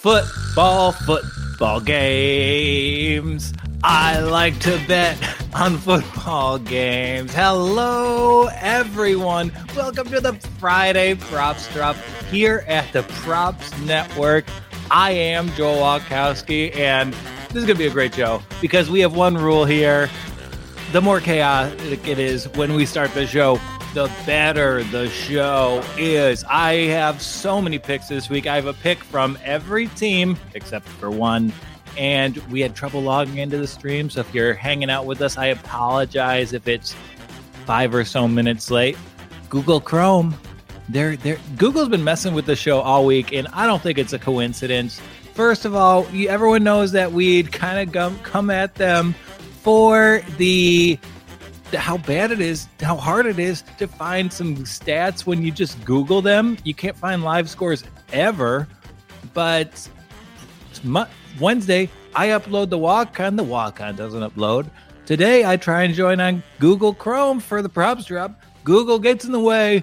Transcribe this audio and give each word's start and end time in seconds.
Football, 0.00 0.92
football 0.92 1.78
games. 1.78 3.52
I 3.84 4.18
like 4.20 4.58
to 4.60 4.82
bet 4.88 5.18
on 5.52 5.76
football 5.76 6.58
games. 6.58 7.34
Hello, 7.34 8.46
everyone. 8.46 9.52
Welcome 9.76 10.08
to 10.08 10.22
the 10.22 10.32
Friday 10.58 11.16
Props 11.16 11.70
Drop 11.74 11.96
here 12.30 12.64
at 12.66 12.90
the 12.94 13.02
Props 13.02 13.78
Network. 13.80 14.46
I 14.90 15.10
am 15.10 15.50
Joel 15.50 15.76
Walkowski, 15.76 16.74
and 16.74 17.12
this 17.50 17.56
is 17.56 17.64
going 17.66 17.76
to 17.76 17.82
be 17.82 17.86
a 17.86 17.90
great 17.90 18.14
show 18.14 18.42
because 18.62 18.88
we 18.88 19.00
have 19.00 19.14
one 19.14 19.36
rule 19.36 19.66
here. 19.66 20.08
The 20.92 21.02
more 21.02 21.20
chaotic 21.20 22.08
it 22.08 22.18
is 22.18 22.48
when 22.54 22.72
we 22.72 22.86
start 22.86 23.12
the 23.12 23.26
show, 23.26 23.60
the 23.94 24.10
better 24.24 24.84
the 24.84 25.08
show 25.08 25.82
is. 25.98 26.44
I 26.44 26.74
have 26.86 27.20
so 27.20 27.60
many 27.60 27.78
picks 27.78 28.08
this 28.08 28.30
week. 28.30 28.46
I 28.46 28.54
have 28.54 28.66
a 28.66 28.72
pick 28.72 29.02
from 29.02 29.36
every 29.44 29.88
team 29.88 30.36
except 30.54 30.86
for 30.86 31.10
one. 31.10 31.52
And 31.96 32.36
we 32.50 32.60
had 32.60 32.76
trouble 32.76 33.02
logging 33.02 33.38
into 33.38 33.58
the 33.58 33.66
stream. 33.66 34.08
So 34.08 34.20
if 34.20 34.32
you're 34.32 34.54
hanging 34.54 34.90
out 34.90 35.06
with 35.06 35.20
us, 35.22 35.36
I 35.36 35.46
apologize 35.46 36.52
if 36.52 36.68
it's 36.68 36.94
five 37.66 37.94
or 37.94 38.04
so 38.04 38.28
minutes 38.28 38.70
late. 38.70 38.96
Google 39.48 39.80
Chrome, 39.80 40.36
they're, 40.88 41.16
they're, 41.16 41.38
Google's 41.56 41.88
been 41.88 42.04
messing 42.04 42.32
with 42.32 42.46
the 42.46 42.56
show 42.56 42.80
all 42.80 43.04
week, 43.04 43.32
and 43.32 43.48
I 43.52 43.66
don't 43.66 43.82
think 43.82 43.98
it's 43.98 44.12
a 44.12 44.18
coincidence. 44.18 45.00
First 45.34 45.64
of 45.64 45.74
all, 45.74 46.06
everyone 46.28 46.62
knows 46.62 46.92
that 46.92 47.10
we'd 47.10 47.50
kind 47.50 47.96
of 47.96 48.22
come 48.22 48.50
at 48.50 48.76
them 48.76 49.14
for 49.62 50.22
the 50.36 50.98
how 51.74 51.98
bad 51.98 52.30
it 52.30 52.40
is, 52.40 52.66
how 52.80 52.96
hard 52.96 53.26
it 53.26 53.38
is 53.38 53.62
to 53.78 53.86
find 53.86 54.32
some 54.32 54.56
stats 54.58 55.26
when 55.26 55.42
you 55.42 55.50
just 55.50 55.82
Google 55.84 56.22
them. 56.22 56.56
You 56.64 56.74
can't 56.74 56.96
find 56.96 57.22
live 57.22 57.48
scores 57.48 57.84
ever. 58.12 58.68
But 59.34 59.88
Wednesday, 61.40 61.90
I 62.14 62.28
upload 62.28 62.70
the 62.70 62.78
walk 62.78 63.20
on. 63.20 63.36
The 63.36 63.42
walk 63.42 63.80
on 63.80 63.96
doesn't 63.96 64.22
upload. 64.22 64.70
Today, 65.06 65.44
I 65.44 65.56
try 65.56 65.82
and 65.82 65.94
join 65.94 66.20
on 66.20 66.42
Google 66.58 66.94
Chrome 66.94 67.40
for 67.40 67.62
the 67.62 67.68
props 67.68 68.04
drop. 68.04 68.40
Google 68.64 68.98
gets 68.98 69.24
in 69.24 69.32
the 69.32 69.40
way. 69.40 69.82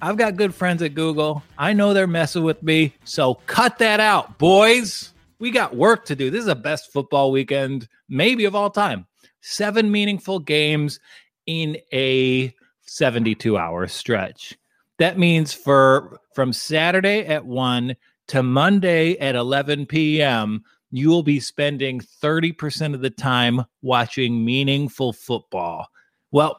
I've 0.00 0.16
got 0.16 0.36
good 0.36 0.54
friends 0.54 0.82
at 0.82 0.94
Google. 0.94 1.42
I 1.56 1.72
know 1.72 1.94
they're 1.94 2.06
messing 2.06 2.44
with 2.44 2.62
me. 2.62 2.94
So 3.04 3.34
cut 3.46 3.78
that 3.78 4.00
out, 4.00 4.38
boys. 4.38 5.12
We 5.38 5.50
got 5.50 5.76
work 5.76 6.06
to 6.06 6.16
do. 6.16 6.30
This 6.30 6.40
is 6.40 6.46
the 6.46 6.54
best 6.54 6.92
football 6.92 7.30
weekend, 7.30 7.88
maybe 8.08 8.44
of 8.44 8.54
all 8.54 8.70
time 8.70 9.06
seven 9.44 9.90
meaningful 9.90 10.38
games 10.38 10.98
in 11.46 11.76
a 11.92 12.52
72 12.82 13.58
hour 13.58 13.86
stretch. 13.86 14.56
That 14.98 15.18
means 15.18 15.52
for 15.52 16.18
from 16.34 16.52
Saturday 16.52 17.26
at 17.26 17.44
1 17.44 17.94
to 18.28 18.42
Monday 18.42 19.18
at 19.18 19.34
11 19.34 19.86
p.m., 19.86 20.64
you 20.90 21.10
will 21.10 21.22
be 21.22 21.40
spending 21.40 22.00
30% 22.00 22.94
of 22.94 23.00
the 23.00 23.10
time 23.10 23.64
watching 23.82 24.44
meaningful 24.44 25.12
football. 25.12 25.88
Well, 26.30 26.58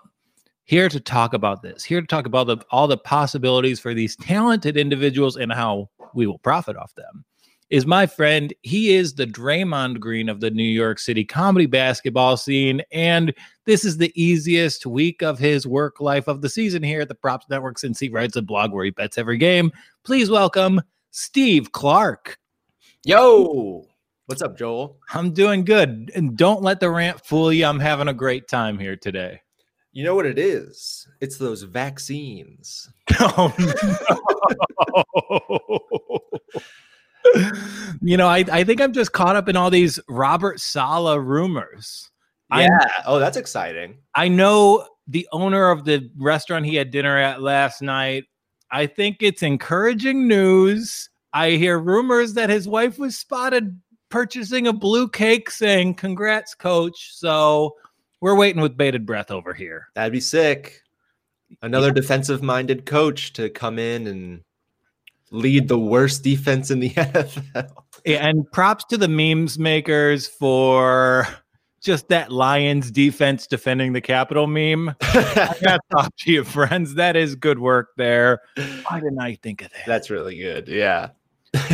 here 0.66 0.90
to 0.90 1.00
talk 1.00 1.34
about 1.34 1.62
this, 1.62 1.84
here 1.84 2.02
to 2.02 2.08
talk 2.08 2.26
about 2.26 2.48
the, 2.48 2.58
all 2.70 2.88
the 2.88 2.98
possibilities 2.98 3.80
for 3.80 3.94
these 3.94 4.16
talented 4.18 4.78
individuals 4.78 5.38
and 5.38 5.52
how 5.52 5.90
we 6.14 6.28
will 6.28 6.40
profit 6.40 6.76
off 6.76 6.94
them 6.96 7.26
is 7.70 7.86
my 7.86 8.06
friend. 8.06 8.54
He 8.62 8.94
is 8.94 9.16
the 9.16 9.26
Draymond 9.26 10.00
Green 10.00 10.30
of 10.30 10.40
the 10.40 10.52
New 10.52 10.64
York 10.64 11.00
City 11.00 11.26
comedy 11.26 11.66
basketball 11.66 12.38
scene. 12.38 12.82
And 12.92 13.34
this 13.66 13.84
is 13.84 13.98
the 13.98 14.14
easiest 14.22 14.86
week 14.86 15.24
of 15.24 15.40
his 15.40 15.66
work 15.66 16.00
life 16.00 16.28
of 16.28 16.42
the 16.42 16.50
season 16.50 16.84
here 16.84 17.02
at 17.02 17.08
the 17.08 17.16
Props 17.16 17.48
Network 17.50 17.80
since 17.80 18.00
he 18.00 18.10
writes 18.10 18.36
a 18.36 18.42
blog 18.42 18.72
where 18.72 18.86
he 18.86 18.92
bets 18.92 19.18
every 19.18 19.38
game. 19.38 19.72
Please 20.04 20.30
welcome 20.30 20.82
Steve 21.12 21.72
Clark. 21.72 22.38
Yo, 23.04 23.86
what's 24.28 24.42
up, 24.42 24.58
Joel? 24.58 24.98
I'm 25.14 25.32
doing 25.32 25.66
good. 25.66 26.12
And 26.16 26.38
don't 26.38 26.62
let 26.62 26.80
the 26.80 26.90
rant 26.92 27.26
fool 27.26 27.52
you. 27.52 27.66
I'm 27.66 27.80
having 27.80 28.08
a 28.08 28.14
great 28.14 28.48
time 28.48 28.78
here 28.78 28.96
today. 28.96 29.42
You 29.92 30.04
know 30.04 30.14
what 30.14 30.26
it 30.26 30.38
is? 30.38 31.08
It's 31.22 31.38
those 31.38 31.64
vaccines. 31.64 32.90
Oh, 33.18 33.54
no. 33.58 33.80
you 38.02 38.18
know, 38.18 38.28
I, 38.28 38.44
I 38.52 38.64
think 38.64 38.82
I'm 38.82 38.94
just 38.94 39.12
caught 39.12 39.36
up 39.36 39.50
in 39.50 39.56
all 39.56 39.70
these 39.70 40.00
Robert 40.08 40.60
Saleh 40.60 41.20
rumors. 41.20 42.10
Yeah. 42.52 42.68
I, 42.80 42.90
oh, 43.06 43.20
that's 43.20 43.38
exciting. 43.38 44.00
I 44.14 44.28
know 44.28 44.88
the 45.08 45.28
owner 45.32 45.70
of 45.72 45.86
the 45.86 46.10
restaurant 46.18 46.66
he 46.66 46.76
had 46.76 46.92
dinner 46.92 47.18
at 47.18 47.42
last 47.42 47.82
night. 47.82 48.26
I 48.72 48.88
think 48.88 49.18
it's 49.22 49.44
encouraging 49.44 50.28
news. 50.28 51.10
I 51.34 51.52
hear 51.52 51.80
rumors 51.80 52.34
that 52.34 52.50
his 52.50 52.68
wife 52.68 52.98
was 52.98 53.18
spotted 53.18 53.80
purchasing 54.10 54.68
a 54.68 54.74
blue 54.74 55.10
cake 55.10 55.50
saying, 55.50 55.96
Congrats, 55.96 56.56
coach. 56.56 57.12
So 57.14 57.76
we're 58.22 58.36
waiting 58.36 58.62
with 58.62 58.78
bated 58.78 59.06
breath 59.06 59.32
over 59.32 59.54
here. 59.54 59.88
That'd 59.96 60.14
be 60.14 60.20
sick. 60.20 60.82
Another 61.62 61.88
yeah. 61.88 61.94
defensive 61.94 62.42
minded 62.42 62.86
coach 62.86 63.34
to 63.34 63.50
come 63.50 63.78
in 63.78 64.08
and 64.08 64.42
lead 65.36 65.68
the 65.68 65.80
worst 65.80 66.24
defense 66.24 66.72
in 66.72 66.80
the 66.80 66.90
NFL. 66.92 67.72
And 68.06 68.50
props 68.52 68.86
to 68.86 68.98
the 68.98 69.08
memes 69.08 69.60
makers 69.60 70.28
for 70.28 71.28
just 71.82 72.10
that 72.10 72.32
Lions 72.32 72.90
defense 72.90 73.46
defending 73.46 73.94
the 73.94 74.02
Capitol 74.02 74.48
meme. 74.48 74.90
I 75.02 75.56
got 75.62 75.76
to 75.76 75.80
talk 75.92 76.16
to 76.18 76.32
you, 76.32 76.44
friends. 76.44 76.96
That 76.96 77.16
is 77.16 77.36
good 77.36 77.60
work 77.60 77.90
there. 77.96 78.42
Why 78.88 79.00
didn't 79.00 79.20
I 79.20 79.36
think 79.36 79.62
of 79.62 79.72
that? 79.72 79.86
That's 79.86 80.10
really 80.10 80.38
good. 80.38 80.68
Yeah. 80.68 81.10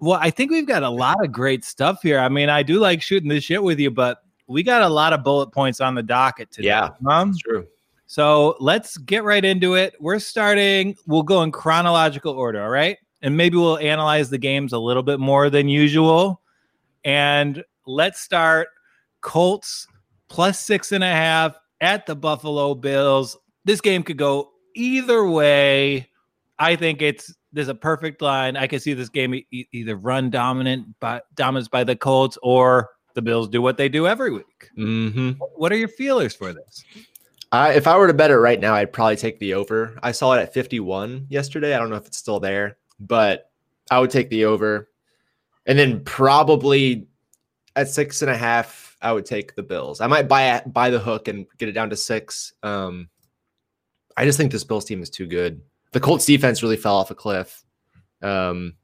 well, 0.00 0.18
I 0.20 0.30
think 0.30 0.50
we've 0.50 0.66
got 0.66 0.82
a 0.82 0.88
lot 0.88 1.22
of 1.22 1.32
great 1.32 1.64
stuff 1.64 2.00
here. 2.02 2.18
I 2.18 2.28
mean, 2.28 2.48
I 2.48 2.62
do 2.62 2.78
like 2.78 3.02
shooting 3.02 3.28
this 3.28 3.44
shit 3.44 3.62
with 3.62 3.80
you, 3.80 3.90
but 3.90 4.18
we 4.46 4.62
got 4.62 4.82
a 4.82 4.88
lot 4.88 5.12
of 5.12 5.24
bullet 5.24 5.48
points 5.48 5.80
on 5.80 5.94
the 5.94 6.02
docket 6.02 6.50
today. 6.50 6.68
Yeah, 6.68 6.90
that's 7.00 7.38
true. 7.38 7.66
So 8.06 8.56
let's 8.60 8.96
get 8.98 9.24
right 9.24 9.44
into 9.44 9.74
it. 9.74 9.94
We're 10.00 10.18
starting, 10.18 10.96
we'll 11.06 11.22
go 11.22 11.42
in 11.42 11.52
chronological 11.52 12.34
order, 12.34 12.62
all 12.62 12.70
right? 12.70 12.98
And 13.22 13.36
maybe 13.36 13.56
we'll 13.56 13.78
analyze 13.78 14.30
the 14.30 14.38
games 14.38 14.72
a 14.72 14.78
little 14.78 15.02
bit 15.02 15.18
more 15.18 15.48
than 15.50 15.68
usual. 15.68 16.42
And 17.04 17.64
let's 17.86 18.20
start 18.20 18.68
Colts 19.20 19.86
plus 20.28 20.60
six 20.60 20.92
and 20.92 21.02
a 21.02 21.10
half 21.10 21.56
at 21.80 22.06
the 22.06 22.14
Buffalo 22.14 22.74
Bills. 22.74 23.36
This 23.64 23.80
game 23.80 24.02
could 24.02 24.18
go 24.18 24.50
either 24.74 25.26
way. 25.26 26.08
I 26.58 26.76
think 26.76 27.02
it's 27.02 27.34
there's 27.52 27.68
a 27.68 27.74
perfect 27.74 28.20
line. 28.20 28.56
I 28.56 28.66
can 28.66 28.80
see 28.80 28.94
this 28.94 29.08
game 29.08 29.34
e- 29.34 29.68
either 29.72 29.96
run 29.96 30.28
dominant 30.28 30.98
by 31.00 31.22
dominance 31.34 31.68
by 31.68 31.84
the 31.84 31.96
Colts 31.96 32.36
or 32.42 32.90
the 33.14 33.22
Bills 33.22 33.48
do 33.48 33.62
what 33.62 33.76
they 33.76 33.88
do 33.88 34.06
every 34.06 34.32
week. 34.32 34.70
Mm-hmm. 34.76 35.30
What 35.56 35.72
are 35.72 35.76
your 35.76 35.88
feelers 35.88 36.34
for 36.34 36.52
this? 36.52 36.84
I, 37.52 37.74
if 37.74 37.86
I 37.86 37.96
were 37.96 38.06
to 38.06 38.14
bet 38.14 38.30
it 38.30 38.38
right 38.38 38.58
now, 38.58 38.74
I'd 38.74 38.92
probably 38.92 39.16
take 39.16 39.38
the 39.38 39.54
over. 39.54 39.98
I 40.02 40.12
saw 40.12 40.32
it 40.34 40.40
at 40.40 40.54
51 40.54 41.26
yesterday. 41.28 41.74
I 41.74 41.78
don't 41.78 41.90
know 41.90 41.96
if 41.96 42.06
it's 42.06 42.16
still 42.16 42.40
there, 42.40 42.78
but 42.98 43.50
I 43.90 44.00
would 44.00 44.10
take 44.10 44.28
the 44.30 44.46
over. 44.46 44.88
And 45.66 45.78
then 45.78 46.02
probably 46.04 47.06
at 47.76 47.88
six 47.88 48.22
and 48.22 48.30
a 48.30 48.36
half, 48.36 48.96
I 49.00 49.12
would 49.12 49.26
take 49.26 49.54
the 49.54 49.62
Bills. 49.62 50.00
I 50.00 50.06
might 50.06 50.28
buy 50.28 50.62
buy 50.66 50.90
the 50.90 50.98
hook 50.98 51.28
and 51.28 51.46
get 51.58 51.68
it 51.68 51.72
down 51.72 51.90
to 51.90 51.96
six. 51.96 52.52
Um, 52.62 53.08
I 54.16 54.24
just 54.24 54.38
think 54.38 54.52
this 54.52 54.64
Bills 54.64 54.84
team 54.84 55.02
is 55.02 55.10
too 55.10 55.26
good. 55.26 55.60
The 55.92 56.00
Colts 56.00 56.24
defense 56.24 56.62
really 56.62 56.76
fell 56.76 56.96
off 56.96 57.10
a 57.10 57.14
cliff. 57.14 57.64
Um, 58.22 58.74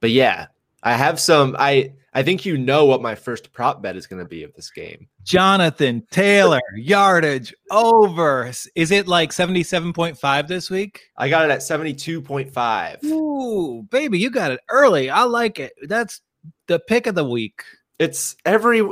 but 0.00 0.10
yeah, 0.10 0.48
I 0.82 0.94
have 0.94 1.18
some. 1.18 1.56
I 1.58 1.94
I 2.16 2.22
think 2.22 2.46
you 2.46 2.56
know 2.56 2.86
what 2.86 3.02
my 3.02 3.14
first 3.14 3.52
prop 3.52 3.82
bet 3.82 3.94
is 3.94 4.06
going 4.06 4.24
to 4.24 4.28
be 4.28 4.42
of 4.42 4.54
this 4.54 4.70
game. 4.70 5.06
Jonathan 5.22 6.02
Taylor, 6.10 6.62
yardage 6.74 7.54
over. 7.70 8.50
Is 8.74 8.90
it 8.90 9.06
like 9.06 9.32
77.5 9.32 10.48
this 10.48 10.70
week? 10.70 11.10
I 11.18 11.28
got 11.28 11.44
it 11.44 11.50
at 11.50 11.60
72.5. 11.60 13.04
Ooh, 13.04 13.82
baby, 13.90 14.18
you 14.18 14.30
got 14.30 14.50
it 14.50 14.60
early. 14.70 15.10
I 15.10 15.24
like 15.24 15.58
it. 15.58 15.74
That's 15.82 16.22
the 16.68 16.78
pick 16.78 17.06
of 17.06 17.16
the 17.16 17.24
week. 17.24 17.62
It's 17.98 18.34
every 18.46 18.82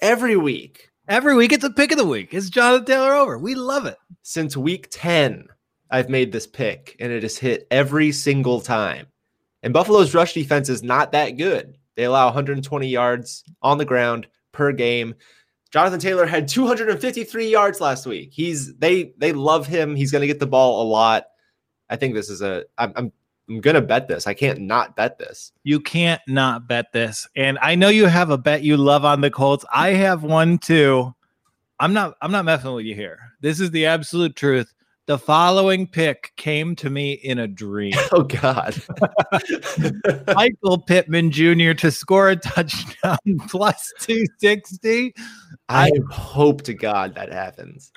every 0.00 0.36
week. 0.36 0.90
Every 1.08 1.34
week 1.34 1.54
it's 1.54 1.64
a 1.64 1.70
pick 1.70 1.90
of 1.90 1.96
the 1.96 2.04
week. 2.04 2.34
It's 2.34 2.50
Jonathan 2.50 2.84
Taylor 2.84 3.14
over. 3.14 3.38
We 3.38 3.54
love 3.54 3.86
it. 3.86 3.96
Since 4.20 4.58
week 4.58 4.88
10, 4.90 5.48
I've 5.90 6.10
made 6.10 6.32
this 6.32 6.46
pick 6.46 6.96
and 7.00 7.10
it 7.10 7.22
has 7.22 7.38
hit 7.38 7.66
every 7.70 8.12
single 8.12 8.60
time. 8.60 9.06
And 9.62 9.72
Buffalo's 9.72 10.12
rush 10.12 10.34
defense 10.34 10.68
is 10.68 10.82
not 10.82 11.12
that 11.12 11.38
good. 11.38 11.78
They 11.96 12.04
allow 12.04 12.26
120 12.26 12.88
yards 12.88 13.44
on 13.62 13.78
the 13.78 13.84
ground 13.84 14.26
per 14.52 14.72
game. 14.72 15.14
Jonathan 15.70 16.00
Taylor 16.00 16.26
had 16.26 16.46
253 16.46 17.48
yards 17.48 17.80
last 17.80 18.06
week. 18.06 18.30
He's 18.32 18.74
they 18.76 19.12
they 19.18 19.32
love 19.32 19.66
him. 19.66 19.96
He's 19.96 20.12
going 20.12 20.20
to 20.20 20.26
get 20.26 20.40
the 20.40 20.46
ball 20.46 20.82
a 20.82 20.86
lot. 20.88 21.24
I 21.90 21.96
think 21.96 22.14
this 22.14 22.30
is 22.30 22.42
a 22.42 22.64
I'm, 22.78 22.92
I'm 22.96 23.12
I'm 23.48 23.60
gonna 23.60 23.82
bet 23.82 24.08
this. 24.08 24.26
I 24.26 24.34
can't 24.34 24.60
not 24.60 24.96
bet 24.96 25.18
this. 25.18 25.52
You 25.64 25.80
can't 25.80 26.22
not 26.26 26.66
bet 26.66 26.92
this. 26.92 27.28
And 27.36 27.58
I 27.58 27.74
know 27.74 27.88
you 27.88 28.06
have 28.06 28.30
a 28.30 28.38
bet 28.38 28.62
you 28.62 28.76
love 28.76 29.04
on 29.04 29.20
the 29.20 29.30
Colts. 29.30 29.64
I 29.72 29.90
have 29.90 30.22
one 30.22 30.58
too. 30.58 31.14
I'm 31.78 31.92
not 31.92 32.14
I'm 32.22 32.32
not 32.32 32.44
messing 32.44 32.72
with 32.72 32.86
you 32.86 32.94
here. 32.94 33.18
This 33.40 33.60
is 33.60 33.70
the 33.70 33.86
absolute 33.86 34.36
truth. 34.36 34.72
The 35.06 35.18
following 35.18 35.86
pick 35.86 36.32
came 36.36 36.74
to 36.76 36.88
me 36.88 37.12
in 37.12 37.38
a 37.38 37.46
dream. 37.46 37.92
Oh 38.12 38.22
God. 38.22 38.80
Michael 40.34 40.78
Pittman 40.78 41.30
Jr. 41.30 41.72
to 41.72 41.90
score 41.90 42.28
a 42.28 42.36
touchdown 42.36 43.18
plus 43.48 43.92
260. 44.00 45.14
I 45.68 45.90
hope 46.10 46.62
to 46.62 46.74
God 46.74 47.14
that 47.16 47.32
happens. 47.32 47.90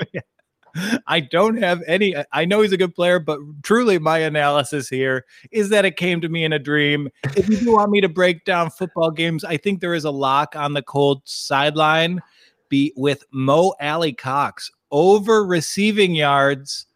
I 1.06 1.20
don't 1.20 1.58
have 1.58 1.84
any. 1.88 2.16
I 2.32 2.46
know 2.46 2.62
he's 2.62 2.72
a 2.72 2.78
good 2.78 2.96
player, 2.96 3.20
but 3.20 3.40
truly, 3.64 4.00
my 4.00 4.20
analysis 4.20 4.90
here 4.90 5.26
is 5.52 5.70
that 5.70 5.86
it 5.86 5.98
came 5.98 6.20
to 6.22 6.30
me 6.30 6.44
in 6.44 6.54
a 6.54 6.60
dream. 6.60 7.10
If 7.36 7.48
you 7.48 7.58
do 7.58 7.74
want 7.74 7.92
me 7.92 8.02
to 8.02 8.10
break 8.10 8.44
down 8.44 8.72
football 8.72 9.12
games, 9.12 9.44
I 9.44 9.58
think 9.58 9.82
there 9.82 9.94
is 9.94 10.06
a 10.06 10.12
lock 10.12 10.56
on 10.56 10.74
the 10.74 10.82
cold 10.82 11.22
sideline 11.26 12.22
be 12.70 12.92
with 12.96 13.24
Mo 13.32 13.74
Alie-Cox 13.80 14.72
over 14.92 15.46
receiving 15.46 16.16
yards 16.16 16.87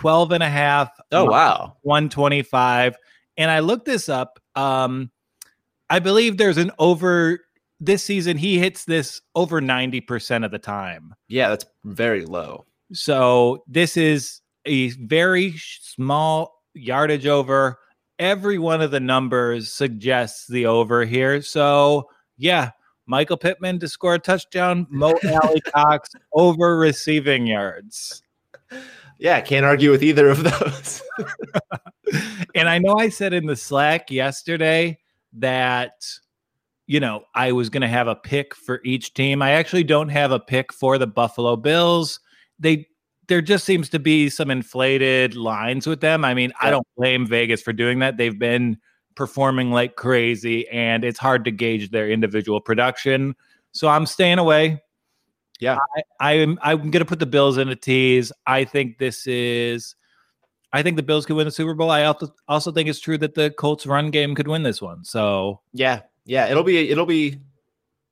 12 0.00 0.32
and 0.32 0.42
a 0.42 0.48
half. 0.48 0.88
Oh, 1.12 1.26
wow. 1.26 1.76
125. 1.82 2.96
And 3.36 3.50
I 3.50 3.58
looked 3.58 3.84
this 3.84 4.08
up. 4.08 4.40
Um, 4.54 5.10
I 5.90 5.98
believe 5.98 6.38
there's 6.38 6.56
an 6.56 6.70
over 6.78 7.40
this 7.80 8.02
season, 8.02 8.38
he 8.38 8.58
hits 8.58 8.86
this 8.86 9.20
over 9.34 9.60
90% 9.60 10.44
of 10.44 10.50
the 10.50 10.58
time. 10.58 11.14
Yeah, 11.28 11.50
that's 11.50 11.66
very 11.84 12.24
low. 12.24 12.64
So 12.92 13.62
this 13.66 13.98
is 13.98 14.40
a 14.64 14.90
very 14.90 15.54
small 15.58 16.62
yardage 16.74 17.26
over. 17.26 17.78
Every 18.18 18.58
one 18.58 18.80
of 18.80 18.90
the 18.90 19.00
numbers 19.00 19.70
suggests 19.70 20.46
the 20.46 20.64
over 20.64 21.04
here. 21.04 21.42
So 21.42 22.08
yeah, 22.38 22.70
Michael 23.06 23.36
Pittman 23.36 23.78
to 23.80 23.88
score 23.88 24.14
a 24.14 24.18
touchdown, 24.18 24.86
Mo 24.88 25.14
Alie-Cox 25.42 26.10
over 26.32 26.78
receiving 26.78 27.46
yards. 27.46 28.22
Yeah, 29.20 29.40
can't 29.42 29.66
argue 29.66 29.90
with 29.90 30.02
either 30.02 30.28
of 30.28 30.42
those. 30.42 31.02
and 32.54 32.68
I 32.68 32.78
know 32.78 32.96
I 32.96 33.10
said 33.10 33.32
in 33.32 33.46
the 33.46 33.54
Slack 33.54 34.10
yesterday 34.10 34.98
that 35.34 36.02
you 36.90 36.98
know, 36.98 37.22
I 37.36 37.52
was 37.52 37.68
going 37.68 37.82
to 37.82 37.88
have 37.88 38.08
a 38.08 38.16
pick 38.16 38.52
for 38.52 38.80
each 38.84 39.14
team. 39.14 39.42
I 39.42 39.52
actually 39.52 39.84
don't 39.84 40.08
have 40.08 40.32
a 40.32 40.40
pick 40.40 40.72
for 40.72 40.98
the 40.98 41.06
Buffalo 41.06 41.54
Bills. 41.54 42.18
They 42.58 42.88
there 43.28 43.40
just 43.40 43.64
seems 43.64 43.88
to 43.90 44.00
be 44.00 44.28
some 44.28 44.50
inflated 44.50 45.36
lines 45.36 45.86
with 45.86 46.00
them. 46.00 46.24
I 46.24 46.34
mean, 46.34 46.50
yeah. 46.50 46.66
I 46.66 46.70
don't 46.70 46.86
blame 46.96 47.28
Vegas 47.28 47.62
for 47.62 47.72
doing 47.72 48.00
that. 48.00 48.16
They've 48.16 48.36
been 48.36 48.76
performing 49.14 49.70
like 49.70 49.94
crazy 49.94 50.68
and 50.68 51.04
it's 51.04 51.20
hard 51.20 51.44
to 51.44 51.52
gauge 51.52 51.92
their 51.92 52.10
individual 52.10 52.60
production. 52.60 53.36
So 53.70 53.86
I'm 53.86 54.04
staying 54.04 54.40
away. 54.40 54.82
Yeah. 55.60 55.78
I, 56.20 56.32
I'm 56.32 56.58
I'm 56.62 56.78
going 56.90 56.92
to 57.00 57.04
put 57.04 57.18
the 57.18 57.26
Bills 57.26 57.58
in 57.58 57.68
a 57.68 57.76
tease. 57.76 58.32
I 58.46 58.64
think 58.64 58.98
this 58.98 59.26
is 59.26 59.94
I 60.72 60.82
think 60.82 60.96
the 60.96 61.02
Bills 61.02 61.26
could 61.26 61.36
win 61.36 61.46
the 61.46 61.50
Super 61.50 61.74
Bowl. 61.74 61.90
I 61.90 62.04
also 62.04 62.32
also 62.48 62.72
think 62.72 62.88
it's 62.88 63.00
true 63.00 63.18
that 63.18 63.34
the 63.34 63.50
Colts 63.50 63.86
run 63.86 64.10
game 64.10 64.34
could 64.34 64.48
win 64.48 64.62
this 64.62 64.80
one. 64.80 65.04
So 65.04 65.60
yeah, 65.72 66.00
yeah, 66.24 66.46
it'll 66.48 66.64
be 66.64 66.90
it'll 66.90 67.06
be 67.06 67.38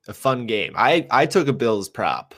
a 0.07 0.13
fun 0.13 0.45
game. 0.45 0.73
I 0.75 1.07
I 1.11 1.25
took 1.25 1.47
a 1.47 1.53
Bills 1.53 1.89
prop. 1.89 2.35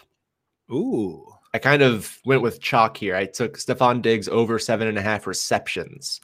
Ooh. 0.72 1.28
I 1.54 1.58
kind 1.58 1.82
of 1.82 2.20
went 2.24 2.42
with 2.42 2.62
chalk 2.62 2.96
here. 2.96 3.14
I 3.14 3.26
took 3.26 3.58
Stefon 3.58 4.02
Diggs 4.02 4.30
over 4.30 4.58
seven 4.58 4.88
and 4.88 4.98
a 4.98 5.02
half 5.02 5.28
receptions. 5.28 6.22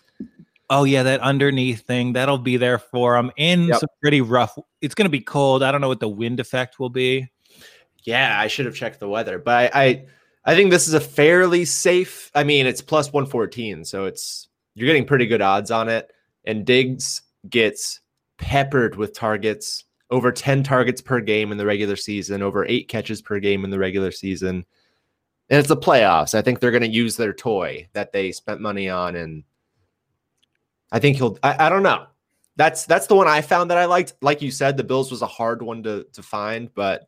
Oh 0.69 0.84
yeah, 0.84 1.04
that 1.04 1.22
underneath 1.22 1.81
thing 1.81 2.13
that'll 2.13 2.38
be 2.38 2.57
there 2.57 2.78
for 2.78 3.18
him 3.18 3.31
in 3.36 3.63
yep. 3.63 3.80
some 3.80 3.89
pretty 4.01 4.22
rough. 4.22 4.57
It's 4.81 4.95
going 4.95 5.06
to 5.06 5.10
be 5.10 5.22
cold. 5.22 5.63
I 5.63 5.72
don't 5.72 5.81
know 5.81 5.88
what 5.88 6.00
the 6.00 6.10
wind 6.10 6.39
effect 6.39 6.80
will 6.80 6.89
be. 6.89 7.30
Yeah, 8.07 8.39
I 8.39 8.48
should 8.48 8.65
have 8.65 8.75
checked 8.75 9.00
the 9.01 9.09
weather, 9.09 9.38
but 9.38 9.75
I, 9.75 9.83
I, 9.83 10.06
I 10.45 10.56
think 10.56 10.71
this 10.71 10.88
is 10.88 10.94
a 10.94 11.00
fairly 11.00 11.65
safe. 11.65 12.31
I 12.33 12.45
mean, 12.45 12.65
it's 12.65 12.81
plus 12.81 13.12
one 13.12 13.25
fourteen, 13.25 13.83
so 13.83 14.06
it's 14.06 14.48
you're 14.77 14.86
getting 14.86 15.06
pretty 15.06 15.25
good 15.25 15.42
odds 15.42 15.71
on 15.71 15.89
it. 15.89 16.12
And 16.45 16.63
Diggs 16.63 17.24
gets 17.50 18.00
peppered 18.38 18.95
with 18.95 19.13
targets, 19.13 19.86
over 20.12 20.31
10 20.31 20.62
targets 20.62 21.01
per 21.01 21.19
game 21.19 21.51
in 21.51 21.57
the 21.57 21.65
regular 21.65 21.95
season, 21.95 22.44
over 22.44 22.63
eight 22.68 22.88
catches 22.88 23.19
per 23.19 23.39
game 23.39 23.65
in 23.65 23.71
the 23.71 23.80
regular 23.80 24.12
season. 24.12 24.65
And 25.50 25.60
it's 25.60 25.68
the 25.68 25.75
playoffs. 25.75 26.36
I 26.36 26.44
think 26.44 26.60
they're 26.60 26.71
going 26.71 26.83
to 26.83 26.89
use 26.89 27.18
their 27.18 27.33
toy 27.33 27.88
that 27.94 28.13
they 28.13 28.31
spent 28.31 28.62
money 28.62 28.88
on. 28.88 29.15
And 29.15 29.44
I 30.92 31.00
think 31.00 31.18
he'll, 31.18 31.39
I, 31.42 31.65
I 31.65 31.69
don't 31.69 31.83
know. 31.83 32.06
That's 32.56 32.86
that's 32.86 33.07
the 33.07 33.15
one 33.15 33.27
I 33.27 33.42
found 33.42 33.71
that 33.71 33.77
I 33.77 33.86
liked. 33.86 34.13
Like 34.21 34.42
you 34.42 34.50
said, 34.51 34.77
the 34.77 34.83
Bills 34.83 35.12
was 35.12 35.21
a 35.21 35.27
hard 35.27 35.62
one 35.62 35.83
to 35.83 36.06
to 36.13 36.24
find, 36.24 36.74
but 36.74 37.07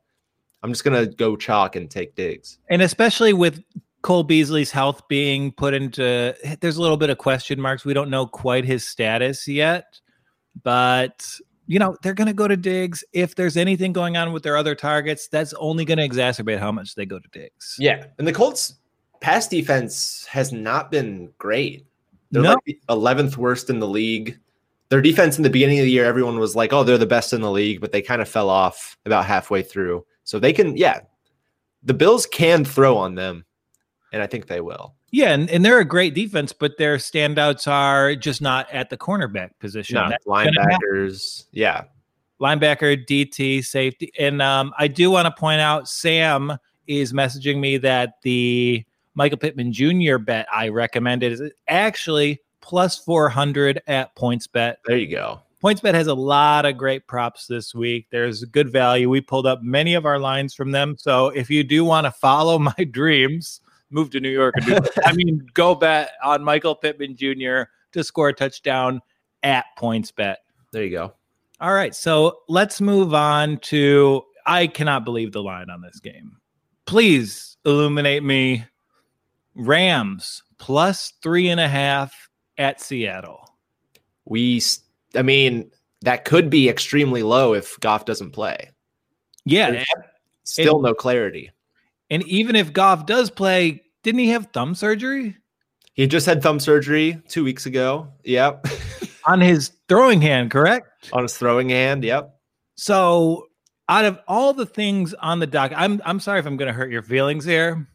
I'm 0.63 0.71
just 0.71 0.83
gonna 0.83 1.05
go 1.05 1.35
chalk 1.35 1.75
and 1.75 1.89
take 1.89 2.15
Diggs. 2.15 2.57
And 2.69 2.81
especially 2.81 3.33
with 3.33 3.63
Cole 4.01 4.23
Beasley's 4.23 4.71
health 4.71 5.07
being 5.07 5.51
put 5.51 5.73
into 5.73 6.35
there's 6.61 6.77
a 6.77 6.81
little 6.81 6.97
bit 6.97 7.09
of 7.09 7.17
question 7.17 7.59
marks. 7.59 7.85
We 7.85 7.93
don't 7.93 8.09
know 8.09 8.25
quite 8.25 8.65
his 8.65 8.87
status 8.87 9.47
yet. 9.47 9.99
But 10.63 11.25
you 11.67 11.77
know, 11.77 11.95
they're 12.01 12.15
going 12.15 12.27
to 12.27 12.33
go 12.33 12.47
to 12.47 12.57
Diggs 12.57 13.03
If 13.13 13.35
there's 13.35 13.55
anything 13.55 13.93
going 13.93 14.17
on 14.17 14.33
with 14.33 14.41
their 14.41 14.57
other 14.57 14.73
targets, 14.73 15.27
that's 15.27 15.53
only 15.53 15.85
going 15.85 15.99
to 15.99 16.07
exacerbate 16.07 16.57
how 16.57 16.71
much 16.71 16.95
they 16.95 17.05
go 17.05 17.19
to 17.19 17.29
Diggs 17.31 17.75
Yeah. 17.79 18.05
And 18.17 18.27
the 18.27 18.33
Colts 18.33 18.75
pass 19.21 19.47
defense 19.47 20.25
has 20.25 20.51
not 20.51 20.89
been 20.89 21.31
great. 21.37 21.85
They're 22.31 22.41
no. 22.41 22.53
like 22.53 22.63
the 22.65 22.79
11th 22.89 23.37
worst 23.37 23.69
in 23.69 23.79
the 23.79 23.87
league. 23.87 24.39
Their 24.89 25.01
defense 25.01 25.37
in 25.37 25.43
the 25.43 25.49
beginning 25.51 25.77
of 25.77 25.85
the 25.85 25.91
year, 25.91 26.05
everyone 26.05 26.39
was 26.39 26.55
like, 26.55 26.73
oh, 26.73 26.83
they're 26.83 26.97
the 26.97 27.05
best 27.05 27.33
in 27.33 27.41
the 27.41 27.51
league, 27.51 27.79
but 27.79 27.91
they 27.91 28.01
kind 28.01 28.21
of 28.21 28.27
fell 28.27 28.49
off 28.49 28.97
about 29.05 29.25
halfway 29.25 29.61
through. 29.61 30.03
So 30.23 30.39
they 30.39 30.53
can, 30.53 30.77
yeah, 30.77 31.01
the 31.83 31.93
Bills 31.93 32.25
can 32.25 32.65
throw 32.65 32.97
on 32.97 33.15
them, 33.15 33.45
and 34.13 34.21
I 34.21 34.27
think 34.27 34.47
they 34.47 34.61
will. 34.61 34.95
Yeah, 35.11 35.31
and, 35.31 35.49
and 35.49 35.65
they're 35.65 35.79
a 35.79 35.85
great 35.85 36.13
defense, 36.13 36.53
but 36.53 36.77
their 36.77 36.97
standouts 36.97 37.67
are 37.67 38.15
just 38.15 38.41
not 38.41 38.69
at 38.71 38.89
the 38.89 38.97
cornerback 38.97 39.51
position. 39.59 39.95
No, 39.95 40.11
linebackers, 40.27 41.45
yeah. 41.51 41.85
Linebacker, 42.39 43.05
DT, 43.05 43.65
safety. 43.65 44.11
And 44.19 44.41
um, 44.41 44.73
I 44.77 44.87
do 44.87 45.11
want 45.11 45.25
to 45.25 45.31
point 45.31 45.61
out 45.61 45.89
Sam 45.89 46.57
is 46.87 47.11
messaging 47.11 47.59
me 47.59 47.77
that 47.77 48.21
the 48.23 48.85
Michael 49.15 49.37
Pittman 49.37 49.73
Jr. 49.73 50.17
bet 50.17 50.47
I 50.53 50.69
recommended 50.69 51.33
is 51.33 51.41
actually 51.67 52.41
plus 52.61 52.97
400 52.97 53.81
at 53.87 54.15
PointsBet. 54.15 54.75
There 54.85 54.97
you 54.97 55.07
go. 55.07 55.41
PointsBet 55.63 55.93
has 55.93 56.07
a 56.07 56.13
lot 56.13 56.65
of 56.65 56.77
great 56.77 57.05
props 57.07 57.47
this 57.47 57.75
week. 57.75 58.07
There's 58.11 58.45
good 58.45 58.71
value. 58.71 59.09
We 59.09 59.19
pulled 59.19 59.45
up 59.45 59.61
many 59.61 59.93
of 59.93 60.05
our 60.05 60.17
lines 60.17 60.53
from 60.53 60.71
them. 60.71 60.95
So 60.97 61.27
if 61.29 61.49
you 61.49 61.63
do 61.63 61.83
want 61.83 62.05
to 62.05 62.11
follow 62.11 62.57
my 62.77 62.87
dreams, 62.91 63.61
move 63.89 64.09
to 64.11 64.19
New 64.19 64.29
York 64.29 64.55
and 64.57 64.65
do 64.65 64.77
I 65.03 65.13
mean, 65.13 65.45
go 65.53 65.75
bet 65.75 66.11
on 66.23 66.43
Michael 66.43 66.75
Pittman 66.75 67.15
Jr. 67.17 67.63
to 67.91 68.03
score 68.03 68.29
a 68.29 68.33
touchdown 68.33 69.01
at 69.43 69.65
PointsBet. 69.77 70.35
There 70.71 70.83
you 70.83 70.91
go. 70.91 71.13
All 71.59 71.73
right. 71.73 71.93
So 71.93 72.39
let's 72.47 72.79
move 72.79 73.13
on 73.13 73.57
to 73.57 74.23
I 74.45 74.67
cannot 74.67 75.03
believe 75.03 75.33
the 75.33 75.43
line 75.43 75.69
on 75.69 75.81
this 75.81 75.99
game. 75.99 76.37
Please 76.85 77.57
illuminate 77.65 78.23
me. 78.23 78.65
Rams 79.55 80.41
plus 80.57 81.13
three 81.21 81.49
and 81.49 81.59
a 81.59 81.67
half 81.67 82.29
at 82.57 82.79
Seattle. 82.79 83.53
We, 84.25 84.61
I 85.15 85.21
mean, 85.21 85.71
that 86.01 86.25
could 86.25 86.49
be 86.49 86.69
extremely 86.69 87.23
low 87.23 87.53
if 87.53 87.79
Goff 87.79 88.05
doesn't 88.05 88.31
play. 88.31 88.71
Yeah. 89.45 89.83
still 90.43 90.81
no 90.81 90.93
clarity. 90.93 91.51
And 92.09 92.23
even 92.23 92.55
if 92.55 92.73
Goff 92.73 93.05
does 93.05 93.29
play, 93.29 93.83
didn't 94.03 94.19
he 94.19 94.29
have 94.29 94.47
thumb 94.47 94.75
surgery? 94.75 95.37
He 95.93 96.07
just 96.07 96.25
had 96.25 96.41
thumb 96.41 96.59
surgery 96.59 97.21
two 97.27 97.43
weeks 97.43 97.65
ago. 97.65 98.07
Yep. 98.23 98.67
On 99.27 99.41
his 99.41 99.71
throwing 99.87 100.21
hand, 100.21 100.49
correct? 100.51 101.09
On 101.13 101.23
his 101.23 101.37
throwing 101.37 101.69
hand, 101.69 102.03
yep. 102.03 102.39
So 102.75 103.47
out 103.89 104.05
of 104.05 104.19
all 104.27 104.53
the 104.53 104.65
things 104.65 105.13
on 105.15 105.39
the 105.39 105.47
dock, 105.47 105.73
I'm 105.75 106.01
I'm 106.05 106.19
sorry 106.19 106.39
if 106.39 106.45
I'm 106.45 106.55
gonna 106.55 106.71
hurt 106.71 106.91
your 106.91 107.01
feelings 107.01 107.43
here. 107.43 107.87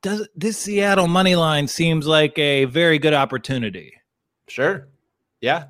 Does 0.00 0.26
this 0.34 0.56
Seattle 0.56 1.08
money 1.08 1.36
line 1.36 1.68
seems 1.68 2.06
like 2.06 2.38
a 2.38 2.64
very 2.64 2.98
good 2.98 3.12
opportunity? 3.12 3.92
Sure. 4.48 4.88
Yeah. 5.40 5.66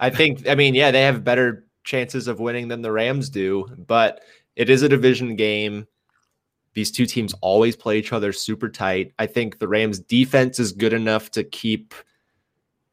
I 0.00 0.10
think 0.10 0.48
I 0.48 0.54
mean, 0.54 0.74
yeah, 0.74 0.90
they 0.90 1.02
have 1.02 1.24
better 1.24 1.66
chances 1.84 2.28
of 2.28 2.40
winning 2.40 2.68
than 2.68 2.82
the 2.82 2.92
Rams 2.92 3.28
do, 3.28 3.66
but 3.86 4.22
it 4.56 4.70
is 4.70 4.82
a 4.82 4.88
division 4.88 5.36
game. 5.36 5.86
These 6.74 6.90
two 6.90 7.06
teams 7.06 7.34
always 7.40 7.76
play 7.76 7.98
each 7.98 8.12
other 8.12 8.32
super 8.32 8.68
tight. 8.68 9.12
I 9.18 9.26
think 9.26 9.58
the 9.58 9.68
Rams 9.68 10.00
defense 10.00 10.58
is 10.58 10.72
good 10.72 10.92
enough 10.92 11.30
to 11.32 11.44
keep 11.44 11.94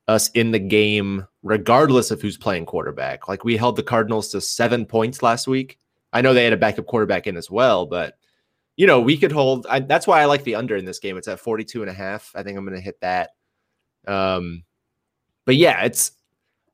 us 0.08 0.30
in 0.32 0.52
the 0.52 0.60
game 0.60 1.26
regardless 1.42 2.12
of 2.12 2.22
who's 2.22 2.38
playing 2.38 2.66
quarterback. 2.66 3.28
Like 3.28 3.44
we 3.44 3.58
held 3.58 3.76
the 3.76 3.84
Cardinals 3.84 4.30
to 4.30 4.42
7 4.42 4.86
points 4.86 5.24
last 5.24 5.48
week. 5.48 5.80
I 6.14 6.22
know 6.22 6.34
they 6.34 6.44
had 6.44 6.54
a 6.54 6.58
backup 6.58 6.86
quarterback 6.86 7.26
in 7.26 7.38
as 7.38 7.50
well, 7.50 7.86
but 7.86 8.16
you 8.76 8.86
know, 8.86 9.00
we 9.00 9.18
could 9.18 9.32
hold 9.32 9.66
I, 9.70 9.80
that's 9.80 10.06
why 10.06 10.22
I 10.22 10.26
like 10.26 10.44
the 10.44 10.56
under 10.56 10.76
in 10.76 10.86
this 10.86 11.00
game. 11.00 11.18
It's 11.18 11.28
at 11.28 11.40
42 11.40 11.82
and 11.82 11.90
a 11.90 11.94
half. 11.94 12.32
I 12.36 12.44
think 12.44 12.58
I'm 12.58 12.66
going 12.66 12.78
to 12.78 12.84
hit 12.84 13.00
that. 13.02 13.32
Um 14.08 14.64
but 15.46 15.56
yeah, 15.56 15.84
it's 15.84 16.12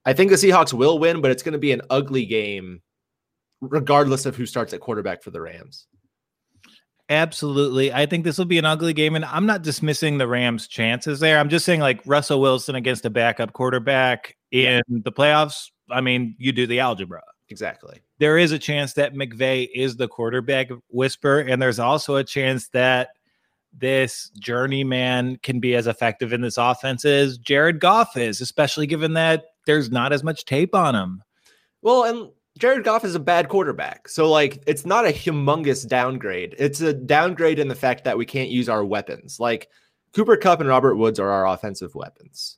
I 0.08 0.14
think 0.14 0.32
the 0.32 0.38
Seahawks 0.38 0.72
will 0.72 1.00
win, 1.00 1.20
but 1.20 1.32
it's 1.32 1.44
going 1.44 1.52
to 1.52 1.60
be 1.60 1.74
an 1.74 1.82
ugly 1.90 2.26
game 2.26 2.82
regardless 3.60 4.26
of 4.26 4.38
who 4.38 4.46
starts 4.46 4.72
at 4.72 4.80
quarterback 4.80 5.22
for 5.22 5.32
the 5.32 5.42
Rams. 5.42 5.86
Absolutely. 7.10 7.92
I 7.92 8.06
think 8.06 8.24
this 8.24 8.38
will 8.38 8.46
be 8.46 8.58
an 8.58 8.64
ugly 8.64 8.94
game. 8.94 9.16
And 9.16 9.26
I'm 9.26 9.46
not 9.46 9.64
dismissing 9.64 10.18
the 10.18 10.28
Rams' 10.28 10.66
chances 10.66 11.20
there. 11.20 11.38
I'm 11.38 11.50
just 11.50 11.66
saying, 11.66 11.82
like, 11.82 12.02
Russell 12.06 12.40
Wilson 12.40 12.76
against 12.76 13.06
a 13.06 13.10
backup 13.10 13.52
quarterback 13.52 14.38
in 14.52 14.82
yeah. 14.88 15.00
the 15.04 15.12
playoffs. 15.12 15.72
I 15.90 16.00
mean, 16.00 16.36
you 16.40 16.54
do 16.54 16.68
the 16.68 16.80
algebra. 16.80 17.22
Exactly. 17.50 18.00
There 18.20 18.38
is 18.38 18.54
a 18.54 18.60
chance 18.60 18.94
that 18.94 19.14
McVay 19.14 19.68
is 19.76 19.98
the 19.98 20.08
quarterback 20.08 20.70
whisper. 20.88 21.40
And 21.40 21.62
there's 21.62 21.80
also 21.80 22.16
a 22.16 22.24
chance 22.24 22.70
that 22.70 23.10
this 23.74 24.32
journeyman 24.40 25.38
can 25.44 25.60
be 25.60 25.76
as 25.76 25.86
effective 25.86 26.32
in 26.32 26.40
this 26.40 26.58
offense 26.58 27.04
as 27.04 27.38
Jared 27.38 27.82
Goff 27.82 28.16
is, 28.16 28.40
especially 28.40 28.88
given 28.88 29.14
that 29.14 29.44
there's 29.68 29.92
not 29.92 30.12
as 30.12 30.24
much 30.24 30.46
tape 30.46 30.74
on 30.74 30.96
him. 30.96 31.24
Well, 31.84 32.06
and 32.06 32.32
Jared 32.58 32.84
Goff 32.84 33.06
is 33.06 33.14
a 33.14 33.20
bad 33.20 33.50
quarterback. 33.50 34.10
So, 34.10 34.30
like, 34.30 34.64
it's 34.66 34.86
not 34.86 35.06
a 35.06 35.10
humongous 35.10 35.88
downgrade. 35.88 36.56
It's 36.58 36.82
a 36.82 36.94
downgrade 36.94 37.60
in 37.60 37.68
the 37.68 37.76
fact 37.76 38.04
that 38.06 38.18
we 38.18 38.26
can't 38.26 38.50
use 38.50 38.68
our 38.68 38.84
weapons. 38.84 39.40
Like, 39.40 39.70
Cooper 40.14 40.38
Kupp 40.38 40.60
and 40.60 40.70
Robert 40.70 40.96
Woods 40.96 41.20
are 41.20 41.30
our 41.30 41.48
offensive 41.48 41.94
weapons. 41.94 42.58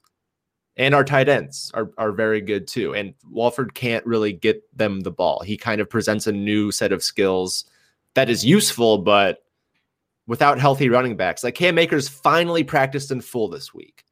And 0.78 0.96
our 0.96 1.04
tight 1.04 1.28
ends 1.28 1.72
are, 1.74 1.92
are 1.98 2.13
very 2.13 2.39
good 2.39 2.66
too. 2.66 2.96
And 2.96 3.13
Wolford 3.30 3.74
can't 3.74 4.06
really 4.06 4.32
get 4.32 4.63
them 4.78 5.01
the 5.01 5.12
ball. 5.12 5.42
He 5.42 5.58
kind 5.58 5.82
of 5.82 5.89
presents 5.89 6.25
a 6.25 6.32
new 6.32 6.72
set 6.72 6.94
of 6.94 7.04
skills 7.04 7.66
that 8.13 8.30
is 8.30 8.46
useful, 8.46 9.00
but 9.00 9.44
without 10.25 10.58
healthy 10.58 10.88
running 10.88 11.18
backs. 11.18 11.44
Like 11.44 11.56
Cam 11.56 11.78
Akers 11.78 12.08
finally 12.08 12.63
practiced 12.63 13.12
in 13.12 13.20
full 13.20 13.50
this 13.50 13.74
week. 13.74 14.06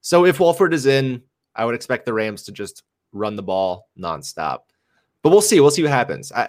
So 0.00 0.24
if 0.24 0.38
Wolford 0.38 0.72
is 0.72 0.86
in, 0.86 1.22
I 1.54 1.64
would 1.64 1.74
expect 1.74 2.06
the 2.06 2.12
Rams 2.12 2.44
to 2.44 2.52
just 2.52 2.82
run 3.12 3.36
the 3.36 3.42
ball 3.42 3.88
nonstop. 3.98 4.60
But 5.22 5.30
we'll 5.30 5.40
see. 5.40 5.60
We'll 5.60 5.70
see 5.70 5.82
what 5.82 5.92
happens. 5.92 6.32
I 6.32 6.48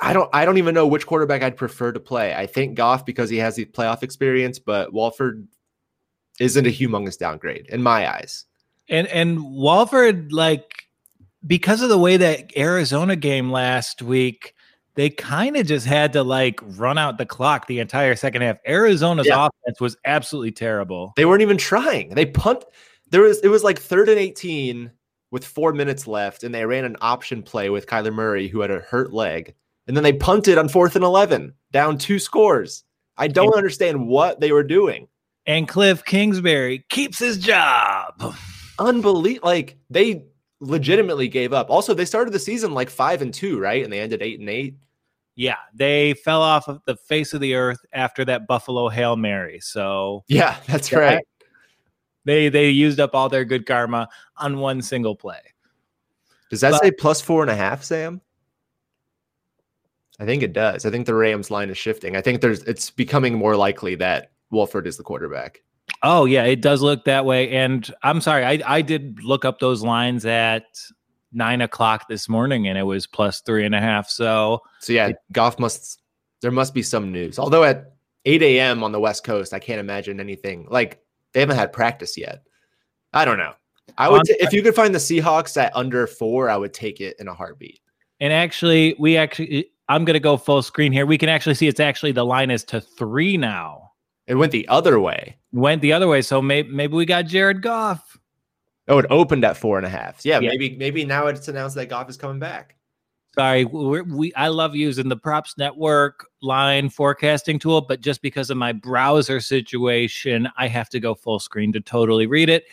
I 0.00 0.12
don't 0.12 0.28
I 0.32 0.44
don't 0.44 0.58
even 0.58 0.74
know 0.74 0.86
which 0.86 1.06
quarterback 1.06 1.42
I'd 1.42 1.56
prefer 1.56 1.92
to 1.92 2.00
play. 2.00 2.34
I 2.34 2.46
think 2.46 2.74
Goff 2.74 3.04
because 3.04 3.30
he 3.30 3.38
has 3.38 3.56
the 3.56 3.64
playoff 3.64 4.02
experience, 4.02 4.58
but 4.58 4.92
Wolford 4.92 5.46
isn't 6.38 6.66
a 6.66 6.70
humongous 6.70 7.18
downgrade 7.18 7.66
in 7.68 7.82
my 7.82 8.10
eyes. 8.10 8.44
And 8.88 9.06
and 9.08 9.42
Wolford, 9.42 10.32
like 10.32 10.84
because 11.46 11.82
of 11.82 11.88
the 11.88 11.98
way 11.98 12.16
that 12.16 12.56
Arizona 12.56 13.16
game 13.16 13.50
last 13.50 14.02
week, 14.02 14.54
they 14.94 15.10
kind 15.10 15.56
of 15.56 15.66
just 15.66 15.86
had 15.86 16.12
to 16.12 16.22
like 16.22 16.60
run 16.62 16.98
out 16.98 17.18
the 17.18 17.26
clock 17.26 17.66
the 17.66 17.80
entire 17.80 18.16
second 18.16 18.42
half. 18.42 18.58
Arizona's 18.66 19.26
yeah. 19.26 19.46
offense 19.46 19.80
was 19.80 19.96
absolutely 20.04 20.52
terrible. 20.52 21.12
They 21.16 21.24
weren't 21.24 21.42
even 21.42 21.58
trying. 21.58 22.10
They 22.10 22.26
punt. 22.26 22.64
There 23.10 23.22
was 23.22 23.38
it 23.40 23.48
was 23.48 23.64
like 23.64 23.78
third 23.78 24.08
and 24.08 24.18
eighteen 24.18 24.90
with 25.30 25.44
four 25.44 25.72
minutes 25.72 26.06
left, 26.06 26.44
and 26.44 26.54
they 26.54 26.64
ran 26.64 26.84
an 26.84 26.96
option 27.00 27.42
play 27.42 27.70
with 27.70 27.86
Kyler 27.86 28.12
Murray, 28.12 28.48
who 28.48 28.60
had 28.60 28.70
a 28.70 28.80
hurt 28.80 29.12
leg. 29.12 29.54
And 29.86 29.96
then 29.96 30.04
they 30.04 30.12
punted 30.12 30.58
on 30.58 30.68
fourth 30.68 30.96
and 30.96 31.04
11, 31.04 31.54
down 31.72 31.98
two 31.98 32.18
scores. 32.18 32.84
I 33.18 33.28
don't 33.28 33.46
and, 33.48 33.56
understand 33.56 34.08
what 34.08 34.40
they 34.40 34.52
were 34.52 34.64
doing. 34.64 35.08
And 35.46 35.68
Cliff 35.68 36.04
Kingsbury 36.04 36.84
keeps 36.88 37.18
his 37.18 37.38
job. 37.38 38.34
Unbelievable. 38.78 39.48
Like 39.48 39.78
they 39.88 40.24
legitimately 40.60 41.28
gave 41.28 41.52
up. 41.52 41.70
Also, 41.70 41.94
they 41.94 42.04
started 42.04 42.32
the 42.32 42.38
season 42.38 42.74
like 42.74 42.90
five 42.90 43.22
and 43.22 43.32
two, 43.32 43.58
right? 43.58 43.84
And 43.84 43.92
they 43.92 44.00
ended 44.00 44.22
eight 44.22 44.40
and 44.40 44.48
eight. 44.48 44.76
Yeah, 45.36 45.56
they 45.74 46.14
fell 46.14 46.40
off 46.40 46.66
of 46.66 46.80
the 46.86 46.96
face 46.96 47.34
of 47.34 47.40
the 47.40 47.54
earth 47.54 47.78
after 47.92 48.24
that 48.24 48.46
Buffalo 48.46 48.88
Hail 48.88 49.16
Mary. 49.16 49.60
So 49.60 50.24
yeah, 50.28 50.56
that's 50.66 50.92
right. 50.92 51.24
They 52.26 52.50
they 52.50 52.68
used 52.68 53.00
up 53.00 53.14
all 53.14 53.30
their 53.30 53.44
good 53.44 53.64
karma 53.64 54.08
on 54.36 54.58
one 54.58 54.82
single 54.82 55.16
play. 55.16 55.40
Does 56.50 56.60
that 56.60 56.72
but, 56.72 56.82
say 56.82 56.90
plus 56.90 57.20
four 57.20 57.40
and 57.42 57.50
a 57.50 57.56
half, 57.56 57.82
Sam? 57.82 58.20
I 60.20 60.26
think 60.26 60.42
it 60.42 60.52
does. 60.52 60.84
I 60.84 60.90
think 60.90 61.06
the 61.06 61.14
Rams 61.14 61.50
line 61.50 61.70
is 61.70 61.78
shifting. 61.78 62.16
I 62.16 62.20
think 62.20 62.40
there's 62.40 62.62
it's 62.64 62.90
becoming 62.90 63.34
more 63.34 63.56
likely 63.56 63.94
that 63.96 64.32
Wolford 64.50 64.86
is 64.86 64.96
the 64.96 65.04
quarterback. 65.04 65.62
Oh 66.02 66.24
yeah, 66.24 66.44
it 66.44 66.60
does 66.60 66.82
look 66.82 67.04
that 67.04 67.24
way. 67.24 67.50
And 67.50 67.88
I'm 68.02 68.20
sorry, 68.20 68.44
I 68.44 68.60
I 68.66 68.82
did 68.82 69.22
look 69.22 69.44
up 69.44 69.60
those 69.60 69.82
lines 69.82 70.26
at 70.26 70.64
nine 71.32 71.60
o'clock 71.60 72.08
this 72.08 72.28
morning, 72.28 72.66
and 72.66 72.76
it 72.76 72.82
was 72.82 73.06
plus 73.06 73.40
three 73.40 73.64
and 73.64 73.74
a 73.74 73.80
half. 73.80 74.10
So 74.10 74.62
so 74.80 74.92
yeah, 74.92 75.08
it, 75.08 75.16
Goff 75.32 75.60
must 75.60 76.02
there 76.42 76.50
must 76.50 76.74
be 76.74 76.82
some 76.82 77.12
news. 77.12 77.38
Although 77.38 77.62
at 77.62 77.92
8 78.24 78.42
a.m. 78.42 78.82
on 78.82 78.90
the 78.90 79.00
West 79.00 79.22
Coast, 79.22 79.54
I 79.54 79.60
can't 79.60 79.78
imagine 79.78 80.18
anything 80.18 80.66
like 80.68 81.00
they 81.32 81.40
haven't 81.40 81.56
had 81.56 81.72
practice 81.72 82.16
yet. 82.16 82.42
I 83.12 83.24
don't 83.24 83.38
know. 83.38 83.54
I 83.98 84.08
would 84.08 84.24
t- 84.24 84.36
if 84.40 84.52
you 84.52 84.62
could 84.62 84.74
find 84.74 84.94
the 84.94 84.98
Seahawks 84.98 85.56
at 85.56 85.74
under 85.74 86.06
four, 86.06 86.50
I 86.50 86.56
would 86.56 86.74
take 86.74 87.00
it 87.00 87.16
in 87.18 87.28
a 87.28 87.34
heartbeat. 87.34 87.80
And 88.20 88.32
actually, 88.32 88.96
we 88.98 89.16
actually, 89.16 89.70
I'm 89.88 90.04
going 90.04 90.14
to 90.14 90.20
go 90.20 90.36
full 90.36 90.62
screen 90.62 90.92
here. 90.92 91.06
We 91.06 91.18
can 91.18 91.28
actually 91.28 91.54
see 91.54 91.68
it's 91.68 91.80
actually 91.80 92.12
the 92.12 92.24
line 92.24 92.50
is 92.50 92.64
to 92.64 92.80
three 92.80 93.36
now. 93.36 93.92
It 94.26 94.34
went 94.34 94.52
the 94.52 94.66
other 94.68 94.98
way. 94.98 95.36
Went 95.52 95.82
the 95.82 95.92
other 95.92 96.08
way. 96.08 96.20
So 96.22 96.42
maybe 96.42 96.68
maybe 96.68 96.94
we 96.94 97.06
got 97.06 97.26
Jared 97.26 97.62
Goff. 97.62 98.18
Oh, 98.88 98.98
it 98.98 99.06
opened 99.10 99.44
at 99.44 99.56
four 99.56 99.78
and 99.78 99.86
a 99.86 99.90
half. 99.90 100.24
Yeah, 100.24 100.40
yeah. 100.40 100.48
maybe 100.48 100.76
maybe 100.76 101.04
now 101.04 101.26
it's 101.28 101.48
announced 101.48 101.76
that 101.76 101.88
Goff 101.88 102.10
is 102.10 102.16
coming 102.16 102.38
back. 102.38 102.76
Sorry, 103.38 103.64
we 103.64 104.32
I 104.34 104.48
love 104.48 104.74
using 104.74 105.08
the 105.08 105.16
Props 105.16 105.58
Network 105.58 106.26
line 106.40 106.88
forecasting 106.88 107.58
tool, 107.58 107.82
but 107.82 108.00
just 108.00 108.22
because 108.22 108.48
of 108.48 108.56
my 108.56 108.72
browser 108.72 109.40
situation, 109.40 110.48
I 110.56 110.68
have 110.68 110.88
to 110.90 111.00
go 111.00 111.14
full 111.14 111.38
screen 111.38 111.72
to 111.74 111.80
totally 111.80 112.26
read 112.26 112.48
it. 112.48 112.64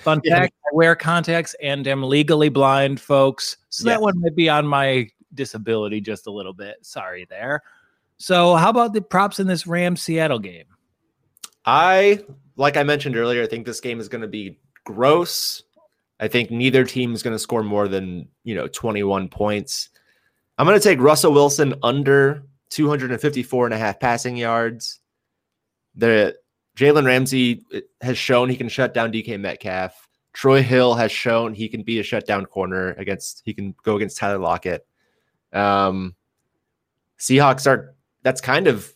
Fun 0.00 0.20
yeah. 0.24 0.40
fact: 0.40 0.54
I 0.66 0.74
wear 0.74 0.94
contacts 0.94 1.54
and 1.62 1.86
am 1.86 2.02
legally 2.02 2.50
blind, 2.50 3.00
folks. 3.00 3.56
So 3.70 3.86
yes. 3.86 3.94
that 3.94 4.02
one 4.02 4.20
might 4.20 4.36
be 4.36 4.50
on 4.50 4.66
my 4.66 5.08
disability 5.34 6.00
just 6.00 6.26
a 6.26 6.30
little 6.30 6.52
bit. 6.52 6.76
Sorry 6.82 7.26
there. 7.30 7.62
So, 8.18 8.54
how 8.56 8.68
about 8.68 8.92
the 8.92 9.00
props 9.00 9.40
in 9.40 9.46
this 9.46 9.66
ram 9.66 9.96
Seattle 9.96 10.38
game? 10.38 10.66
I, 11.64 12.22
like 12.56 12.76
I 12.76 12.82
mentioned 12.82 13.16
earlier, 13.16 13.42
I 13.42 13.46
think 13.46 13.64
this 13.64 13.80
game 13.80 13.98
is 14.00 14.08
going 14.08 14.20
to 14.20 14.28
be 14.28 14.58
gross. 14.84 15.62
I 16.20 16.28
think 16.28 16.50
neither 16.50 16.84
team 16.84 17.14
is 17.14 17.22
going 17.22 17.34
to 17.34 17.38
score 17.38 17.62
more 17.62 17.88
than, 17.88 18.28
you 18.44 18.54
know, 18.54 18.66
21 18.66 19.28
points. 19.28 19.88
I'm 20.60 20.66
going 20.66 20.78
to 20.78 20.84
take 20.86 21.00
Russell 21.00 21.32
Wilson 21.32 21.72
under 21.82 22.42
254 22.68 23.64
and 23.64 23.72
a 23.72 23.78
half 23.78 23.98
passing 23.98 24.36
yards. 24.36 25.00
The 25.94 26.36
Jalen 26.76 27.06
Ramsey 27.06 27.64
has 28.02 28.18
shown 28.18 28.50
he 28.50 28.58
can 28.58 28.68
shut 28.68 28.92
down 28.92 29.10
DK 29.10 29.40
Metcalf. 29.40 30.06
Troy 30.34 30.62
Hill 30.62 30.92
has 30.96 31.10
shown 31.10 31.54
he 31.54 31.66
can 31.66 31.82
be 31.82 31.98
a 31.98 32.02
shutdown 32.02 32.44
corner 32.44 32.92
against 32.98 33.40
he 33.46 33.54
can 33.54 33.74
go 33.84 33.96
against 33.96 34.18
Tyler 34.18 34.36
Lockett. 34.36 34.86
Um, 35.54 36.14
Seahawks 37.18 37.66
are 37.66 37.94
that's 38.22 38.42
kind 38.42 38.66
of 38.66 38.92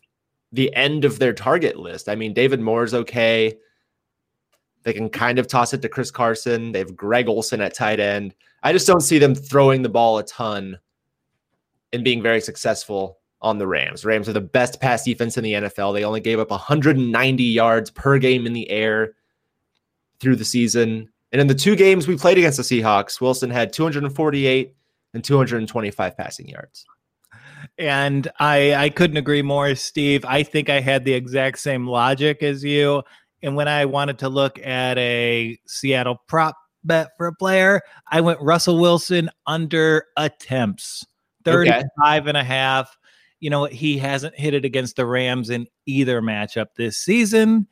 the 0.52 0.70
end 0.74 1.06
of 1.06 1.18
their 1.18 1.32
target 1.32 1.78
list. 1.78 2.10
I 2.10 2.14
mean, 2.14 2.34
David 2.34 2.60
Moore 2.60 2.84
is 2.84 2.92
okay. 2.92 3.56
They 4.82 4.92
can 4.92 5.08
kind 5.08 5.38
of 5.38 5.46
toss 5.46 5.72
it 5.72 5.80
to 5.80 5.88
Chris 5.88 6.10
Carson. 6.10 6.72
They 6.72 6.80
have 6.80 6.94
Greg 6.94 7.26
Olsen 7.26 7.62
at 7.62 7.72
tight 7.72 8.00
end. 8.00 8.34
I 8.62 8.74
just 8.74 8.86
don't 8.86 9.00
see 9.00 9.18
them 9.18 9.34
throwing 9.34 9.80
the 9.80 9.88
ball 9.88 10.18
a 10.18 10.24
ton 10.24 10.78
and 11.94 12.04
being 12.04 12.22
very 12.22 12.40
successful 12.40 13.18
on 13.40 13.58
the 13.58 13.66
Rams. 13.66 14.04
Rams 14.04 14.28
are 14.28 14.32
the 14.32 14.40
best 14.40 14.80
pass 14.80 15.04
defense 15.04 15.36
in 15.36 15.44
the 15.44 15.52
NFL. 15.52 15.94
They 15.94 16.04
only 16.04 16.20
gave 16.20 16.40
up 16.40 16.50
190 16.50 17.44
yards 17.44 17.90
per 17.90 18.18
game 18.18 18.46
in 18.46 18.52
the 18.52 18.68
air 18.70 19.14
through 20.18 20.36
the 20.36 20.44
season. 20.44 21.10
And 21.30 21.40
in 21.40 21.46
the 21.46 21.54
two 21.54 21.76
games 21.76 22.08
we 22.08 22.16
played 22.16 22.38
against 22.38 22.56
the 22.56 22.62
Seahawks, 22.62 23.20
Wilson 23.20 23.50
had 23.50 23.72
248 23.72 24.74
and 25.12 25.22
225 25.22 26.16
passing 26.16 26.48
yards. 26.48 26.84
And 27.78 28.28
I 28.38 28.74
I 28.74 28.88
couldn't 28.90 29.16
agree 29.16 29.42
more, 29.42 29.74
Steve. 29.74 30.24
I 30.24 30.42
think 30.42 30.70
I 30.70 30.80
had 30.80 31.04
the 31.04 31.12
exact 31.12 31.58
same 31.58 31.86
logic 31.86 32.42
as 32.42 32.62
you. 32.62 33.02
And 33.42 33.56
when 33.56 33.68
I 33.68 33.84
wanted 33.84 34.18
to 34.20 34.28
look 34.28 34.58
at 34.64 34.96
a 34.96 35.58
Seattle 35.66 36.22
prop 36.28 36.56
bet 36.84 37.10
for 37.16 37.26
a 37.26 37.34
player, 37.34 37.82
I 38.10 38.20
went 38.20 38.40
Russell 38.40 38.80
Wilson 38.80 39.28
under 39.46 40.06
attempts. 40.16 41.04
35 41.44 42.22
okay. 42.22 42.28
and 42.28 42.36
a 42.36 42.44
half. 42.44 42.96
You 43.40 43.50
know, 43.50 43.64
he 43.64 43.98
hasn't 43.98 44.38
hit 44.38 44.54
it 44.54 44.64
against 44.64 44.96
the 44.96 45.06
Rams 45.06 45.50
in 45.50 45.66
either 45.86 46.22
matchup 46.22 46.68
this 46.76 46.96
season. 46.96 47.66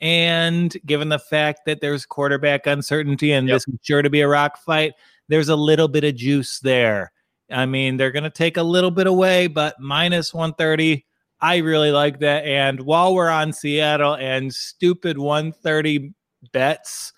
And 0.00 0.76
given 0.86 1.08
the 1.08 1.18
fact 1.18 1.62
that 1.66 1.80
there's 1.80 2.06
quarterback 2.06 2.66
uncertainty 2.66 3.32
and 3.32 3.48
yep. 3.48 3.56
this 3.56 3.68
is 3.68 3.78
sure 3.82 4.02
to 4.02 4.10
be 4.10 4.20
a 4.20 4.28
rock 4.28 4.58
fight, 4.58 4.92
there's 5.28 5.48
a 5.48 5.56
little 5.56 5.88
bit 5.88 6.04
of 6.04 6.14
juice 6.14 6.60
there. 6.60 7.12
I 7.50 7.66
mean, 7.66 7.96
they're 7.96 8.12
going 8.12 8.24
to 8.24 8.30
take 8.30 8.56
a 8.56 8.62
little 8.62 8.90
bit 8.90 9.06
away, 9.06 9.46
but 9.46 9.78
minus 9.80 10.32
130, 10.32 11.04
I 11.40 11.58
really 11.58 11.90
like 11.90 12.20
that. 12.20 12.44
And 12.44 12.80
while 12.80 13.14
we're 13.14 13.30
on 13.30 13.52
Seattle 13.52 14.14
and 14.14 14.54
stupid 14.54 15.18
130 15.18 16.12
bets, 16.52 17.12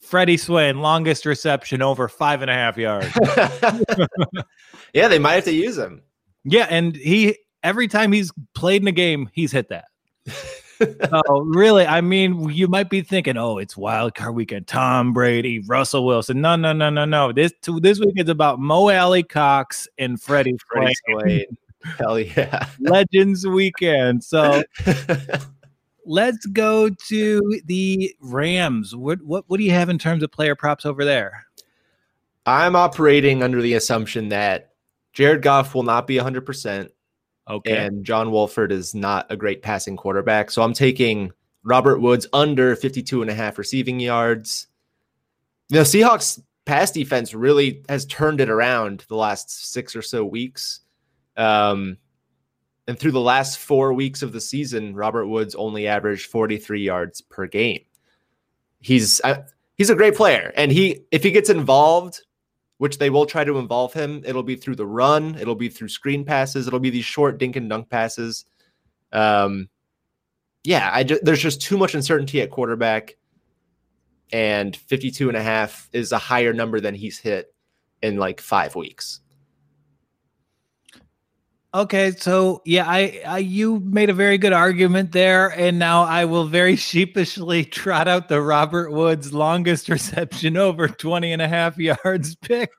Freddie 0.00 0.38
Swain, 0.38 0.80
longest 0.80 1.24
reception 1.24 1.82
over 1.82 2.08
five 2.08 2.42
and 2.42 2.50
a 2.50 2.54
half 2.54 2.76
yards. 2.76 3.06
yeah, 4.94 5.08
they 5.08 5.18
might 5.18 5.34
have 5.34 5.44
to 5.44 5.52
use 5.52 5.78
him. 5.78 6.02
Yeah, 6.44 6.66
and 6.70 6.96
he 6.96 7.38
every 7.62 7.88
time 7.88 8.12
he's 8.12 8.32
played 8.54 8.82
in 8.82 8.88
a 8.88 8.92
game, 8.92 9.28
he's 9.32 9.52
hit 9.52 9.68
that. 9.68 9.86
so 11.10 11.40
really, 11.40 11.86
I 11.86 12.00
mean, 12.00 12.48
you 12.50 12.68
might 12.68 12.90
be 12.90 13.02
thinking, 13.02 13.36
"Oh, 13.36 13.58
it's 13.58 13.76
wild 13.76 14.14
card 14.14 14.34
weekend." 14.34 14.66
Tom 14.66 15.12
Brady, 15.12 15.60
Russell 15.60 16.06
Wilson. 16.06 16.40
No, 16.40 16.56
no, 16.56 16.72
no, 16.72 16.90
no, 16.90 17.04
no. 17.04 17.32
This 17.32 17.52
this 17.80 18.00
week 18.00 18.14
is 18.16 18.28
about 18.28 18.58
Mo 18.58 18.90
Alie-Cox 18.90 19.88
and 19.98 20.20
Freddie, 20.20 20.56
Freddie 20.72 20.94
Swain. 21.06 21.44
Hell 21.98 22.18
yeah. 22.18 22.66
Legends 22.78 23.46
weekend. 23.46 24.22
So 24.22 24.62
let's 26.06 26.44
go 26.46 26.90
to 26.90 27.60
the 27.64 28.14
Rams. 28.20 28.94
What 28.94 29.22
what 29.22 29.44
what 29.48 29.58
do 29.58 29.64
you 29.64 29.72
have 29.72 29.88
in 29.88 29.98
terms 29.98 30.22
of 30.22 30.30
player 30.30 30.54
props 30.54 30.84
over 30.84 31.04
there? 31.04 31.46
I'm 32.46 32.74
operating 32.74 33.42
under 33.42 33.60
the 33.60 33.74
assumption 33.74 34.30
that 34.30 34.69
Jared 35.12 35.42
Goff 35.42 35.74
will 35.74 35.82
not 35.82 36.06
be 36.06 36.16
100%. 36.16 36.90
Okay. 37.48 37.76
And 37.76 38.04
John 38.04 38.30
Wolford 38.30 38.70
is 38.70 38.94
not 38.94 39.26
a 39.30 39.36
great 39.36 39.62
passing 39.62 39.96
quarterback. 39.96 40.50
So 40.50 40.62
I'm 40.62 40.72
taking 40.72 41.32
Robert 41.64 42.00
Woods 42.00 42.26
under 42.32 42.76
52 42.76 43.22
and 43.22 43.30
a 43.30 43.34
half 43.34 43.58
receiving 43.58 43.98
yards. 43.98 44.68
The 45.68 45.78
Seahawks 45.78 46.40
pass 46.64 46.90
defense 46.90 47.34
really 47.34 47.82
has 47.88 48.06
turned 48.06 48.40
it 48.40 48.48
around 48.48 49.04
the 49.08 49.16
last 49.16 49.72
six 49.72 49.96
or 49.96 50.02
so 50.02 50.24
weeks. 50.24 50.80
Um, 51.36 51.96
and 52.86 52.98
through 52.98 53.12
the 53.12 53.20
last 53.20 53.58
four 53.58 53.92
weeks 53.92 54.22
of 54.22 54.32
the 54.32 54.40
season, 54.40 54.94
Robert 54.94 55.26
Woods 55.26 55.54
only 55.54 55.86
averaged 55.86 56.26
43 56.30 56.82
yards 56.82 57.20
per 57.20 57.46
game. 57.46 57.80
He's 58.80 59.20
uh, 59.22 59.42
he's 59.74 59.90
a 59.90 59.94
great 59.94 60.16
player, 60.16 60.52
and 60.56 60.72
he 60.72 61.02
if 61.10 61.22
he 61.22 61.30
gets 61.30 61.50
involved, 61.50 62.22
which 62.80 62.96
they 62.96 63.10
will 63.10 63.26
try 63.26 63.44
to 63.44 63.58
involve 63.58 63.92
him, 63.92 64.22
it'll 64.24 64.42
be 64.42 64.56
through 64.56 64.74
the 64.74 64.86
run, 64.86 65.36
it'll 65.38 65.54
be 65.54 65.68
through 65.68 65.86
screen 65.86 66.24
passes, 66.24 66.66
it'll 66.66 66.80
be 66.80 66.88
these 66.88 67.04
short 67.04 67.36
dink 67.36 67.54
and 67.54 67.68
dunk 67.68 67.90
passes. 67.90 68.46
Um, 69.12 69.68
yeah, 70.64 70.88
I 70.90 71.04
just, 71.04 71.22
there's 71.22 71.42
just 71.42 71.60
too 71.60 71.76
much 71.76 71.94
uncertainty 71.94 72.40
at 72.40 72.50
quarterback, 72.50 73.18
and 74.32 74.74
52 74.74 75.28
and 75.28 75.36
a 75.36 75.42
half 75.42 75.90
is 75.92 76.10
a 76.10 76.16
higher 76.16 76.54
number 76.54 76.80
than 76.80 76.94
he's 76.94 77.18
hit 77.18 77.52
in 78.02 78.16
like 78.16 78.40
five 78.40 78.74
weeks. 78.74 79.20
Okay, 81.72 82.10
so 82.10 82.62
yeah, 82.64 82.84
I, 82.88 83.22
I 83.24 83.38
you 83.38 83.78
made 83.80 84.10
a 84.10 84.14
very 84.14 84.38
good 84.38 84.52
argument 84.52 85.12
there, 85.12 85.48
and 85.50 85.78
now 85.78 86.02
I 86.02 86.24
will 86.24 86.46
very 86.46 86.74
sheepishly 86.90 87.64
trot 87.64 88.08
out 88.08 88.28
the 88.28 88.42
Robert 88.42 88.90
Woods 88.90 89.32
longest 89.32 89.88
reception 89.88 90.56
over 90.56 90.88
20 90.88 91.32
and 91.32 91.40
a 91.40 91.48
half 91.48 91.78
yards 91.78 92.34
pick. 92.36 92.70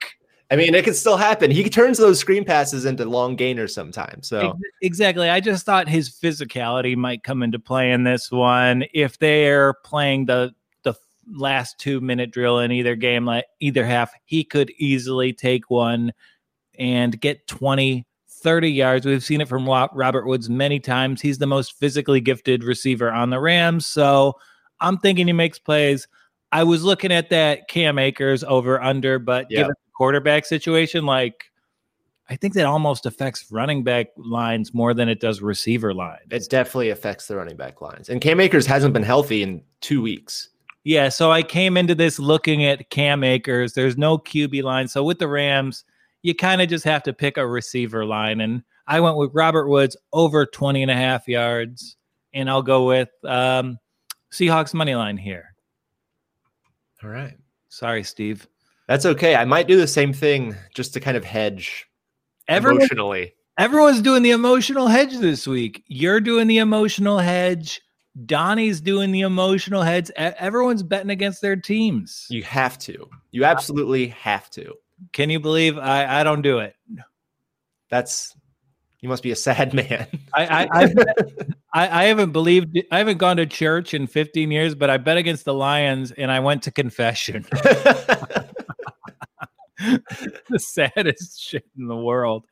I 0.52 0.58
mean, 0.58 0.76
it 0.76 0.84
can 0.84 0.94
still 0.94 1.16
happen. 1.16 1.50
He 1.50 1.70
turns 1.70 1.98
those 1.98 2.20
screen 2.20 2.44
passes 2.44 2.84
into 2.84 3.06
long 3.06 3.38
gainers 3.38 3.74
sometimes. 3.74 4.28
So 4.28 4.60
exactly, 4.82 5.30
I 5.30 5.40
just 5.40 5.66
thought 5.66 5.88
his 5.88 6.10
physicality 6.10 6.98
might 6.98 7.24
come 7.24 7.42
into 7.42 7.58
play 7.58 7.94
in 7.94 8.04
this 8.04 8.30
one 8.30 8.84
if 8.94 9.18
they're 9.18 9.76
playing 9.86 10.26
the 10.26 10.54
the 10.84 10.94
last 11.32 11.80
two 11.80 12.02
minute 12.02 12.32
drill 12.32 12.60
in 12.60 12.74
either 12.74 12.98
game, 12.98 13.24
like 13.24 13.46
either 13.62 13.86
half. 13.86 14.12
He 14.26 14.44
could 14.44 14.72
easily 14.72 15.32
take 15.32 15.70
one 15.70 16.12
and 16.78 17.18
get 17.22 17.48
20 17.48 18.06
30 18.42 18.72
yards. 18.72 19.06
We've 19.06 19.24
seen 19.24 19.42
it 19.42 19.48
from 19.48 19.66
Robert 19.66 20.26
Woods 20.26 20.50
many 20.50 20.80
times. 20.80 21.22
He's 21.22 21.38
the 21.38 21.48
most 21.48 21.78
physically 21.80 22.22
gifted 22.22 22.64
receiver 22.64 23.12
on 23.12 23.30
the 23.30 23.40
Rams. 23.40 23.88
So 23.88 24.34
I'm 24.80 24.98
thinking 24.98 25.28
he 25.28 25.34
makes 25.34 25.60
plays. 25.60 26.08
I 26.52 26.64
was 26.64 26.84
looking 26.84 27.12
at 27.12 27.30
that 27.30 27.68
Cam 27.68 27.98
Akers 27.98 28.44
over 28.44 28.82
under, 28.82 29.20
but 29.20 29.50
given 29.50 29.70
the 29.70 29.92
quarterback 29.96 30.46
situation, 30.46 31.06
like 31.06 31.46
I 32.30 32.36
think 32.36 32.54
that 32.54 32.66
almost 32.66 33.06
affects 33.06 33.52
running 33.52 33.84
back 33.84 34.08
lines 34.18 34.74
more 34.74 34.94
than 34.94 35.10
it 35.10 35.20
does 35.20 35.42
receiver 35.42 35.94
lines. 35.94 36.28
It 36.30 36.50
definitely 36.50 36.90
affects 36.90 37.28
the 37.28 37.36
running 37.36 37.58
back 37.58 37.82
lines. 37.82 38.10
And 38.10 38.22
Cam 38.22 38.40
Akers 38.40 38.66
hasn't 38.66 38.94
been 38.94 39.04
healthy 39.04 39.44
in 39.44 39.62
two 39.82 40.02
weeks. 40.02 40.50
Yeah, 40.84 41.10
so 41.10 41.32
I 41.32 41.44
came 41.44 41.78
into 41.78 41.94
this 41.94 42.20
looking 42.20 42.66
at 42.66 42.90
Cam 42.90 43.24
Akers. 43.24 43.74
There's 43.74 43.98
no 43.98 44.18
QB 44.18 44.64
line. 44.64 44.88
So 44.88 45.04
with 45.04 45.20
the 45.20 45.28
Rams, 45.28 45.84
you 46.24 46.36
kind 46.36 46.62
of 46.62 46.70
just 46.70 46.86
have 46.86 47.04
to 47.04 47.14
pick 47.14 47.38
a 47.38 47.48
receiver 47.48 48.06
line. 48.06 48.42
And 48.42 48.64
I 48.88 49.00
went 49.00 49.18
with 49.18 49.32
Robert 49.34 49.68
Woods 49.68 49.98
over 50.14 50.46
20 50.46 50.82
and 50.82 50.92
a 50.92 50.96
half 50.96 51.28
yards. 51.28 51.98
And 52.34 52.50
I'll 52.50 52.62
go 52.62 52.86
with 52.86 53.10
um, 53.26 53.78
Seahawks 54.32 54.74
money 54.74 54.96
line 54.96 55.18
here. 55.18 55.54
All 57.04 57.10
right. 57.10 57.38
Sorry, 57.70 58.04
Steve. 58.04 58.48
That's 58.88 59.06
okay. 59.06 59.36
I 59.36 59.46
might 59.46 59.68
do 59.68 59.78
the 59.78 59.88
same 59.88 60.14
thing 60.14 60.56
just 60.74 60.94
to 60.94 61.00
kind 61.00 61.18
of 61.18 61.24
hedge 61.24 61.88
Everyone, 62.48 62.82
emotionally. 62.82 63.34
Everyone's 63.58 64.02
doing 64.02 64.24
the 64.24 64.32
emotional 64.32 64.88
hedge 64.88 65.18
this 65.18 65.48
week. 65.48 65.84
You're 65.88 66.20
doing 66.20 66.48
the 66.48 66.58
emotional 66.58 67.18
hedge. 67.20 67.82
Donnie's 68.26 68.82
doing 68.82 69.12
the 69.12 69.22
emotional 69.22 69.82
heads. 69.82 70.12
Everyone's 70.18 70.84
betting 70.84 71.12
against 71.12 71.42
their 71.42 71.56
teams. 71.56 72.28
You 72.30 72.44
have 72.44 72.78
to. 72.80 73.10
You 73.32 73.46
absolutely 73.46 74.08
have 74.08 74.50
to. 74.52 74.74
Can 75.14 75.30
you 75.30 75.40
believe 75.40 75.78
I, 75.78 76.22
I 76.22 76.24
don't 76.24 76.42
do 76.42 76.60
it? 76.60 76.76
That's 77.90 78.36
you 79.02 79.10
must 79.10 79.24
be 79.24 79.32
a 79.32 79.36
sad 79.36 79.74
man. 79.76 80.08
I, 80.34 80.68
I, 80.72 80.94
I, 81.74 82.02
I 82.02 82.04
haven't 82.06 82.32
believed 82.32 82.80
I 82.92 83.00
haven't 83.00 83.18
gone 83.18 83.38
to 83.38 83.46
church 83.46 83.94
in 83.94 84.08
15 84.08 84.52
years, 84.52 84.76
but 84.76 84.90
I 84.90 84.98
bet 84.98 85.18
against 85.18 85.46
the 85.46 85.54
Lions 85.54 86.12
and 86.12 86.32
I 86.32 86.40
went 86.40 86.64
to 86.64 86.72
confession. 86.72 87.46
the 90.50 90.60
saddest 90.60 91.42
shit 91.42 91.66
in 91.78 91.88
the 91.88 91.96
world. 91.96 92.46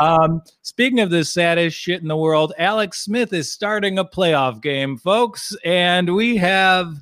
Um, 0.00 0.42
speaking 0.62 1.00
of 1.00 1.10
the 1.10 1.24
saddest 1.24 1.76
shit 1.76 2.02
in 2.02 2.08
the 2.08 2.16
world, 2.16 2.52
Alex 2.58 3.04
Smith 3.04 3.32
is 3.32 3.52
starting 3.52 3.98
a 3.98 4.04
playoff 4.04 4.60
game, 4.60 4.96
folks, 4.98 5.54
and 5.64 6.14
we 6.14 6.36
have 6.36 6.96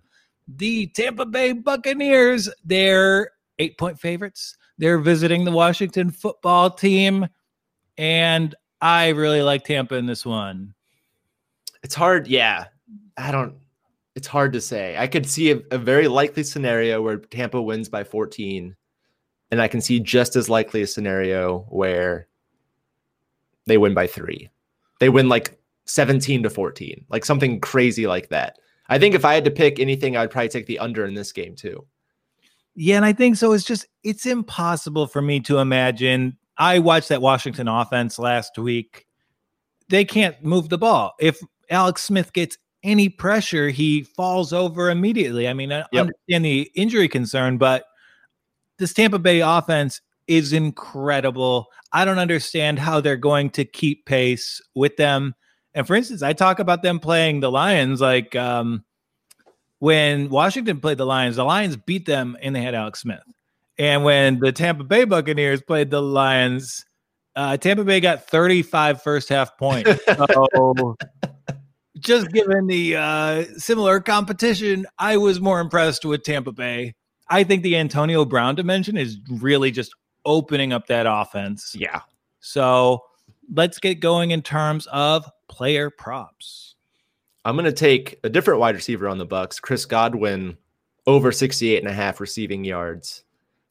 the 0.46 0.88
Tampa 0.88 1.24
Bay 1.24 1.52
Buccaneers. 1.52 2.50
They're 2.64 3.30
eight 3.58 3.78
point 3.78 3.98
favorites. 3.98 4.56
They're 4.78 4.98
visiting 4.98 5.44
the 5.44 5.52
Washington 5.52 6.10
football 6.10 6.70
team. 6.70 7.26
And 7.98 8.54
I 8.80 9.08
really 9.08 9.42
like 9.42 9.64
Tampa 9.64 9.94
in 9.94 10.06
this 10.06 10.26
one. 10.26 10.74
It's 11.82 11.94
hard. 11.94 12.26
Yeah. 12.26 12.66
I 13.16 13.30
don't, 13.30 13.54
it's 14.14 14.26
hard 14.26 14.52
to 14.52 14.60
say. 14.60 14.96
I 14.98 15.06
could 15.06 15.26
see 15.26 15.52
a, 15.52 15.60
a 15.70 15.78
very 15.78 16.08
likely 16.08 16.42
scenario 16.42 17.00
where 17.00 17.16
Tampa 17.16 17.60
wins 17.60 17.88
by 17.88 18.04
14. 18.04 18.76
And 19.50 19.62
I 19.62 19.68
can 19.68 19.80
see 19.80 20.00
just 20.00 20.36
as 20.36 20.50
likely 20.50 20.82
a 20.82 20.86
scenario 20.86 21.60
where 21.68 22.28
they 23.66 23.78
win 23.78 23.94
by 23.94 24.06
three. 24.06 24.50
They 25.00 25.08
win 25.08 25.28
like 25.28 25.58
17 25.86 26.42
to 26.42 26.50
14, 26.50 27.04
like 27.08 27.24
something 27.24 27.60
crazy 27.60 28.06
like 28.06 28.28
that. 28.30 28.58
I 28.88 28.98
think 28.98 29.14
if 29.14 29.24
I 29.24 29.34
had 29.34 29.44
to 29.44 29.50
pick 29.50 29.78
anything, 29.78 30.16
I'd 30.16 30.30
probably 30.30 30.48
take 30.48 30.66
the 30.66 30.78
under 30.78 31.04
in 31.04 31.14
this 31.14 31.32
game 31.32 31.54
too. 31.54 31.86
Yeah, 32.76 32.96
and 32.96 33.04
I 33.04 33.14
think 33.14 33.36
so. 33.36 33.52
It's 33.52 33.64
just 33.64 33.86
it's 34.04 34.26
impossible 34.26 35.06
for 35.06 35.22
me 35.22 35.40
to 35.40 35.58
imagine. 35.58 36.36
I 36.58 36.78
watched 36.78 37.08
that 37.08 37.22
Washington 37.22 37.68
offense 37.68 38.18
last 38.18 38.58
week. 38.58 39.06
They 39.88 40.04
can't 40.04 40.42
move 40.44 40.68
the 40.68 40.78
ball. 40.78 41.14
If 41.18 41.40
Alex 41.70 42.02
Smith 42.02 42.32
gets 42.34 42.58
any 42.82 43.08
pressure, 43.08 43.70
he 43.70 44.02
falls 44.02 44.52
over 44.52 44.90
immediately. 44.90 45.48
I 45.48 45.54
mean, 45.54 45.72
I 45.72 45.84
yep. 45.90 46.06
understand 46.06 46.44
the 46.44 46.70
injury 46.74 47.08
concern, 47.08 47.56
but 47.56 47.84
this 48.78 48.92
Tampa 48.92 49.18
Bay 49.18 49.40
offense 49.40 50.02
is 50.26 50.52
incredible. 50.52 51.68
I 51.92 52.04
don't 52.04 52.18
understand 52.18 52.78
how 52.78 53.00
they're 53.00 53.16
going 53.16 53.50
to 53.50 53.64
keep 53.64 54.04
pace 54.04 54.60
with 54.74 54.96
them. 54.96 55.34
And 55.74 55.86
for 55.86 55.94
instance, 55.94 56.22
I 56.22 56.32
talk 56.32 56.58
about 56.58 56.82
them 56.82 57.00
playing 57.00 57.40
the 57.40 57.50
Lions 57.50 58.00
like 58.00 58.36
um, 58.36 58.84
when 59.78 60.30
Washington 60.30 60.80
played 60.80 60.98
the 60.98 61.06
Lions, 61.06 61.36
the 61.36 61.44
Lions 61.44 61.76
beat 61.76 62.06
them 62.06 62.36
and 62.40 62.54
they 62.54 62.62
had 62.62 62.74
Alex 62.74 63.00
Smith. 63.00 63.22
And 63.78 64.04
when 64.04 64.38
the 64.38 64.52
Tampa 64.52 64.84
Bay 64.84 65.04
Buccaneers 65.04 65.60
played 65.60 65.90
the 65.90 66.00
Lions, 66.00 66.84
uh, 67.34 67.56
Tampa 67.58 67.84
Bay 67.84 68.00
got 68.00 68.26
35 68.26 69.02
first 69.02 69.28
half 69.28 69.56
points. 69.58 69.90
So 70.16 70.96
just 71.98 72.30
given 72.30 72.66
the 72.66 72.96
uh, 72.96 73.44
similar 73.56 74.00
competition, 74.00 74.86
I 74.98 75.16
was 75.16 75.40
more 75.40 75.60
impressed 75.60 76.04
with 76.04 76.22
Tampa 76.22 76.52
Bay. 76.52 76.94
I 77.28 77.42
think 77.42 77.62
the 77.62 77.76
Antonio 77.76 78.24
Brown 78.24 78.54
dimension 78.54 78.96
is 78.96 79.18
really 79.28 79.70
just 79.70 79.94
opening 80.24 80.72
up 80.72 80.86
that 80.88 81.06
offense. 81.08 81.74
Yeah. 81.76 82.00
So 82.40 83.02
let's 83.52 83.78
get 83.78 84.00
going 84.00 84.30
in 84.30 84.42
terms 84.42 84.86
of 84.92 85.28
player 85.48 85.90
props. 85.90 86.75
I'm 87.46 87.54
going 87.54 87.64
to 87.64 87.72
take 87.72 88.18
a 88.24 88.28
different 88.28 88.59
wide 88.59 88.74
receiver 88.74 89.06
on 89.06 89.18
the 89.18 89.24
Bucks, 89.24 89.61
Chris 89.61 89.85
Godwin, 89.85 90.56
over 91.06 91.30
68 91.30 91.78
and 91.78 91.87
a 91.87 91.94
half 91.94 92.18
receiving 92.18 92.64
yards. 92.64 93.22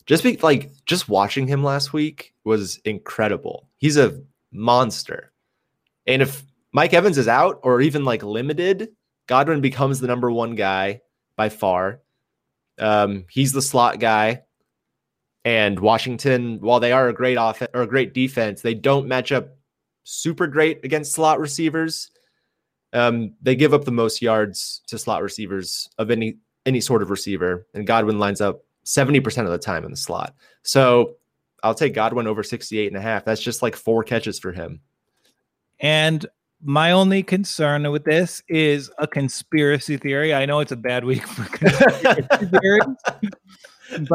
Just 0.05 0.23
be 0.23 0.37
like 0.37 0.71
just 0.85 1.09
watching 1.09 1.45
him 1.45 1.61
last 1.61 1.91
week 1.91 2.33
was 2.45 2.77
incredible. 2.85 3.67
He's 3.75 3.97
a 3.97 4.21
monster. 4.53 5.33
And 6.07 6.21
if 6.21 6.41
Mike 6.71 6.93
Evans 6.93 7.17
is 7.17 7.27
out 7.27 7.59
or 7.63 7.81
even 7.81 8.05
like 8.05 8.23
limited, 8.23 8.91
Godwin 9.27 9.59
becomes 9.59 9.99
the 9.99 10.07
number 10.07 10.31
one 10.31 10.55
guy 10.55 11.01
by 11.35 11.49
far. 11.49 11.99
Um, 12.79 13.25
he's 13.29 13.51
the 13.51 13.61
slot 13.61 13.99
guy. 13.99 14.43
And 15.43 15.77
Washington, 15.81 16.61
while 16.61 16.79
they 16.79 16.93
are 16.93 17.09
a 17.09 17.13
great 17.13 17.37
offense 17.37 17.71
or 17.73 17.81
a 17.81 17.87
great 17.87 18.13
defense, 18.13 18.61
they 18.61 18.73
don't 18.73 19.09
match 19.09 19.33
up 19.33 19.49
super 20.05 20.47
great 20.47 20.85
against 20.85 21.11
slot 21.11 21.41
receivers. 21.41 22.11
Um, 22.95 23.33
they 23.41 23.55
give 23.55 23.73
up 23.73 23.85
the 23.85 23.91
most 23.91 24.21
yards 24.21 24.81
to 24.87 24.97
slot 24.97 25.21
receivers 25.21 25.89
of 25.97 26.09
any 26.09 26.37
any 26.65 26.81
sort 26.81 27.03
of 27.03 27.11
receiver, 27.11 27.67
and 27.75 27.85
Godwin 27.85 28.17
lines 28.17 28.41
up 28.41 28.63
70% 28.85 29.43
of 29.43 29.51
the 29.51 29.57
time 29.57 29.83
in 29.83 29.91
the 29.91 29.97
slot. 29.97 30.33
So 30.63 31.17
I'll 31.61 31.75
take 31.75 31.93
Godwin 31.93 32.25
over 32.25 32.41
68 32.41 32.87
and 32.87 32.97
a 32.97 33.01
half. 33.01 33.25
That's 33.25 33.41
just 33.41 33.61
like 33.61 33.75
four 33.75 34.03
catches 34.03 34.39
for 34.39 34.51
him. 34.51 34.79
And 35.79 36.25
my 36.63 36.91
only 36.91 37.21
concern 37.21 37.89
with 37.91 38.05
this 38.05 38.41
is 38.47 38.89
a 38.97 39.07
conspiracy 39.07 39.97
theory. 39.97 40.33
I 40.33 40.45
know 40.45 40.59
it's 40.59 40.71
a 40.71 40.77
bad 40.77 41.05
week 41.05 41.27
for 41.27 41.43
conspiracy 41.57 42.45
theories, 42.47 43.31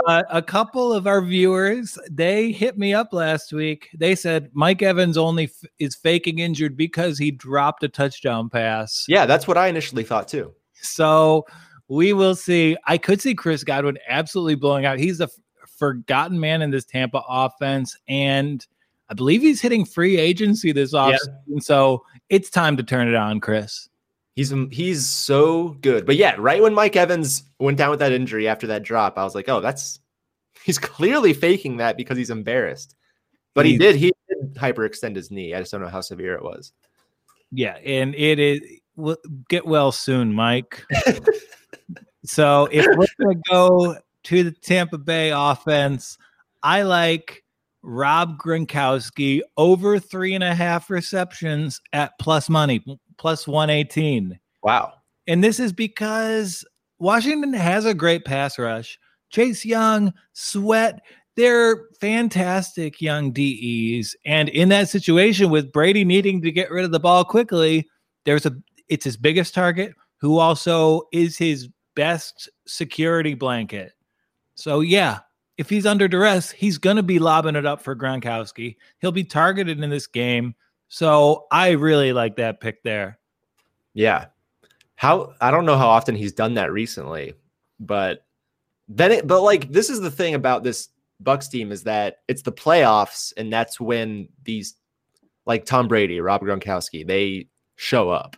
but 0.05 0.27
a 0.31 0.43
couple 0.43 0.93
of 0.93 1.07
our 1.07 1.23
viewers 1.23 1.99
they 2.11 2.53
hit 2.53 2.79
me 2.79 2.95
up 2.95 3.13
last 3.13 3.53
week. 3.53 3.89
They 3.97 4.15
said 4.15 4.51
Mike 4.53 4.83
Evans 4.83 5.17
only 5.17 5.45
f- 5.45 5.71
is 5.79 5.95
faking 5.95 6.39
injured 6.39 6.77
because 6.77 7.19
he 7.19 7.31
dropped 7.31 7.83
a 7.83 7.89
touchdown 7.89 8.49
pass. 8.49 9.05
Yeah, 9.09 9.27
that's 9.27 9.47
what 9.47 9.57
I 9.59 9.69
initially 9.69 10.05
thought 10.05 10.29
too. 10.29 10.53
So 10.75 11.47
we 11.89 12.13
will 12.13 12.35
see. 12.35 12.77
I 12.87 12.99
could 12.99 13.21
see 13.21 13.35
Chris 13.35 13.65
Godwin 13.65 13.99
absolutely 14.09 14.55
blowing 14.55 14.87
out. 14.87 14.99
He's 14.99 15.19
the 15.19 15.25
f- 15.25 15.69
forgotten 15.77 16.39
man 16.39 16.63
in 16.63 16.71
this 16.71 16.85
Tampa 16.85 17.23
offense, 17.29 17.97
and 18.09 18.67
I 19.09 19.15
believe 19.15 19.43
he's 19.43 19.61
hitting 19.61 19.85
free 19.85 20.17
agency 20.17 20.73
this 20.73 20.95
offseason. 20.95 21.63
So 21.63 22.05
it's 22.29 22.49
time 22.49 22.77
to 22.77 22.83
turn 22.83 23.09
it 23.09 23.15
on, 23.17 23.41
Chris. 23.41 23.89
He's 24.37 24.55
he's 24.71 25.07
so 25.07 25.71
good. 25.81 26.07
But 26.07 26.17
yeah, 26.17 26.35
right 26.39 26.63
when 26.63 26.75
Mike 26.75 26.97
Evans 26.97 27.45
went 27.59 27.77
down 27.79 27.91
with 27.91 27.99
that 27.99 28.13
injury 28.13 28.49
after 28.49 28.67
that 28.69 28.83
drop, 28.83 29.19
I 29.19 29.25
was 29.25 29.35
like, 29.35 29.49
oh, 29.49 29.61
that's 29.61 29.99
he's 30.65 30.79
clearly 30.79 31.33
faking 31.33 31.79
that 31.79 31.97
because 31.97 32.17
he's 32.17 32.31
embarrassed. 32.31 32.95
But 33.55 33.67
he 33.67 33.73
He's- 33.73 33.81
did 33.81 33.97
he 33.97 34.13
did 34.29 34.55
hyperextend 34.55 35.17
his 35.17 35.31
knee. 35.31 35.55
I 35.55 35.59
just 35.59 35.73
don't 35.73 35.81
know 35.81 35.89
how 35.89 36.01
severe 36.01 36.35
it 36.35 36.43
was. 36.43 36.73
Yeah, 37.51 37.77
and 37.85 38.15
it 38.15 38.39
is 38.39 38.61
get 39.49 39.67
well 39.67 39.91
soon, 39.91 40.33
Mike. 40.33 40.85
so 42.25 42.69
if 42.71 42.87
we're 42.87 43.07
gonna 43.21 43.41
go 43.51 43.97
to 44.25 44.43
the 44.45 44.53
Tampa 44.53 44.99
Bay 44.99 45.31
offense, 45.35 46.17
I 46.63 46.83
like 46.83 47.43
Rob 47.83 48.39
Gronkowski 48.39 49.41
over 49.57 49.99
three 49.99 50.35
and 50.35 50.45
a 50.45 50.55
half 50.55 50.91
receptions 50.91 51.81
at 51.93 52.13
plus 52.21 52.49
money, 52.49 52.85
plus 53.21 53.47
one 53.47 53.71
eighteen. 53.71 54.41
Wow. 54.63 54.95
And 55.29 55.45
this 55.45 55.61
is 55.61 55.73
because 55.73 56.65
Washington 56.99 57.53
has 57.53 57.85
a 57.85 57.95
great 57.95 58.25
pass 58.25 58.59
rush. 58.59 58.99
Chase 59.31 59.65
Young, 59.65 60.13
Sweat, 60.33 61.01
they're 61.37 61.87
fantastic 62.01 63.01
young 63.01 63.31
DEs. 63.31 64.17
And 64.25 64.49
in 64.49 64.71
that 64.71 64.89
situation 64.89 65.51
with 65.51 65.71
Brady 65.71 66.05
needing 66.05 66.43
to 66.43 66.51
get 66.51 66.71
rid 66.71 66.85
of 66.85 66.91
the 66.91 66.99
ball 66.99 67.25
quickly, 67.25 67.89
there's 68.25 68.47
a 68.47 68.57
it's 68.89 69.05
his 69.05 69.17
biggest 69.17 69.55
target, 69.55 69.95
who 70.21 70.39
also 70.39 71.03
is 71.13 71.39
his 71.39 71.69
best 71.95 72.49
security 72.67 73.35
blanket. 73.35 73.93
So 74.57 74.81
yeah, 74.81 75.21
if 75.59 75.69
he's 75.71 75.87
under 75.87 76.09
duress, 76.09 76.51
he's 76.51 76.79
gonna 76.79 77.03
be 77.03 77.19
lobbing 77.19 77.55
it 77.57 77.67
up 77.67 77.83
for 77.83 77.95
Gronkowski. 77.95 78.77
He'll 79.01 79.13
be 79.13 79.25
targeted 79.25 79.81
in 79.81 79.91
this 79.91 80.07
game. 80.07 80.55
So 80.91 81.47
I 81.53 81.71
really 81.71 82.13
like 82.13 82.37
that 82.37 82.61
pick 82.61 82.83
there. 82.83 83.19
Yeah. 83.95 84.27
How 84.97 85.35
I 85.41 85.53
don't 85.53 85.65
know 85.65 85.79
how 85.79 85.89
often 85.89 86.17
he's 86.17 86.33
done 86.33 86.55
that 86.55 86.73
recently, 86.73 87.35
but 87.79 88.27
then 88.89 89.13
it 89.13 89.27
but 89.27 89.43
like 89.43 89.71
this 89.71 89.89
is 89.89 90.01
the 90.01 90.11
thing 90.11 90.35
about 90.35 90.65
this 90.65 90.89
Bucks 91.21 91.47
team 91.47 91.71
is 91.71 91.85
that 91.85 92.19
it's 92.27 92.43
the 92.43 92.53
playoffs 92.53 93.33
and 93.37 93.53
that's 93.53 93.79
when 93.79 94.29
these 94.45 94.75
like 95.47 95.65
Tom 95.65 95.87
Brady, 95.87 96.21
Rob 96.21 96.43
Gronkowski, 96.43 97.07
they 97.07 97.47
show 97.77 98.11
up. 98.11 98.37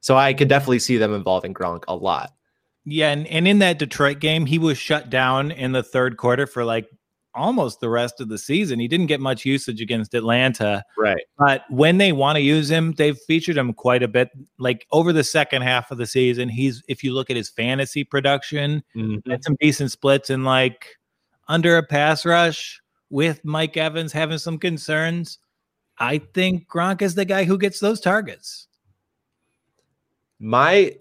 So 0.00 0.16
I 0.16 0.34
could 0.34 0.48
definitely 0.48 0.80
see 0.80 0.96
them 0.96 1.14
involving 1.14 1.54
Gronk 1.54 1.84
a 1.86 1.94
lot. 1.94 2.34
Yeah, 2.84 3.12
and, 3.12 3.26
and 3.28 3.46
in 3.46 3.60
that 3.60 3.78
Detroit 3.78 4.18
game, 4.18 4.46
he 4.46 4.58
was 4.58 4.76
shut 4.76 5.10
down 5.10 5.52
in 5.52 5.72
the 5.72 5.82
third 5.82 6.16
quarter 6.16 6.46
for 6.46 6.64
like 6.64 6.90
almost 7.34 7.80
the 7.80 7.88
rest 7.88 8.20
of 8.20 8.28
the 8.28 8.38
season. 8.38 8.78
He 8.78 8.88
didn't 8.88 9.06
get 9.06 9.20
much 9.20 9.44
usage 9.44 9.80
against 9.80 10.14
Atlanta, 10.14 10.84
Right. 10.96 11.22
but 11.38 11.64
when 11.70 11.98
they 11.98 12.12
want 12.12 12.36
to 12.36 12.42
use 12.42 12.70
him, 12.70 12.92
they've 12.92 13.18
featured 13.18 13.56
him 13.56 13.72
quite 13.72 14.02
a 14.02 14.08
bit. 14.08 14.30
Like 14.58 14.86
over 14.92 15.12
the 15.12 15.24
second 15.24 15.62
half 15.62 15.90
of 15.90 15.98
the 15.98 16.06
season, 16.06 16.48
he's 16.48 16.82
if 16.88 17.02
you 17.02 17.12
look 17.12 17.30
at 17.30 17.36
his 17.36 17.50
fantasy 17.50 18.04
production, 18.04 18.82
mm-hmm. 18.94 19.30
had 19.30 19.44
some 19.44 19.56
decent 19.60 19.90
splits 19.90 20.30
and 20.30 20.44
like 20.44 20.86
under 21.48 21.76
a 21.76 21.82
pass 21.82 22.24
rush 22.24 22.80
with 23.10 23.44
Mike 23.44 23.76
Evans 23.76 24.12
having 24.12 24.38
some 24.38 24.58
concerns. 24.58 25.38
I 25.98 26.18
think 26.18 26.68
Gronk 26.68 27.02
is 27.02 27.14
the 27.14 27.24
guy 27.24 27.44
who 27.44 27.58
gets 27.58 27.80
those 27.80 28.00
targets. 28.00 28.66
My 30.40 30.96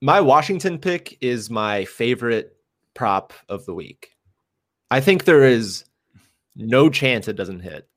my 0.00 0.20
Washington 0.20 0.78
pick 0.78 1.18
is 1.20 1.50
my 1.50 1.84
favorite 1.84 2.56
prop 2.94 3.32
of 3.48 3.64
the 3.66 3.74
week. 3.74 4.10
I 4.90 5.00
think 5.00 5.24
there 5.24 5.44
is 5.44 5.84
no 6.56 6.90
chance 6.90 7.28
it 7.28 7.34
doesn't 7.34 7.60
hit. 7.60 7.88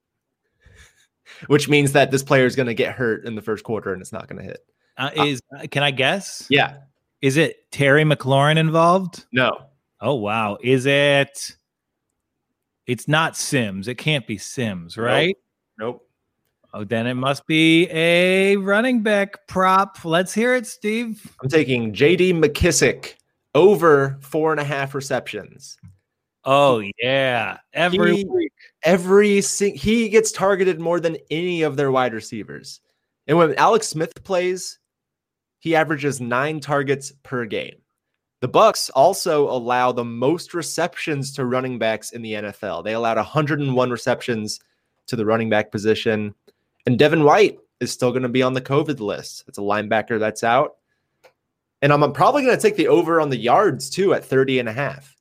Which 1.47 1.67
means 1.67 1.93
that 1.93 2.11
this 2.11 2.21
player 2.21 2.45
is 2.45 2.55
going 2.55 2.67
to 2.67 2.73
get 2.73 2.93
hurt 2.93 3.25
in 3.25 3.35
the 3.35 3.41
first 3.41 3.63
quarter 3.63 3.93
and 3.93 4.01
it's 4.01 4.11
not 4.11 4.27
going 4.27 4.39
to 4.41 4.47
hit. 4.47 4.59
Uh, 4.97 5.09
is 5.25 5.41
can 5.71 5.81
I 5.81 5.91
guess? 5.91 6.45
Yeah. 6.49 6.77
Is 7.21 7.37
it 7.37 7.71
Terry 7.71 8.03
McLaurin 8.03 8.57
involved? 8.57 9.25
No. 9.31 9.57
Oh 10.01 10.15
wow. 10.15 10.57
Is 10.61 10.85
it 10.85 11.55
it's 12.85 13.07
not 13.07 13.37
Sims. 13.37 13.87
It 13.87 13.95
can't 13.95 14.27
be 14.27 14.37
Sims, 14.37 14.97
right? 14.97 15.35
Nope. 15.79 16.07
Oh, 16.73 16.83
then 16.83 17.05
it 17.05 17.15
must 17.15 17.45
be 17.47 17.89
a 17.91 18.55
running 18.57 19.01
back 19.01 19.47
prop. 19.47 20.03
Let's 20.05 20.33
hear 20.33 20.55
it, 20.55 20.65
Steve. 20.67 21.35
I'm 21.41 21.49
taking 21.49 21.93
JD 21.93 22.33
McKissic 22.41 23.15
over 23.55 24.17
four 24.21 24.51
and 24.51 24.59
a 24.59 24.63
half 24.63 24.95
receptions. 24.95 25.77
Oh 26.43 26.83
yeah. 26.99 27.57
Every 27.73 28.17
He- 28.17 28.25
week. 28.25 28.51
Every 28.83 29.41
sing- 29.41 29.75
he 29.75 30.09
gets 30.09 30.31
targeted 30.31 30.79
more 30.79 30.99
than 30.99 31.17
any 31.29 31.61
of 31.61 31.75
their 31.75 31.91
wide 31.91 32.13
receivers. 32.13 32.81
And 33.27 33.37
when 33.37 33.53
Alex 33.55 33.87
Smith 33.87 34.23
plays, 34.23 34.79
he 35.59 35.75
averages 35.75 36.19
nine 36.19 36.59
targets 36.59 37.13
per 37.23 37.45
game. 37.45 37.75
The 38.39 38.47
Bucks 38.47 38.89
also 38.89 39.47
allow 39.47 39.91
the 39.91 40.03
most 40.03 40.55
receptions 40.55 41.31
to 41.33 41.45
running 41.45 41.77
backs 41.77 42.11
in 42.11 42.23
the 42.23 42.33
NFL. 42.33 42.83
They 42.83 42.93
allowed 42.93 43.17
101 43.17 43.91
receptions 43.91 44.59
to 45.05 45.15
the 45.15 45.25
running 45.25 45.49
back 45.49 45.71
position. 45.71 46.33
And 46.87 46.97
Devin 46.97 47.23
White 47.23 47.59
is 47.79 47.91
still 47.91 48.09
going 48.09 48.23
to 48.23 48.29
be 48.29 48.41
on 48.41 48.53
the 48.53 48.61
COVID 48.61 48.99
list. 48.99 49.43
It's 49.47 49.59
a 49.59 49.61
linebacker 49.61 50.17
that's 50.19 50.43
out. 50.43 50.77
And 51.83 51.93
I'm 51.93 52.11
probably 52.13 52.43
going 52.43 52.55
to 52.55 52.61
take 52.61 52.75
the 52.75 52.87
over 52.87 53.21
on 53.21 53.29
the 53.29 53.37
yards 53.37 53.91
too 53.91 54.15
at 54.15 54.25
30 54.25 54.57
and 54.59 54.69
a 54.69 54.73
half. 54.73 55.15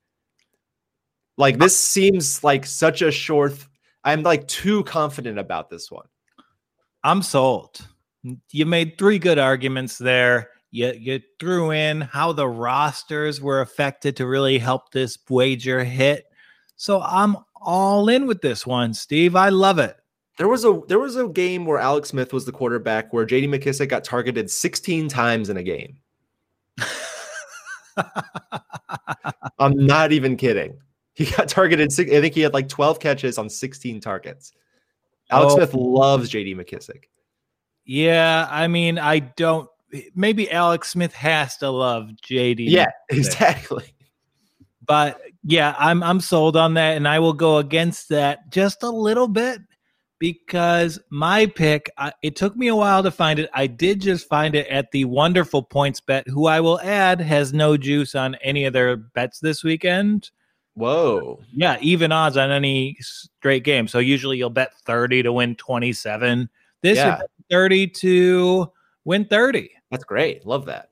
Like 1.40 1.58
this 1.58 1.76
seems 1.76 2.44
like 2.44 2.66
such 2.66 3.00
a 3.00 3.10
short. 3.10 3.54
I'm 4.04 4.22
like 4.22 4.46
too 4.46 4.84
confident 4.84 5.38
about 5.38 5.70
this 5.70 5.90
one. 5.90 6.04
I'm 7.02 7.22
sold. 7.22 7.80
You 8.50 8.66
made 8.66 8.98
three 8.98 9.18
good 9.18 9.38
arguments 9.38 9.96
there. 9.96 10.50
You 10.70 10.92
you 10.92 11.22
threw 11.40 11.70
in 11.70 12.02
how 12.02 12.32
the 12.32 12.46
rosters 12.46 13.40
were 13.40 13.62
affected 13.62 14.16
to 14.18 14.26
really 14.26 14.58
help 14.58 14.92
this 14.92 15.16
wager 15.30 15.82
hit. 15.82 16.26
So 16.76 17.00
I'm 17.00 17.38
all 17.56 18.10
in 18.10 18.26
with 18.26 18.42
this 18.42 18.66
one, 18.66 18.92
Steve. 18.92 19.34
I 19.34 19.48
love 19.48 19.78
it. 19.78 19.96
There 20.36 20.48
was 20.48 20.66
a 20.66 20.82
there 20.88 20.98
was 20.98 21.16
a 21.16 21.26
game 21.26 21.64
where 21.64 21.78
Alex 21.78 22.10
Smith 22.10 22.34
was 22.34 22.44
the 22.44 22.52
quarterback 22.52 23.14
where 23.14 23.24
JD 23.24 23.48
McKissic 23.48 23.88
got 23.88 24.04
targeted 24.04 24.50
16 24.50 25.08
times 25.08 25.48
in 25.48 25.56
a 25.56 25.62
game. 25.62 25.96
I'm 29.58 29.86
not 29.86 30.12
even 30.12 30.36
kidding. 30.36 30.76
He 31.20 31.26
got 31.36 31.48
targeted. 31.48 31.92
six- 31.92 32.10
I 32.12 32.20
think 32.20 32.34
he 32.34 32.40
had 32.40 32.54
like 32.54 32.68
12 32.68 32.98
catches 32.98 33.36
on 33.36 33.48
16 33.50 34.00
targets. 34.00 34.52
Alex 35.30 35.52
Oh. 35.52 35.56
Smith 35.56 35.74
loves 35.74 36.30
JD 36.30 36.56
McKissic. 36.56 37.04
Yeah, 37.84 38.48
I 38.50 38.66
mean, 38.68 38.98
I 38.98 39.18
don't. 39.18 39.68
Maybe 40.14 40.50
Alex 40.50 40.88
Smith 40.88 41.12
has 41.14 41.56
to 41.58 41.68
love 41.70 42.10
JD. 42.26 42.60
Yeah, 42.70 42.86
exactly. 43.10 43.94
but 44.86 45.20
yeah, 45.44 45.74
I'm 45.78 46.02
I'm 46.02 46.20
sold 46.20 46.56
on 46.56 46.74
that, 46.74 46.96
and 46.96 47.06
I 47.06 47.18
will 47.18 47.32
go 47.32 47.58
against 47.58 48.08
that 48.10 48.50
just 48.50 48.82
a 48.82 48.88
little 48.90 49.28
bit 49.28 49.60
because 50.18 50.98
my 51.10 51.46
pick. 51.46 51.90
I, 51.98 52.12
it 52.22 52.36
took 52.36 52.56
me 52.56 52.68
a 52.68 52.76
while 52.76 53.02
to 53.02 53.10
find 53.10 53.38
it. 53.40 53.50
I 53.52 53.66
did 53.66 54.00
just 54.00 54.28
find 54.28 54.54
it 54.54 54.66
at 54.68 54.90
the 54.92 55.04
wonderful 55.06 55.64
PointsBet, 55.64 56.28
who 56.28 56.46
I 56.46 56.60
will 56.60 56.80
add 56.80 57.20
has 57.20 57.52
no 57.52 57.76
juice 57.76 58.14
on 58.14 58.36
any 58.36 58.64
of 58.64 58.72
their 58.72 58.96
bets 58.96 59.40
this 59.40 59.62
weekend. 59.64 60.30
Whoa. 60.80 61.40
Yeah, 61.52 61.76
even 61.80 62.12
odds 62.12 62.36
on 62.36 62.50
any 62.50 62.96
straight 63.00 63.64
game. 63.64 63.88
So 63.88 63.98
usually 63.98 64.38
you'll 64.38 64.50
bet 64.50 64.74
30 64.86 65.22
to 65.24 65.32
win 65.32 65.56
27. 65.56 66.48
This 66.82 66.98
Yeah. 66.98 67.18
you're 67.18 67.26
30 67.50 67.86
to 67.88 68.70
win 69.04 69.24
30. 69.26 69.70
That's 69.90 70.04
great. 70.04 70.46
Love 70.46 70.66
that. 70.66 70.90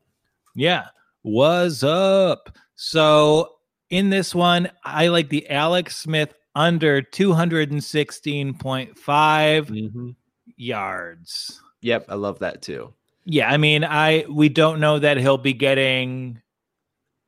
Yeah. 0.54 0.86
Was 1.22 1.84
up. 1.84 2.50
So 2.74 3.54
in 3.90 4.10
this 4.10 4.34
one, 4.34 4.70
I 4.84 5.08
like 5.08 5.28
the 5.28 5.48
Alex 5.50 5.96
Smith 5.96 6.34
under 6.54 7.02
216.5 7.02 9.68
Mhm. 9.68 10.14
yards. 10.56 11.60
Yep, 11.82 12.06
I 12.08 12.14
love 12.14 12.38
that 12.40 12.62
too. 12.62 12.92
Yeah, 13.24 13.50
I 13.50 13.56
mean, 13.56 13.84
I 13.84 14.24
we 14.28 14.48
don't 14.48 14.80
know 14.80 14.98
that 14.98 15.18
he'll 15.18 15.38
be 15.38 15.52
getting 15.52 16.40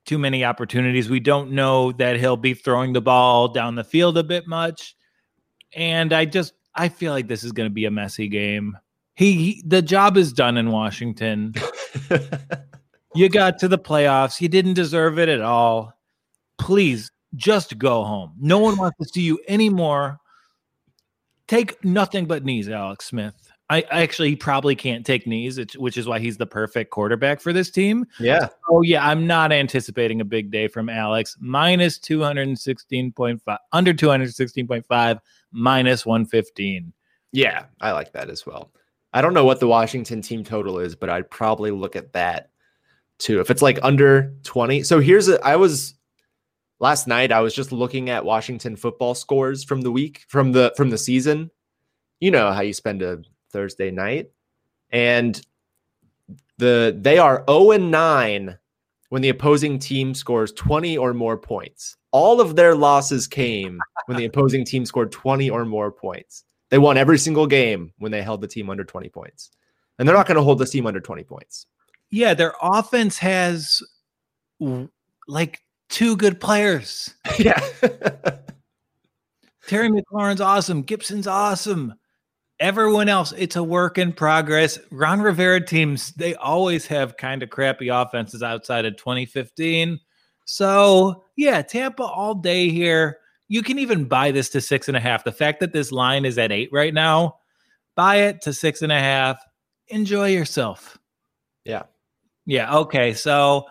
too 0.06 0.18
many 0.18 0.44
opportunities. 0.44 1.08
We 1.08 1.20
don't 1.20 1.52
know 1.52 1.92
that 1.92 2.18
he'll 2.18 2.36
be 2.36 2.54
throwing 2.54 2.92
the 2.92 3.00
ball 3.00 3.48
down 3.48 3.74
the 3.74 3.84
field 3.84 4.18
a 4.18 4.24
bit 4.24 4.46
much. 4.46 4.96
And 5.74 6.12
I 6.12 6.24
just 6.24 6.54
I 6.74 6.88
feel 6.88 7.12
like 7.12 7.28
this 7.28 7.44
is 7.44 7.52
going 7.52 7.68
to 7.68 7.74
be 7.74 7.84
a 7.84 7.90
messy 7.90 8.28
game. 8.28 8.76
He 9.14 9.62
the 9.66 9.82
job 9.82 10.16
is 10.16 10.32
done 10.32 10.56
in 10.56 10.70
Washington. 10.70 11.54
you 13.14 13.28
got 13.28 13.58
to 13.58 13.68
the 13.68 13.78
playoffs. 13.78 14.40
You 14.40 14.48
didn't 14.48 14.74
deserve 14.74 15.18
it 15.18 15.28
at 15.28 15.40
all. 15.40 15.92
Please 16.58 17.10
just 17.36 17.78
go 17.78 18.04
home. 18.04 18.34
No 18.40 18.58
one 18.58 18.76
wants 18.76 18.98
to 18.98 19.08
see 19.08 19.22
you 19.22 19.38
anymore. 19.46 20.18
Take 21.46 21.84
nothing 21.84 22.26
but 22.26 22.44
knees, 22.44 22.68
Alex 22.68 23.06
Smith. 23.06 23.49
I, 23.70 23.82
actually 23.92 24.34
probably 24.34 24.74
can't 24.74 25.06
take 25.06 25.28
knees, 25.28 25.76
which 25.76 25.96
is 25.96 26.06
why 26.06 26.18
he's 26.18 26.36
the 26.36 26.46
perfect 26.46 26.90
quarterback 26.90 27.40
for 27.40 27.52
this 27.52 27.70
team. 27.70 28.04
Yeah. 28.18 28.48
Oh 28.68 28.82
yeah, 28.82 29.06
I'm 29.06 29.28
not 29.28 29.52
anticipating 29.52 30.20
a 30.20 30.24
big 30.24 30.50
day 30.50 30.66
from 30.66 30.88
Alex. 30.88 31.36
Minus 31.40 31.96
216.5, 32.00 33.58
under 33.72 33.94
216.5, 33.94 35.20
minus 35.52 36.04
115. 36.04 36.92
Yeah, 37.32 37.66
I 37.80 37.92
like 37.92 38.12
that 38.12 38.28
as 38.28 38.44
well. 38.44 38.72
I 39.12 39.22
don't 39.22 39.34
know 39.34 39.44
what 39.44 39.60
the 39.60 39.68
Washington 39.68 40.20
team 40.20 40.42
total 40.42 40.80
is, 40.80 40.96
but 40.96 41.08
I'd 41.08 41.30
probably 41.30 41.70
look 41.70 41.94
at 41.94 42.12
that 42.12 42.50
too. 43.18 43.40
If 43.40 43.50
it's 43.50 43.62
like 43.62 43.78
under 43.84 44.34
20. 44.42 44.82
So 44.82 44.98
here's 44.98 45.28
a 45.28 45.40
I 45.46 45.54
was 45.54 45.94
last 46.80 47.06
night 47.06 47.30
I 47.30 47.40
was 47.40 47.54
just 47.54 47.70
looking 47.70 48.10
at 48.10 48.24
Washington 48.24 48.74
football 48.74 49.14
scores 49.14 49.62
from 49.62 49.82
the 49.82 49.92
week 49.92 50.24
from 50.26 50.50
the 50.50 50.72
from 50.76 50.90
the 50.90 50.98
season. 50.98 51.52
You 52.18 52.32
know 52.32 52.50
how 52.52 52.62
you 52.62 52.72
spend 52.72 53.02
a 53.02 53.22
Thursday 53.52 53.90
night. 53.90 54.30
And 54.90 55.40
the 56.58 56.96
they 57.00 57.18
are 57.18 57.44
0 57.48 57.72
and 57.72 57.90
9 57.90 58.58
when 59.08 59.22
the 59.22 59.28
opposing 59.28 59.78
team 59.78 60.14
scores 60.14 60.52
20 60.52 60.96
or 60.96 61.12
more 61.12 61.36
points. 61.36 61.96
All 62.12 62.40
of 62.40 62.56
their 62.56 62.74
losses 62.74 63.26
came 63.26 63.80
when 64.06 64.16
the 64.16 64.24
opposing 64.24 64.64
team 64.64 64.84
scored 64.84 65.12
20 65.12 65.50
or 65.50 65.64
more 65.64 65.90
points. 65.92 66.44
They 66.70 66.78
won 66.78 66.96
every 66.96 67.18
single 67.18 67.46
game 67.46 67.92
when 67.98 68.12
they 68.12 68.22
held 68.22 68.40
the 68.40 68.48
team 68.48 68.70
under 68.70 68.84
20 68.84 69.08
points. 69.08 69.50
And 69.98 70.08
they're 70.08 70.16
not 70.16 70.26
going 70.26 70.36
to 70.36 70.42
hold 70.42 70.58
the 70.58 70.66
team 70.66 70.86
under 70.86 71.00
20 71.00 71.24
points. 71.24 71.66
Yeah, 72.10 72.34
their 72.34 72.54
offense 72.62 73.18
has 73.18 73.82
like 75.28 75.60
two 75.88 76.16
good 76.16 76.40
players. 76.40 77.14
Yeah. 77.38 77.60
Terry 79.66 79.88
McLaurin's 79.88 80.40
awesome. 80.40 80.82
Gibson's 80.82 81.28
awesome. 81.28 81.94
Everyone 82.60 83.08
else, 83.08 83.32
it's 83.36 83.56
a 83.56 83.64
work 83.64 83.98
in 83.98 84.12
progress. 84.12 84.78
Ron 84.90 85.20
Rivera 85.20 85.64
teams, 85.64 86.12
they 86.12 86.34
always 86.36 86.86
have 86.86 87.16
kind 87.16 87.42
of 87.42 87.50
crappy 87.50 87.88
offenses 87.88 88.42
outside 88.42 88.84
of 88.84 88.96
2015. 88.96 89.98
So, 90.44 91.24
yeah, 91.36 91.62
Tampa 91.62 92.02
all 92.02 92.34
day 92.34 92.68
here 92.68 93.20
you 93.50 93.64
can 93.64 93.80
even 93.80 94.04
buy 94.04 94.30
this 94.30 94.48
to 94.50 94.60
six 94.60 94.86
and 94.86 94.96
a 94.96 95.00
half. 95.00 95.24
The 95.24 95.32
fact 95.32 95.58
that 95.58 95.72
this 95.72 95.90
line 95.90 96.24
is 96.24 96.38
at 96.38 96.52
eight 96.52 96.70
right 96.72 96.94
now, 96.94 97.40
buy 97.96 98.16
it 98.16 98.40
to 98.42 98.52
six 98.52 98.80
and 98.80 98.92
a 98.92 98.98
half. 98.98 99.44
Enjoy 99.88 100.28
yourself. 100.28 100.96
Yeah. 101.64 101.82
Yeah. 102.46 102.74
Okay. 102.76 103.12
So 103.12 103.66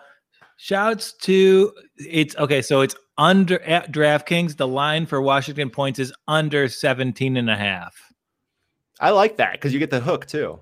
shouts 0.58 1.14
to 1.22 1.72
it's 1.96 2.36
okay. 2.36 2.60
So 2.60 2.82
it's 2.82 2.94
under 3.16 3.62
at 3.62 3.90
DraftKings. 3.90 4.58
The 4.58 4.68
line 4.68 5.06
for 5.06 5.22
Washington 5.22 5.70
points 5.70 5.98
is 5.98 6.12
under 6.28 6.68
17 6.68 7.38
and 7.38 7.48
a 7.48 7.56
half. 7.56 8.09
I 9.00 9.10
like 9.10 9.38
that 9.38 9.52
because 9.52 9.72
you 9.72 9.78
get 9.78 9.90
the 9.90 10.00
hook 10.00 10.26
too. 10.26 10.60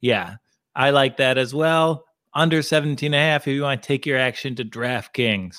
Yeah. 0.00 0.36
I 0.74 0.90
like 0.90 1.18
that 1.18 1.38
as 1.38 1.54
well. 1.54 2.06
Under 2.34 2.62
17 2.62 3.08
and 3.08 3.14
a 3.14 3.18
half 3.18 3.46
if 3.46 3.54
you 3.54 3.62
want 3.62 3.82
to 3.82 3.86
take 3.86 4.06
your 4.06 4.18
action 4.18 4.54
to 4.56 4.64
DraftKings. 4.64 5.58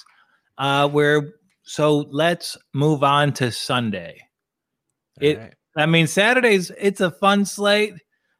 Uh, 0.57 0.89
where 0.89 1.33
so 1.63 1.99
let's 2.09 2.57
move 2.73 3.03
on 3.03 3.31
to 3.33 3.51
Sunday. 3.51 4.19
All 5.21 5.27
it 5.27 5.37
right. 5.37 5.53
I 5.75 5.85
mean 5.85 6.07
Saturdays 6.07 6.71
it's 6.77 7.01
a 7.01 7.11
fun 7.11 7.45
slate. 7.45 7.93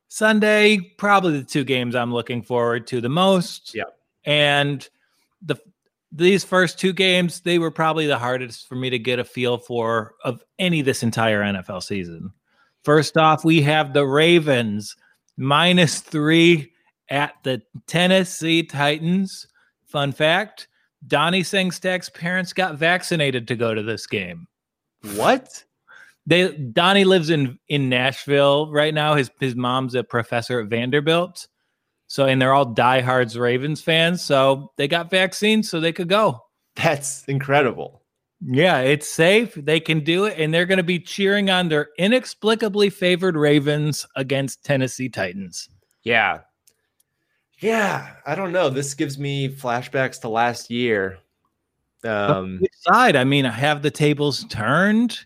Sunday 0.08 0.80
probably 0.98 1.40
the 1.40 1.46
two 1.46 1.64
games 1.64 1.96
I'm 1.96 2.14
looking 2.14 2.42
forward 2.42 2.88
to 2.88 3.02
the 3.02 3.10
most. 3.10 3.74
Yeah. 3.76 3.84
And 4.26 4.88
the 5.42 5.58
these 6.12 6.44
first 6.44 6.80
two 6.80 6.94
games 6.94 7.42
they 7.42 7.60
were 7.60 7.72
probably 7.72 8.08
the 8.08 8.20
hardest 8.20 8.68
for 8.68 8.76
me 8.76 8.90
to 8.90 9.00
get 9.00 9.20
a 9.20 9.24
feel 9.24 9.60
for 9.60 10.16
of 10.24 10.44
any 10.58 10.82
this 10.82 11.04
entire 11.04 11.42
NFL 11.42 11.84
season. 11.84 12.34
First 12.84 13.18
off, 13.18 13.46
we 13.46 13.62
have 13.62 13.94
the 13.94 14.06
Ravens 14.06 14.96
minus 15.38 16.00
3 16.02 16.72
at 17.10 17.34
the 17.44 17.62
Tennessee 17.88 18.64
Titans. 18.64 19.48
Fun 19.86 20.12
fact, 20.12 20.68
Donnie 21.08 21.44
Sangstag's 21.44 22.10
parents 22.10 22.54
got 22.54 22.76
vaccinated 22.76 23.48
to 23.48 23.56
go 23.56 23.74
to 23.74 23.84
this 23.84 24.08
game. 24.08 24.48
What? 25.16 25.64
They 26.26 26.54
Donnie 26.54 27.04
lives 27.04 27.30
in 27.30 27.60
in 27.68 27.90
Nashville 27.90 28.72
right 28.72 28.94
now. 28.94 29.16
His 29.16 29.30
his 29.40 29.56
mom's 29.56 29.94
a 29.96 30.04
professor 30.04 30.62
at 30.62 30.68
Vanderbilt. 30.68 31.48
So 32.08 32.26
and 32.26 32.42
they're 32.42 32.54
all 32.54 32.66
diehards 32.66 33.38
Ravens 33.38 33.82
fans. 33.82 34.22
So 34.22 34.72
they 34.78 34.88
got 34.88 35.10
vaccines 35.10 35.70
so 35.70 35.80
they 35.80 35.92
could 35.92 36.08
go. 36.08 36.40
That's 36.76 37.26
incredible. 37.26 38.03
Yeah, 38.46 38.80
it's 38.80 39.08
safe. 39.08 39.54
They 39.54 39.80
can 39.80 40.04
do 40.04 40.26
it, 40.26 40.38
and 40.38 40.54
they're 40.54 40.66
going 40.66 40.78
to 40.78 40.84
be 40.84 41.00
cheering 41.00 41.50
on 41.50 41.70
their 41.70 41.90
inexplicably 41.98 42.90
favored 42.90 43.38
Ravens 43.38 44.06
against 44.16 44.64
Tennessee 44.66 45.10
Titans. 45.10 45.70
Yeah, 46.04 46.42
yeah, 47.64 48.16
I 48.26 48.36
don't 48.36 48.52
know. 48.52 48.70
This 48.70 48.94
gives 48.94 49.18
me 49.18 49.48
flashbacks 49.48 50.20
to 50.22 50.28
last 50.28 50.70
year. 50.70 51.18
Um, 52.04 52.60
side? 52.82 53.16
I 53.16 53.24
mean, 53.24 53.46
I 53.46 53.52
have 53.52 53.82
the 53.82 53.90
tables 53.90 54.44
turned? 54.50 55.18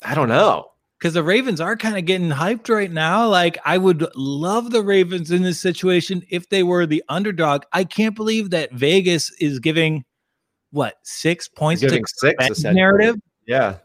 I 0.00 0.14
don't 0.14 0.28
know. 0.28 0.70
Because 0.96 1.14
the 1.14 1.24
Ravens 1.24 1.60
are 1.60 1.76
kind 1.76 1.98
of 1.98 2.04
getting 2.04 2.30
hyped 2.30 2.72
right 2.72 2.90
now. 2.90 3.26
Like, 3.26 3.58
I 3.64 3.78
would 3.78 4.06
love 4.14 4.70
the 4.70 4.82
Ravens 4.82 5.32
in 5.32 5.42
this 5.42 5.60
situation 5.60 6.22
if 6.30 6.48
they 6.48 6.62
were 6.62 6.86
the 6.86 7.02
underdog. 7.08 7.64
I 7.72 7.82
can't 7.82 8.14
believe 8.14 8.50
that 8.50 8.72
Vegas 8.72 9.30
is 9.40 9.58
giving 9.58 10.04
what 10.76 10.96
six 11.02 11.48
points 11.48 11.80
to 11.80 12.02
six 12.06 12.62
narrative. 12.62 13.16
Yeah. 13.46 13.78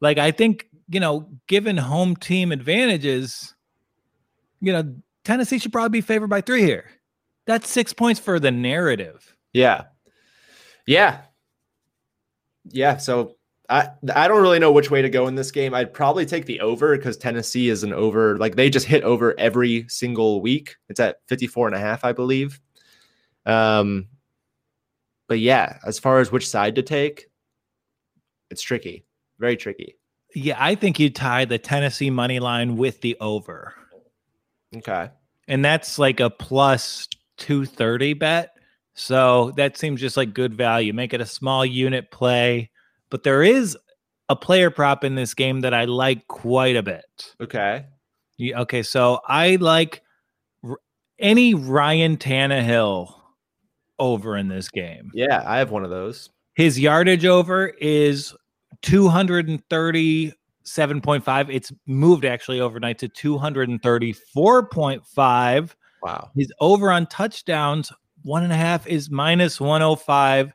Like, 0.00 0.18
I 0.18 0.30
think, 0.30 0.68
you 0.88 1.00
know, 1.00 1.28
given 1.46 1.78
home 1.78 2.14
team 2.14 2.52
advantages, 2.52 3.54
you 4.60 4.72
know, 4.72 4.94
Tennessee 5.24 5.58
should 5.58 5.72
probably 5.72 5.88
be 5.88 6.00
favored 6.02 6.28
by 6.28 6.42
three 6.42 6.62
here. 6.62 6.84
That's 7.46 7.68
six 7.68 7.94
points 7.94 8.20
for 8.20 8.38
the 8.38 8.50
narrative. 8.50 9.34
Yeah. 9.54 9.84
Yeah. 10.86 11.22
Yeah. 12.70 12.98
So 12.98 13.36
I 13.70 13.88
I 14.14 14.28
don't 14.28 14.42
really 14.42 14.58
know 14.58 14.72
which 14.72 14.90
way 14.90 15.00
to 15.00 15.08
go 15.08 15.26
in 15.26 15.36
this 15.36 15.50
game. 15.50 15.72
I'd 15.72 15.94
probably 15.94 16.26
take 16.26 16.44
the 16.44 16.60
over 16.60 16.96
because 16.96 17.16
Tennessee 17.16 17.70
is 17.70 17.82
an 17.82 17.94
over. 17.94 18.36
Like 18.36 18.56
they 18.56 18.68
just 18.68 18.86
hit 18.86 19.02
over 19.04 19.38
every 19.38 19.86
single 19.88 20.42
week. 20.42 20.76
It's 20.90 21.00
at 21.00 21.18
54 21.28 21.68
and 21.68 21.76
a 21.76 21.80
half, 21.80 22.04
I 22.04 22.12
believe. 22.12 22.60
Um 23.46 24.08
but 25.28 25.38
yeah, 25.38 25.78
as 25.86 25.98
far 25.98 26.20
as 26.20 26.30
which 26.30 26.48
side 26.48 26.74
to 26.76 26.82
take, 26.82 27.26
it's 28.50 28.62
tricky. 28.62 29.04
Very 29.38 29.56
tricky. 29.56 29.96
Yeah, 30.34 30.56
I 30.58 30.74
think 30.74 30.98
you 30.98 31.10
tie 31.10 31.44
the 31.44 31.58
Tennessee 31.58 32.10
money 32.10 32.40
line 32.40 32.76
with 32.76 33.00
the 33.00 33.16
over. 33.20 33.74
Okay. 34.76 35.10
And 35.46 35.64
that's 35.64 35.98
like 35.98 36.20
a 36.20 36.30
plus 36.30 37.08
230 37.38 38.14
bet. 38.14 38.56
So 38.94 39.52
that 39.56 39.76
seems 39.76 40.00
just 40.00 40.16
like 40.16 40.34
good 40.34 40.54
value. 40.54 40.92
Make 40.92 41.14
it 41.14 41.20
a 41.20 41.26
small 41.26 41.64
unit 41.64 42.10
play. 42.10 42.70
But 43.10 43.22
there 43.22 43.42
is 43.42 43.76
a 44.28 44.36
player 44.36 44.70
prop 44.70 45.04
in 45.04 45.14
this 45.14 45.34
game 45.34 45.60
that 45.60 45.74
I 45.74 45.84
like 45.84 46.26
quite 46.28 46.76
a 46.76 46.82
bit. 46.82 47.34
Okay. 47.40 47.86
Yeah, 48.38 48.60
okay. 48.62 48.82
So 48.82 49.20
I 49.26 49.56
like 49.56 50.02
r- 50.64 50.78
any 51.18 51.54
Ryan 51.54 52.16
Tannehill 52.16 53.14
over 53.98 54.36
in 54.36 54.46
this 54.48 54.68
game. 54.68 55.10
Yeah, 55.14 55.42
I 55.46 55.56
have 55.58 55.70
one 55.70 55.84
of 55.84 55.90
those. 55.90 56.30
His 56.54 56.78
yardage 56.78 57.26
over 57.26 57.68
is 57.68 58.34
237.5. 58.82 61.46
It's 61.50 61.72
moved 61.86 62.24
actually 62.24 62.60
overnight 62.60 62.98
to 62.98 63.08
234.5. 63.08 65.74
Wow. 66.02 66.30
His 66.36 66.52
over 66.60 66.92
on 66.92 67.06
touchdowns, 67.06 67.90
one 68.22 68.44
and 68.44 68.52
a 68.52 68.56
half 68.56 68.86
is 68.86 69.10
minus 69.10 69.60
105. 69.60 70.52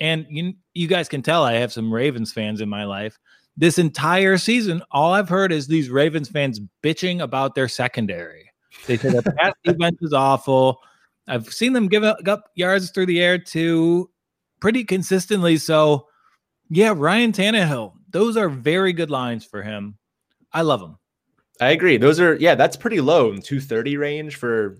And 0.00 0.26
you, 0.28 0.54
you 0.72 0.88
guys 0.88 1.08
can 1.08 1.22
tell 1.22 1.44
I 1.44 1.52
have 1.54 1.72
some 1.72 1.92
Ravens 1.92 2.32
fans 2.32 2.60
in 2.60 2.68
my 2.68 2.84
life. 2.84 3.16
This 3.56 3.78
entire 3.78 4.36
season, 4.38 4.82
all 4.90 5.12
I've 5.12 5.28
heard 5.28 5.52
is 5.52 5.68
these 5.68 5.88
Ravens 5.88 6.28
fans 6.28 6.60
bitching 6.82 7.22
about 7.22 7.54
their 7.54 7.68
secondary. 7.68 8.50
They 8.86 8.96
say 8.96 9.10
the 9.10 9.22
pass 9.22 9.52
defense 9.64 9.98
is 10.00 10.12
awful. 10.12 10.80
I've 11.26 11.52
seen 11.52 11.72
them 11.72 11.88
give 11.88 12.04
up 12.04 12.50
yards 12.54 12.90
through 12.90 13.06
the 13.06 13.22
air 13.22 13.38
too 13.38 14.10
pretty 14.60 14.84
consistently. 14.84 15.56
So, 15.56 16.06
yeah, 16.70 16.92
Ryan 16.96 17.32
Tannehill, 17.32 17.92
those 18.10 18.36
are 18.36 18.48
very 18.48 18.92
good 18.92 19.10
lines 19.10 19.44
for 19.44 19.62
him. 19.62 19.96
I 20.52 20.62
love 20.62 20.80
them. 20.80 20.98
I 21.60 21.70
agree. 21.70 21.96
Those 21.96 22.20
are 22.20 22.34
yeah, 22.34 22.54
that's 22.54 22.76
pretty 22.76 23.00
low 23.00 23.30
in 23.30 23.40
230 23.40 23.96
range 23.96 24.36
for 24.36 24.78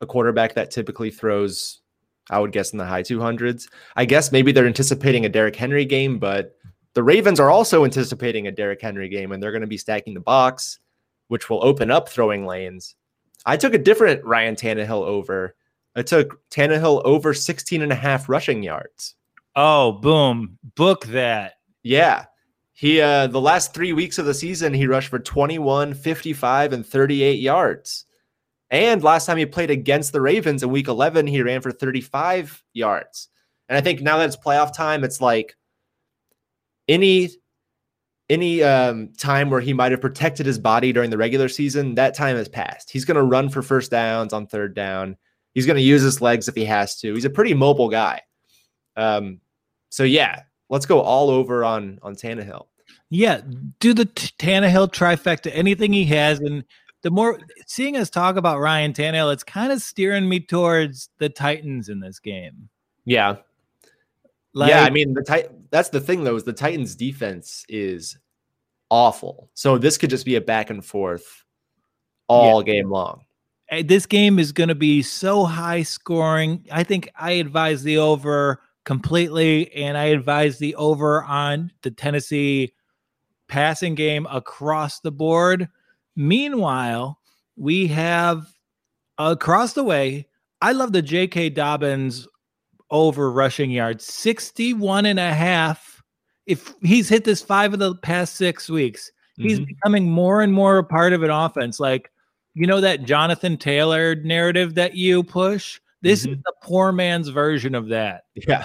a 0.00 0.06
quarterback 0.06 0.54
that 0.54 0.70
typically 0.70 1.10
throws 1.10 1.80
I 2.28 2.40
would 2.40 2.50
guess 2.52 2.72
in 2.72 2.78
the 2.78 2.84
high 2.84 3.04
200s. 3.04 3.68
I 3.94 4.04
guess 4.04 4.32
maybe 4.32 4.50
they're 4.50 4.66
anticipating 4.66 5.24
a 5.24 5.28
Derrick 5.28 5.54
Henry 5.54 5.84
game, 5.84 6.18
but 6.18 6.56
the 6.94 7.04
Ravens 7.04 7.38
are 7.38 7.50
also 7.50 7.84
anticipating 7.84 8.46
a 8.48 8.52
Derrick 8.52 8.82
Henry 8.82 9.08
game 9.08 9.30
and 9.30 9.40
they're 9.40 9.52
going 9.52 9.60
to 9.60 9.68
be 9.68 9.78
stacking 9.78 10.14
the 10.14 10.20
box. 10.20 10.80
which 11.28 11.48
will 11.50 11.64
open 11.64 11.90
up 11.90 12.08
throwing 12.08 12.46
lanes. 12.46 12.95
I 13.46 13.56
took 13.56 13.74
a 13.74 13.78
different 13.78 14.24
Ryan 14.24 14.56
Tannehill 14.56 15.04
over. 15.04 15.54
I 15.94 16.02
took 16.02 16.38
Tannehill 16.50 17.02
over 17.04 17.32
16 17.32 17.80
and 17.80 17.92
a 17.92 17.94
half 17.94 18.28
rushing 18.28 18.62
yards. 18.62 19.14
Oh, 19.54 19.92
boom. 19.92 20.58
Book 20.74 21.06
that. 21.06 21.54
Yeah. 21.82 22.26
He 22.74 23.00
uh 23.00 23.28
the 23.28 23.40
last 23.40 23.72
3 23.72 23.94
weeks 23.94 24.18
of 24.18 24.26
the 24.26 24.34
season 24.34 24.74
he 24.74 24.86
rushed 24.86 25.08
for 25.08 25.18
21, 25.18 25.94
55 25.94 26.72
and 26.74 26.84
38 26.84 27.40
yards. 27.40 28.04
And 28.68 29.02
last 29.02 29.24
time 29.24 29.38
he 29.38 29.46
played 29.46 29.70
against 29.70 30.12
the 30.12 30.20
Ravens 30.20 30.62
in 30.62 30.70
week 30.70 30.88
11 30.88 31.26
he 31.26 31.40
ran 31.40 31.62
for 31.62 31.72
35 31.72 32.62
yards. 32.74 33.28
And 33.70 33.78
I 33.78 33.80
think 33.80 34.02
now 34.02 34.18
that 34.18 34.26
it's 34.26 34.36
playoff 34.36 34.74
time 34.74 35.04
it's 35.04 35.22
like 35.22 35.56
any 36.88 37.30
any 38.28 38.62
um, 38.62 39.12
time 39.18 39.50
where 39.50 39.60
he 39.60 39.72
might 39.72 39.92
have 39.92 40.00
protected 40.00 40.46
his 40.46 40.58
body 40.58 40.92
during 40.92 41.10
the 41.10 41.18
regular 41.18 41.48
season, 41.48 41.94
that 41.94 42.14
time 42.14 42.36
has 42.36 42.48
passed. 42.48 42.90
He's 42.90 43.04
going 43.04 43.16
to 43.16 43.22
run 43.22 43.48
for 43.48 43.62
first 43.62 43.90
downs 43.90 44.32
on 44.32 44.46
third 44.46 44.74
down. 44.74 45.16
He's 45.54 45.66
going 45.66 45.76
to 45.76 45.82
use 45.82 46.02
his 46.02 46.20
legs 46.20 46.48
if 46.48 46.54
he 46.54 46.64
has 46.64 46.96
to. 47.00 47.14
He's 47.14 47.24
a 47.24 47.30
pretty 47.30 47.54
mobile 47.54 47.88
guy. 47.88 48.22
Um, 48.96 49.40
so 49.90 50.02
yeah, 50.02 50.42
let's 50.68 50.86
go 50.86 51.00
all 51.00 51.30
over 51.30 51.64
on 51.64 51.98
on 52.02 52.14
Tannehill. 52.14 52.66
Yeah, 53.08 53.40
do 53.78 53.94
the 53.94 54.06
t- 54.06 54.32
Tannehill 54.38 54.92
trifecta. 54.92 55.50
Anything 55.54 55.92
he 55.92 56.04
has, 56.06 56.40
and 56.40 56.64
the 57.02 57.10
more 57.10 57.38
seeing 57.66 57.96
us 57.96 58.10
talk 58.10 58.36
about 58.36 58.58
Ryan 58.58 58.92
Tannehill, 58.92 59.32
it's 59.32 59.44
kind 59.44 59.72
of 59.72 59.80
steering 59.80 60.28
me 60.28 60.40
towards 60.40 61.08
the 61.18 61.28
Titans 61.28 61.88
in 61.88 62.00
this 62.00 62.18
game. 62.18 62.68
Yeah, 63.04 63.36
like, 64.54 64.70
yeah. 64.70 64.82
I 64.82 64.90
mean, 64.90 65.14
the 65.14 65.22
tit- 65.22 65.52
That's 65.76 65.90
the 65.90 66.00
thing, 66.00 66.24
though, 66.24 66.36
is 66.36 66.44
the 66.44 66.54
Titans' 66.54 66.94
defense 66.94 67.66
is 67.68 68.16
awful. 68.88 69.50
So 69.52 69.76
this 69.76 69.98
could 69.98 70.08
just 70.08 70.24
be 70.24 70.36
a 70.36 70.40
back 70.40 70.70
and 70.70 70.82
forth 70.82 71.44
all 72.28 72.66
yeah. 72.66 72.72
game 72.72 72.88
long. 72.88 73.26
This 73.84 74.06
game 74.06 74.38
is 74.38 74.52
going 74.52 74.70
to 74.70 74.74
be 74.74 75.02
so 75.02 75.44
high 75.44 75.82
scoring. 75.82 76.64
I 76.72 76.82
think 76.82 77.10
I 77.14 77.32
advise 77.32 77.82
the 77.82 77.98
over 77.98 78.62
completely, 78.86 79.70
and 79.74 79.98
I 79.98 80.04
advise 80.04 80.56
the 80.56 80.74
over 80.76 81.22
on 81.24 81.70
the 81.82 81.90
Tennessee 81.90 82.72
passing 83.46 83.94
game 83.94 84.26
across 84.30 85.00
the 85.00 85.12
board. 85.12 85.68
Meanwhile, 86.16 87.18
we 87.54 87.88
have 87.88 88.46
across 89.18 89.74
the 89.74 89.84
way, 89.84 90.26
I 90.62 90.72
love 90.72 90.92
the 90.92 91.02
J.K. 91.02 91.50
Dobbins 91.50 92.26
over 92.90 93.30
rushing 93.30 93.70
yards 93.70 94.04
61 94.04 95.06
and 95.06 95.18
a 95.18 95.32
half. 95.32 96.02
If 96.46 96.74
he's 96.80 97.08
hit 97.08 97.24
this 97.24 97.42
five 97.42 97.72
of 97.72 97.80
the 97.80 97.96
past 97.96 98.36
six 98.36 98.68
weeks, 98.68 99.10
he's 99.36 99.58
mm-hmm. 99.58 99.66
becoming 99.66 100.10
more 100.10 100.42
and 100.42 100.52
more 100.52 100.78
a 100.78 100.84
part 100.84 101.12
of 101.12 101.22
an 101.22 101.30
offense. 101.30 101.80
Like, 101.80 102.10
you 102.54 102.66
know, 102.66 102.80
that 102.80 103.02
Jonathan 103.02 103.56
Taylor 103.56 104.14
narrative 104.14 104.74
that 104.76 104.94
you 104.94 105.24
push? 105.24 105.80
This 106.02 106.22
mm-hmm. 106.22 106.34
is 106.34 106.38
the 106.44 106.52
poor 106.62 106.92
man's 106.92 107.28
version 107.28 107.74
of 107.74 107.88
that. 107.88 108.24
Yeah. 108.46 108.64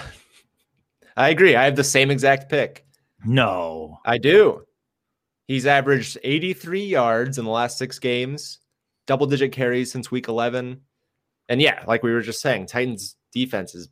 I 1.16 1.28
agree. 1.30 1.56
I 1.56 1.64
have 1.64 1.76
the 1.76 1.84
same 1.84 2.10
exact 2.10 2.48
pick. 2.48 2.86
No, 3.24 3.98
I 4.04 4.18
do. 4.18 4.64
He's 5.46 5.66
averaged 5.66 6.18
83 6.22 6.84
yards 6.84 7.38
in 7.38 7.44
the 7.44 7.50
last 7.50 7.78
six 7.78 7.98
games, 7.98 8.60
double 9.06 9.26
digit 9.26 9.52
carries 9.52 9.92
since 9.92 10.10
week 10.10 10.28
11. 10.28 10.80
And 11.48 11.60
yeah, 11.60 11.84
like 11.86 12.02
we 12.02 12.12
were 12.12 12.22
just 12.22 12.40
saying, 12.40 12.66
Titans 12.66 13.16
defense 13.32 13.74
is 13.74 13.88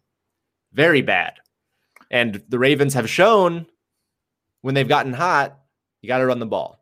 very 0.73 1.03
bad. 1.03 1.35
And 2.11 2.43
the 2.49 2.59
Ravens 2.59 2.95
have 2.95 3.09
shown 3.09 3.67
when 4.63 4.75
they've 4.75 4.89
gotten 4.89 5.13
hot, 5.13 5.59
you 6.03 6.09
got 6.09 6.19
to 6.19 6.27
run 6.27 6.39
the 6.39 6.47
ball. 6.47 6.81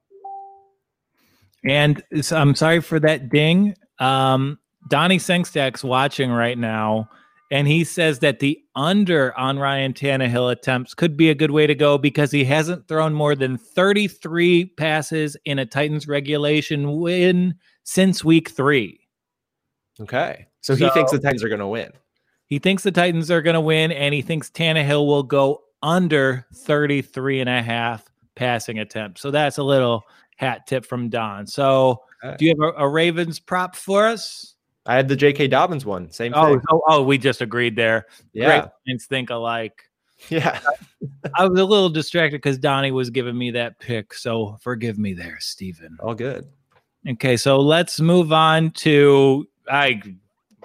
And 1.65 2.03
so 2.21 2.37
I'm 2.37 2.55
sorry 2.55 2.81
for 2.81 3.01
that 3.01 3.29
ding. 3.29 3.75
Um, 3.99 4.59
Donnie 4.89 5.19
Sengstak's 5.19 5.85
watching 5.85 6.31
right 6.31 6.57
now, 6.57 7.11
and 7.51 7.67
he 7.67 7.85
says 7.85 8.21
that 8.21 8.39
the 8.39 8.59
under 8.75 9.37
on 9.37 9.59
Ryan 9.59 9.93
Tannehill 9.93 10.53
attempts 10.53 10.95
could 10.95 11.17
be 11.17 11.31
a 11.31 11.35
good 11.35 11.51
way 11.51 11.67
to 11.67 11.75
go 11.75 11.99
because 11.99 12.31
he 12.31 12.45
hasn't 12.45 12.87
thrown 12.89 13.13
more 13.13 13.35
than 13.35 13.59
33 13.59 14.67
passes 14.77 15.37
in 15.45 15.59
a 15.59 15.67
Titans 15.67 16.07
regulation 16.07 16.99
win 17.01 17.55
since 17.85 18.25
week 18.25 18.51
three. 18.51 19.01
Okay. 20.01 20.47
So, 20.61 20.75
so 20.75 20.85
he 20.87 20.91
thinks 20.93 21.11
the 21.11 21.19
Titans 21.19 21.43
are 21.43 21.49
going 21.49 21.61
to 21.61 21.67
win. 21.67 21.91
He 22.49 22.59
thinks 22.59 22.83
the 22.83 22.93
Titans 22.93 23.31
are 23.31 23.43
going 23.43 23.55
to 23.55 23.61
win, 23.61 23.93
and 23.93 24.15
he 24.15 24.23
thinks 24.23 24.51
Tannehill 24.51 25.07
will 25.07 25.23
go 25.23 25.63
under 25.83 26.47
33 26.55 27.41
and 27.41 27.49
a 27.49 27.63
half 27.63 28.05
passing 28.35 28.79
attempts. 28.79 29.21
So 29.21 29.31
that's 29.31 29.59
a 29.59 29.63
little 29.63 30.05
hat 30.37 30.67
tip 30.67 30.87
from 30.87 31.09
Don. 31.11 31.47
So 31.47 32.03
uh, 32.23 32.37
do 32.37 32.47
you 32.47 32.55
have 32.59 32.75
a, 32.75 32.85
a, 32.85 32.89
Ravens 32.89 33.39
prop 33.39 33.77
for 33.77 34.07
us? 34.07 34.55
I 34.87 34.95
had 34.95 35.09
the 35.09 35.17
J.K. 35.17 35.49
Dobbins 35.49 35.85
one. 35.85 36.11
Same 36.11 36.33
oh, 36.35 36.47
thing. 36.55 36.63
Oh, 36.71 36.83
oh, 36.89 37.03
we 37.03 37.19
just 37.19 37.43
agreed 37.43 37.77
there. 37.77 38.07
Yeah. 38.33 38.69
Great 38.87 39.03
think 39.03 39.31
alike. 39.31 39.83
Yeah. 40.31 40.59
I 41.35 41.47
was 41.47 41.61
a 41.61 41.65
little 41.65 41.91
distracted 41.91 42.39
because 42.39 42.59
Donnie 42.59 42.93
was 42.93 43.11
giving 43.11 43.37
me 43.37 43.51
that 43.53 43.79
pick. 43.79 44.15
So 44.15 44.57
forgive 44.63 44.99
me 44.99 45.13
there, 45.13 45.37
Stephen. 45.41 45.99
All 46.01 46.15
good. 46.15 46.47
Okay. 47.07 47.37
So 47.37 47.59
let's 47.59 48.01
move 48.01 48.33
on 48.33 48.71
to 48.71 49.47
I 49.71 50.01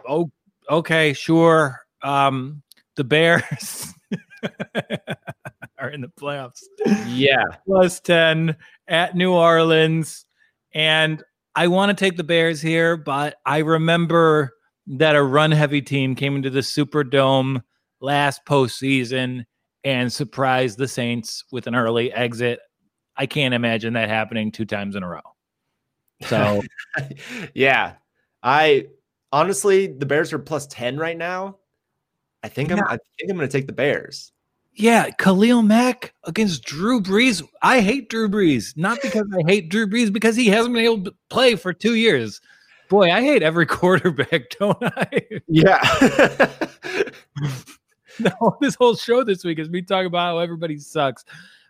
oh 0.07 0.31
okay, 0.69 1.13
sure. 1.13 1.81
Um, 2.01 2.63
the 2.95 3.03
Bears 3.03 3.93
are 5.79 5.89
in 5.89 6.01
the 6.01 6.11
playoffs. 6.19 6.63
Yeah. 7.07 7.43
Plus 7.65 7.99
10 7.99 8.55
at 8.87 9.15
New 9.15 9.33
Orleans. 9.33 10.25
And 10.73 11.23
I 11.55 11.67
want 11.67 11.95
to 11.95 12.03
take 12.03 12.17
the 12.17 12.23
Bears 12.23 12.61
here, 12.61 12.97
but 12.97 13.35
I 13.45 13.59
remember 13.59 14.53
that 14.87 15.15
a 15.15 15.23
run 15.23 15.51
heavy 15.51 15.81
team 15.81 16.15
came 16.15 16.35
into 16.35 16.49
the 16.49 16.59
Superdome 16.59 17.61
last 18.01 18.45
postseason 18.45 19.45
and 19.83 20.11
surprised 20.11 20.77
the 20.77 20.87
Saints 20.87 21.43
with 21.51 21.67
an 21.67 21.75
early 21.75 22.11
exit. 22.11 22.59
I 23.15 23.25
can't 23.27 23.53
imagine 23.53 23.93
that 23.93 24.09
happening 24.09 24.51
two 24.51 24.65
times 24.65 24.95
in 24.95 25.03
a 25.03 25.07
row. 25.07 25.21
So, 26.27 26.61
yeah, 27.53 27.93
I 28.41 28.87
honestly, 29.33 29.87
the 29.87 30.05
Bears 30.05 30.31
are 30.31 30.39
plus 30.39 30.67
10 30.67 30.97
right 30.97 31.17
now. 31.17 31.57
I 32.43 32.47
think 32.49 32.69
yeah. 32.69 32.77
I'm 32.77 32.83
I 32.83 32.97
think 33.17 33.31
I'm 33.31 33.35
gonna 33.35 33.47
take 33.47 33.67
the 33.67 33.73
Bears. 33.73 34.31
Yeah, 34.75 35.09
Khalil 35.11 35.61
Mack 35.61 36.13
against 36.23 36.63
Drew 36.63 37.01
Brees. 37.01 37.43
I 37.61 37.79
hate 37.81 38.09
Drew 38.09 38.27
Brees, 38.27 38.75
not 38.75 39.01
because 39.01 39.27
I 39.33 39.43
hate 39.45 39.69
Drew 39.69 39.87
Brees, 39.87 40.11
because 40.11 40.35
he 40.35 40.47
hasn't 40.47 40.73
been 40.73 40.83
able 40.83 41.03
to 41.03 41.13
play 41.29 41.55
for 41.55 41.73
two 41.73 41.95
years. 41.95 42.41
Boy, 42.89 43.11
I 43.11 43.21
hate 43.21 43.43
every 43.43 43.65
quarterback, 43.67 44.49
don't 44.59 44.77
I? 44.81 45.21
Yeah. 45.47 45.79
no, 48.19 48.57
this 48.61 48.75
whole 48.75 48.95
show 48.95 49.23
this 49.23 49.43
week 49.43 49.59
is 49.59 49.69
me 49.69 49.81
talking 49.83 50.07
about 50.07 50.33
how 50.33 50.39
everybody 50.39 50.77
sucks. 50.77 51.23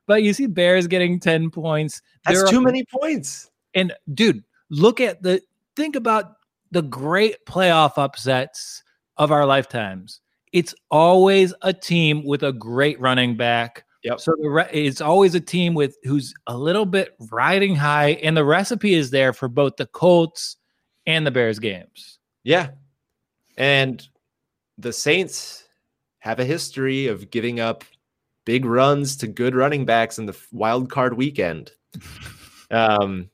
But 0.06 0.24
you 0.24 0.34
see 0.34 0.48
Bears 0.48 0.88
getting 0.88 1.20
10 1.20 1.50
points. 1.50 2.02
That's 2.26 2.50
too 2.50 2.62
many 2.62 2.86
points. 2.86 3.52
And 3.74 3.94
dude, 4.14 4.44
look 4.70 5.02
at 5.02 5.22
the 5.22 5.42
think 5.76 5.96
about 5.96 6.36
the 6.74 6.82
great 6.82 7.46
playoff 7.46 7.94
upsets 7.98 8.84
of 9.18 9.32
our 9.32 9.46
lifetimes. 9.46 10.20
It's 10.52 10.76
always 10.92 11.54
a 11.62 11.72
team 11.72 12.26
with 12.26 12.44
a 12.44 12.52
great 12.52 13.00
running 13.00 13.38
back. 13.38 13.86
Yep. 14.04 14.20
So 14.20 14.34
the 14.42 14.50
re- 14.50 14.70
it's 14.72 15.02
always 15.02 15.34
a 15.34 15.40
team 15.40 15.76
with 15.76 15.96
who's 16.04 16.34
a 16.48 16.58
little 16.58 16.86
bit 16.86 17.16
riding 17.32 17.76
high, 17.76 18.12
and 18.24 18.36
the 18.36 18.44
recipe 18.44 18.96
is 18.96 19.12
there 19.12 19.32
for 19.32 19.48
both 19.48 19.78
the 19.78 19.86
Colts 19.86 20.58
and 21.06 21.26
the 21.26 21.32
Bears 21.32 21.60
games. 21.60 22.20
Yeah, 22.44 22.72
and 23.58 24.06
the 24.78 24.92
Saints 24.92 25.64
have 26.20 26.40
a 26.40 26.46
history 26.46 27.08
of 27.08 27.32
giving 27.32 27.60
up 27.60 27.86
big 28.46 28.66
runs 28.66 29.16
to 29.18 29.28
good 29.28 29.56
running 29.56 29.86
backs 29.86 30.20
in 30.20 30.26
the 30.26 30.38
wild 30.52 30.90
card 30.90 31.16
weekend. 31.16 31.72
Um, 32.72 33.30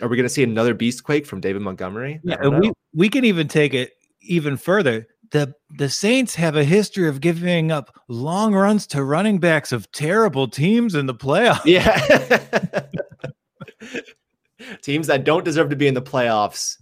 are 0.00 0.08
we 0.08 0.16
going 0.16 0.24
to 0.24 0.30
see 0.30 0.42
another 0.42 0.74
beast 0.74 1.04
quake 1.04 1.26
from 1.26 1.40
David 1.40 1.62
Montgomery? 1.62 2.20
Yeah, 2.24 2.36
and 2.40 2.60
we 2.60 2.72
we 2.94 3.08
can 3.08 3.24
even 3.24 3.48
take 3.48 3.74
it 3.74 3.92
even 4.20 4.56
further. 4.56 5.06
The 5.30 5.54
the 5.70 5.88
Saints 5.88 6.34
have 6.34 6.56
a 6.56 6.64
history 6.64 7.08
of 7.08 7.20
giving 7.20 7.70
up 7.72 7.96
long 8.08 8.54
runs 8.54 8.86
to 8.88 9.02
running 9.02 9.38
backs 9.38 9.72
of 9.72 9.90
terrible 9.92 10.48
teams 10.48 10.94
in 10.94 11.06
the 11.06 11.14
playoffs. 11.14 11.64
Yeah. 11.64 12.40
teams 14.82 15.06
that 15.06 15.24
don't 15.24 15.44
deserve 15.44 15.70
to 15.70 15.76
be 15.76 15.86
in 15.86 15.94
the 15.94 16.02
playoffs 16.02 16.76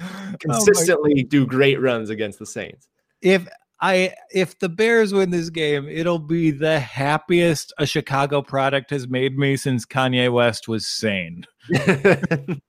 oh 0.00 0.34
consistently 0.40 1.24
oh 1.24 1.28
do 1.28 1.46
great 1.46 1.80
runs 1.80 2.10
against 2.10 2.38
the 2.38 2.46
Saints. 2.46 2.88
If 3.20 3.46
I 3.80 4.14
if 4.32 4.58
the 4.58 4.68
Bears 4.68 5.12
win 5.12 5.30
this 5.30 5.50
game, 5.50 5.88
it'll 5.88 6.18
be 6.18 6.50
the 6.50 6.80
happiest 6.80 7.72
a 7.78 7.86
Chicago 7.86 8.42
product 8.42 8.90
has 8.90 9.08
made 9.08 9.38
me 9.38 9.56
since 9.56 9.86
Kanye 9.86 10.32
West 10.32 10.66
was 10.66 10.86
sane. 10.86 11.44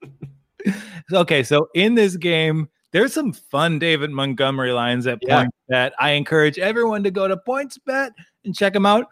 okay, 1.12 1.42
so 1.42 1.68
in 1.74 1.94
this 1.96 2.16
game, 2.16 2.68
there's 2.92 3.12
some 3.12 3.32
fun 3.32 3.78
David 3.78 4.10
Montgomery 4.10 4.72
lines 4.72 5.06
at 5.06 5.18
yeah. 5.22 5.40
point 5.40 5.54
bet. 5.68 5.92
I 5.98 6.10
encourage 6.12 6.58
everyone 6.58 7.02
to 7.04 7.10
go 7.10 7.26
to 7.26 7.36
PointsBet 7.36 8.10
and 8.44 8.54
check 8.54 8.72
them 8.72 8.86
out. 8.86 9.06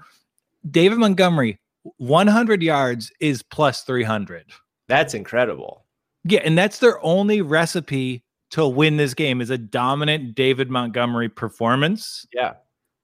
David 0.71 0.99
Montgomery, 0.99 1.59
100 1.97 2.63
yards 2.63 3.13
is 3.21 3.43
plus 3.43 3.83
300. 3.83 4.45
That's 4.89 5.15
incredible. 5.15 5.85
Yeah, 6.25 6.41
and 6.45 6.59
that's 6.59 6.79
their 6.79 7.03
only 7.05 7.43
recipe 7.43 8.23
to 8.51 8.67
win 8.67 8.97
this 8.97 9.15
game 9.15 9.41
is 9.41 9.51
a 9.51 9.59
dominant 9.59 10.35
David 10.35 10.71
Montgomery 10.71 11.29
performance. 11.29 12.27
Yeah. 12.33 12.55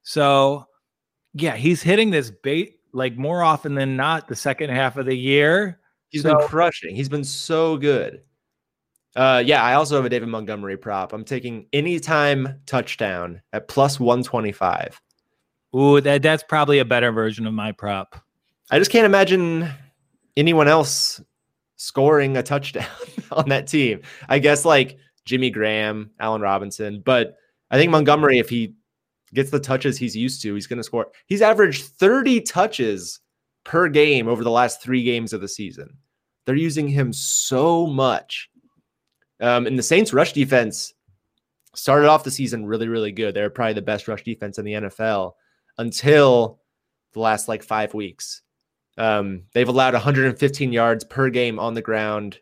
So, 0.03 0.67
yeah, 1.35 1.57
he's 1.57 1.83
hitting 1.83 2.11
this 2.11 2.31
bait 2.31 2.79
like 2.93 3.17
more 3.17 3.43
often 3.43 3.75
than 3.75 3.97
not 3.97 4.29
the 4.29 4.37
second 4.37 4.71
half 4.71 4.97
of 4.97 5.07
the 5.07 5.15
year. 5.17 5.81
He's 6.09 6.23
So- 6.23 6.37
been 6.39 6.47
crushing. 6.49 6.95
He's 6.97 7.09
been 7.09 7.25
so 7.25 7.77
good. 7.77 8.23
Uh, 9.17 9.43
yeah, 9.45 9.63
I 9.63 9.75
also 9.75 9.95
have 9.97 10.05
a 10.05 10.09
David 10.09 10.29
Montgomery 10.29 10.77
prop. 10.77 11.13
I'm 11.13 11.25
taking 11.25 11.67
anytime 11.73 12.61
touchdown 12.67 13.41
at 13.53 13.69
plus 13.69 14.01
125. 14.01 15.01
Ooh, 15.77 16.01
that 16.01 16.23
that's 16.23 16.43
probably 16.43 16.79
a 16.81 16.85
better 16.85 17.13
version 17.13 17.47
of 17.47 17.55
my 17.55 17.71
prop. 17.73 18.21
I 18.71 18.79
just 18.79 18.91
can't 18.91 19.07
imagine 19.07 19.69
anyone 20.37 20.67
else 20.69 21.21
scoring 21.77 22.37
a 22.37 22.43
touchdown 22.43 22.87
on 23.33 23.49
that 23.51 23.67
team. 23.69 24.03
I 24.29 24.39
guess 24.41 24.65
like 24.65 24.99
Jimmy 25.25 25.51
Graham, 25.51 26.11
Allen 26.21 26.43
Robinson, 26.43 27.03
but 27.05 27.37
I 27.71 27.77
think 27.77 27.91
Montgomery, 27.91 28.39
if 28.39 28.49
he 28.49 28.75
gets 29.33 29.51
the 29.51 29.59
touches 29.59 29.99
he's 29.99 30.17
used 30.17 30.43
to, 30.43 30.55
he's 30.55 30.67
going 30.67 30.79
to 30.79 30.85
score. 30.85 31.09
He's 31.27 31.43
averaged 31.43 31.85
30 31.85 32.43
touches 32.43 33.21
per 33.65 33.89
game 33.89 34.29
over 34.29 34.45
the 34.45 34.51
last 34.51 34.83
three 34.83 35.03
games 35.03 35.33
of 35.33 35.41
the 35.41 35.49
season. 35.49 35.97
They're 36.45 36.55
using 36.55 36.89
him 36.89 37.13
so 37.13 37.87
much. 37.87 38.51
Um, 39.41 39.67
and 39.67 39.79
the 39.79 39.83
Saints 39.83 40.13
rush 40.13 40.33
defense 40.33 40.95
started 41.75 42.09
off 42.09 42.25
the 42.25 42.31
season 42.31 42.67
really, 42.67 42.89
really 42.89 43.13
good. 43.13 43.35
They're 43.35 43.51
probably 43.51 43.75
the 43.75 43.83
best 43.83 44.07
rush 44.07 44.23
defense 44.23 44.59
in 44.59 44.65
the 44.65 44.75
NFL 44.75 45.33
until 45.79 46.61
the 47.13 47.21
last 47.21 47.49
like 47.49 47.63
five 47.63 47.95
weeks. 47.95 48.43
Um, 48.97 49.45
they've 49.53 49.69
allowed 49.69 49.95
115 49.95 50.73
yards 50.73 51.05
per 51.05 51.31
game 51.31 51.59
on 51.59 51.75
the 51.75 51.83
ground 51.83 52.39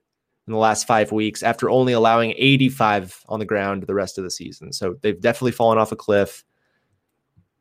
in 0.52 0.54
the 0.54 0.60
last 0.60 0.86
five 0.86 1.10
weeks 1.12 1.42
after 1.42 1.70
only 1.70 1.94
allowing 1.94 2.34
85 2.36 3.24
on 3.26 3.38
the 3.38 3.46
ground 3.46 3.84
the 3.84 3.94
rest 3.94 4.18
of 4.18 4.24
the 4.24 4.30
season. 4.30 4.70
So 4.74 4.96
they've 5.00 5.18
definitely 5.18 5.52
fallen 5.52 5.78
off 5.78 5.92
a 5.92 5.96
cliff. 5.96 6.44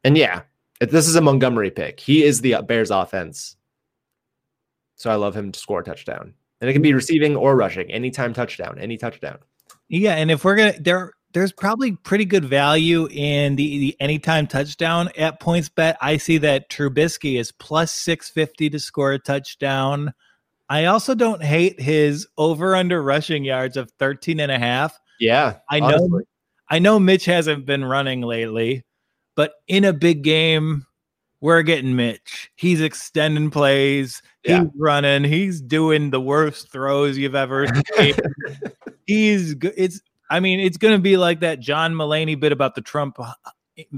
And 0.04 0.18
yeah, 0.18 0.42
this 0.82 1.08
is 1.08 1.16
a 1.16 1.22
Montgomery 1.22 1.72
pick. 1.72 2.02
He 2.02 2.24
is 2.24 2.42
the 2.42 2.56
uh, 2.56 2.62
Bears 2.64 2.92
offense. 2.92 3.56
So 4.96 5.10
I 5.10 5.16
love 5.16 5.38
him 5.38 5.54
to 5.54 5.60
score 5.60 5.80
a 5.80 5.84
touchdown. 5.86 6.34
And 6.60 6.70
it 6.70 6.74
can 6.74 6.82
be 6.82 6.94
receiving 6.94 7.38
or 7.38 7.56
rushing, 7.56 7.90
anytime 7.90 8.34
touchdown, 8.34 8.78
any 8.78 8.98
touchdown. 8.98 9.40
Yeah, 9.88 10.16
and 10.16 10.30
if 10.30 10.44
we're 10.44 10.56
gonna 10.56 10.76
there 10.80 11.14
there's 11.34 11.54
probably 11.54 11.94
pretty 11.94 12.26
good 12.26 12.44
value 12.44 13.08
in 13.10 13.56
the, 13.56 13.80
the 13.80 13.98
anytime 14.02 14.48
touchdown 14.48 15.10
at 15.18 15.40
PointsBet. 15.40 15.96
I 16.02 16.18
see 16.18 16.38
that 16.40 16.70
Trubisky 16.70 17.40
is 17.40 17.54
plus 17.54 17.94
650 17.94 18.70
to 18.72 18.80
score 18.80 19.14
a 19.14 19.20
touchdown. 19.20 20.14
I 20.72 20.86
also 20.86 21.16
don't 21.16 21.44
hate 21.44 21.82
his 21.82 22.26
over 22.38 22.78
under 22.78 23.04
rushing 23.04 23.44
yards 23.44 23.76
of 23.76 23.92
13 24.00 24.40
and 24.40 24.50
a 24.50 24.58
half. 24.58 24.98
Yeah. 25.20 25.58
I 25.70 25.82
know 25.82 25.88
honestly. 25.88 26.24
I 26.70 26.80
know 26.80 26.98
Mitch 26.98 27.26
hasn't 27.26 27.66
been 27.66 27.84
running 27.84 28.22
lately, 28.22 28.86
but 29.36 29.52
in 29.68 29.84
a 29.84 29.92
big 29.92 30.24
game, 30.24 30.86
we're 31.42 31.64
getting 31.64 31.98
Mitch. 31.98 32.50
He's 32.56 32.80
extending 32.80 33.52
plays. 33.52 34.22
Yeah. 34.46 34.62
He's 34.62 34.70
running. 34.78 35.26
He's 35.26 35.60
doing 35.60 36.10
the 36.10 36.22
worst 36.22 36.72
throws 36.72 37.18
you've 37.18 37.36
ever 37.36 37.68
seen. 37.98 38.16
he's 39.06 39.56
it's. 39.76 40.00
I 40.30 40.40
mean, 40.40 40.62
it's 40.62 40.78
going 40.78 40.96
to 40.96 41.02
be 41.02 41.18
like 41.18 41.42
that 41.42 41.60
John 41.60 41.94
Mulaney 41.96 42.40
bit 42.40 42.54
about 42.54 42.76
the 42.76 42.82
Trump 42.82 43.20
uh, 43.20 43.34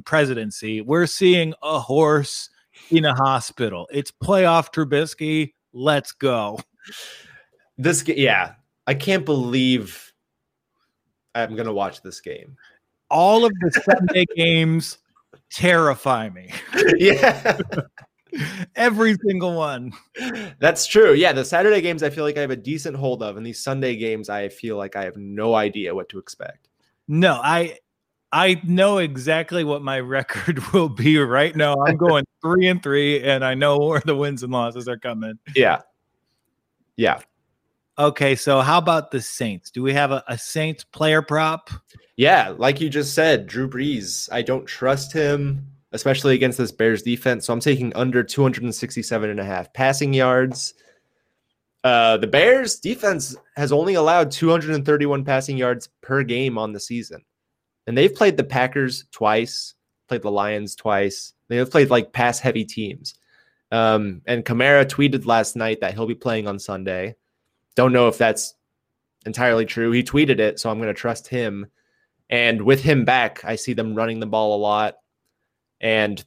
presidency. 0.05 0.82
We're 0.82 1.05
seeing 1.05 1.53
a 1.61 1.80
horse 1.80 2.49
in 2.89 3.05
a 3.05 3.13
hospital. 3.13 3.88
It's 3.91 4.09
playoff 4.09 4.74
Trubisky. 4.74 5.51
Let's 5.74 6.11
go. 6.11 6.59
This, 7.78 8.07
yeah, 8.07 8.53
I 8.86 8.93
can't 8.93 9.26
believe 9.26 10.13
I'm 11.36 11.55
to 11.65 11.74
watch 11.74 12.01
this 12.01 12.21
game. 12.21 12.55
All 13.09 13.45
of 13.45 13.51
the 13.61 13.71
Sunday 13.71 14.26
games 14.36 14.99
terrify 15.51 16.30
me. 16.30 16.51
yeah. 16.97 17.59
Every 18.76 19.15
single 19.26 19.55
one. 19.55 19.93
That's 20.59 20.88
true. 20.88 21.13
Yeah, 21.13 21.34
the 21.34 21.45
Saturday 21.45 21.82
games 21.82 22.01
I 22.01 22.09
feel 22.09 22.24
like 22.24 22.38
I 22.38 22.41
have 22.41 22.51
a 22.51 22.55
decent 22.55 22.95
hold 22.95 23.21
of, 23.21 23.38
and 23.38 23.45
these 23.45 23.63
Sunday 23.63 23.95
games 23.95 24.30
I 24.30 24.49
feel 24.49 24.78
like 24.78 24.95
I 24.95 25.03
have 25.03 25.17
no 25.17 25.53
idea 25.53 25.93
what 25.93 26.09
to 26.09 26.19
expect. 26.19 26.69
No, 27.07 27.39
I 27.43 27.78
I 28.34 28.59
know 28.65 28.97
exactly 28.97 29.63
what 29.63 29.81
my 29.81 29.99
record 29.99 30.59
will 30.73 30.89
be 30.89 31.17
right 31.19 31.55
now. 31.55 31.75
I'm 31.86 31.95
going 31.95 32.25
three 32.41 32.67
and 32.67 32.84
three, 32.84 33.23
and 33.23 33.45
I 33.45 33.53
know 33.53 33.77
where 33.77 34.01
the 34.03 34.15
wins 34.15 34.43
and 34.43 34.51
losses 34.51 34.89
are 34.89 34.97
coming. 34.97 35.39
Yeah, 35.55 35.81
yeah, 36.97 37.19
Okay, 37.99 38.36
so 38.36 38.61
how 38.61 38.79
about 38.79 39.11
the 39.11 39.21
Saints? 39.21 39.69
Do 39.69 39.84
we 39.84 39.93
have 39.93 40.11
a, 40.11 40.23
a 40.27 40.38
Saints 40.38 40.84
player 40.84 41.21
prop? 41.21 41.69
yeah. 42.17 42.53
Like 42.57 42.81
you 42.81 42.89
just 42.89 43.13
said, 43.13 43.45
Drew 43.45 43.69
Brees. 43.69 44.27
I 44.31 44.41
don't 44.41 44.65
trust 44.65 45.13
him, 45.13 45.67
especially 45.91 46.34
against 46.34 46.57
this 46.57 46.71
Bears 46.71 47.03
defense. 47.03 47.45
So 47.45 47.53
I'm 47.53 47.59
taking 47.59 47.95
under 47.95 48.23
267 48.23 49.29
and 49.29 49.39
a 49.39 49.43
half 49.43 49.71
passing 49.73 50.13
yards. 50.13 50.73
Uh, 51.84 52.17
the 52.17 52.27
Bears 52.27 52.79
defense 52.79 53.36
has 53.57 53.71
only 53.71 53.93
allowed 53.93 54.31
231 54.31 55.23
passing 55.23 55.57
yards 55.57 55.89
per 56.01 56.23
game 56.23 56.57
on 56.57 56.71
the 56.71 56.79
season. 56.79 57.23
And 57.88 57.97
they've 57.97 58.13
played 58.13 58.38
the 58.38 58.43
Packers 58.43 59.05
twice, 59.11 59.73
played 60.07 60.21
the 60.21 60.31
Lions 60.31 60.75
twice. 60.75 61.34
They 61.47 61.57
have 61.57 61.71
played 61.71 61.89
like 61.89 62.13
pass 62.13 62.39
heavy 62.39 62.65
teams. 62.65 63.15
Um, 63.71 64.21
and 64.25 64.45
Kamara 64.45 64.86
tweeted 64.86 65.25
last 65.25 65.55
night 65.55 65.81
that 65.81 65.93
he'll 65.93 66.05
be 66.05 66.15
playing 66.15 66.47
on 66.47 66.59
Sunday. 66.59 67.15
Don't 67.75 67.93
know 67.93 68.07
if 68.07 68.17
that's 68.17 68.53
entirely 69.25 69.65
true. 69.65 69.91
He 69.91 70.03
tweeted 70.03 70.39
it, 70.39 70.59
so 70.59 70.69
I'm 70.69 70.77
going 70.77 70.88
to 70.88 70.93
trust 70.93 71.27
him. 71.27 71.67
And 72.29 72.61
with 72.61 72.81
him 72.81 73.03
back, 73.05 73.43
I 73.43 73.55
see 73.55 73.73
them 73.73 73.95
running 73.95 74.19
the 74.19 74.25
ball 74.27 74.55
a 74.55 74.61
lot. 74.61 74.97
And 75.81 76.23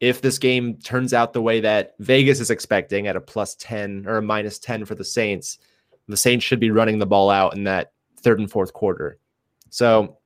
if 0.00 0.20
this 0.20 0.38
game 0.38 0.76
turns 0.78 1.14
out 1.14 1.32
the 1.32 1.42
way 1.42 1.60
that 1.60 1.94
Vegas 1.98 2.40
is 2.40 2.50
expecting 2.50 3.06
at 3.06 3.16
a 3.16 3.20
plus 3.20 3.54
10 3.56 4.04
or 4.06 4.18
a 4.18 4.22
minus 4.22 4.58
10 4.58 4.84
for 4.84 4.94
the 4.94 5.04
Saints, 5.04 5.58
the 6.08 6.16
Saints 6.16 6.44
should 6.44 6.60
be 6.60 6.70
running 6.70 6.98
the 6.98 7.06
ball 7.06 7.30
out 7.30 7.54
in 7.54 7.64
that 7.64 7.92
third 8.20 8.38
and 8.38 8.50
fourth 8.50 8.72
quarter. 8.72 9.18
So, 9.70 10.18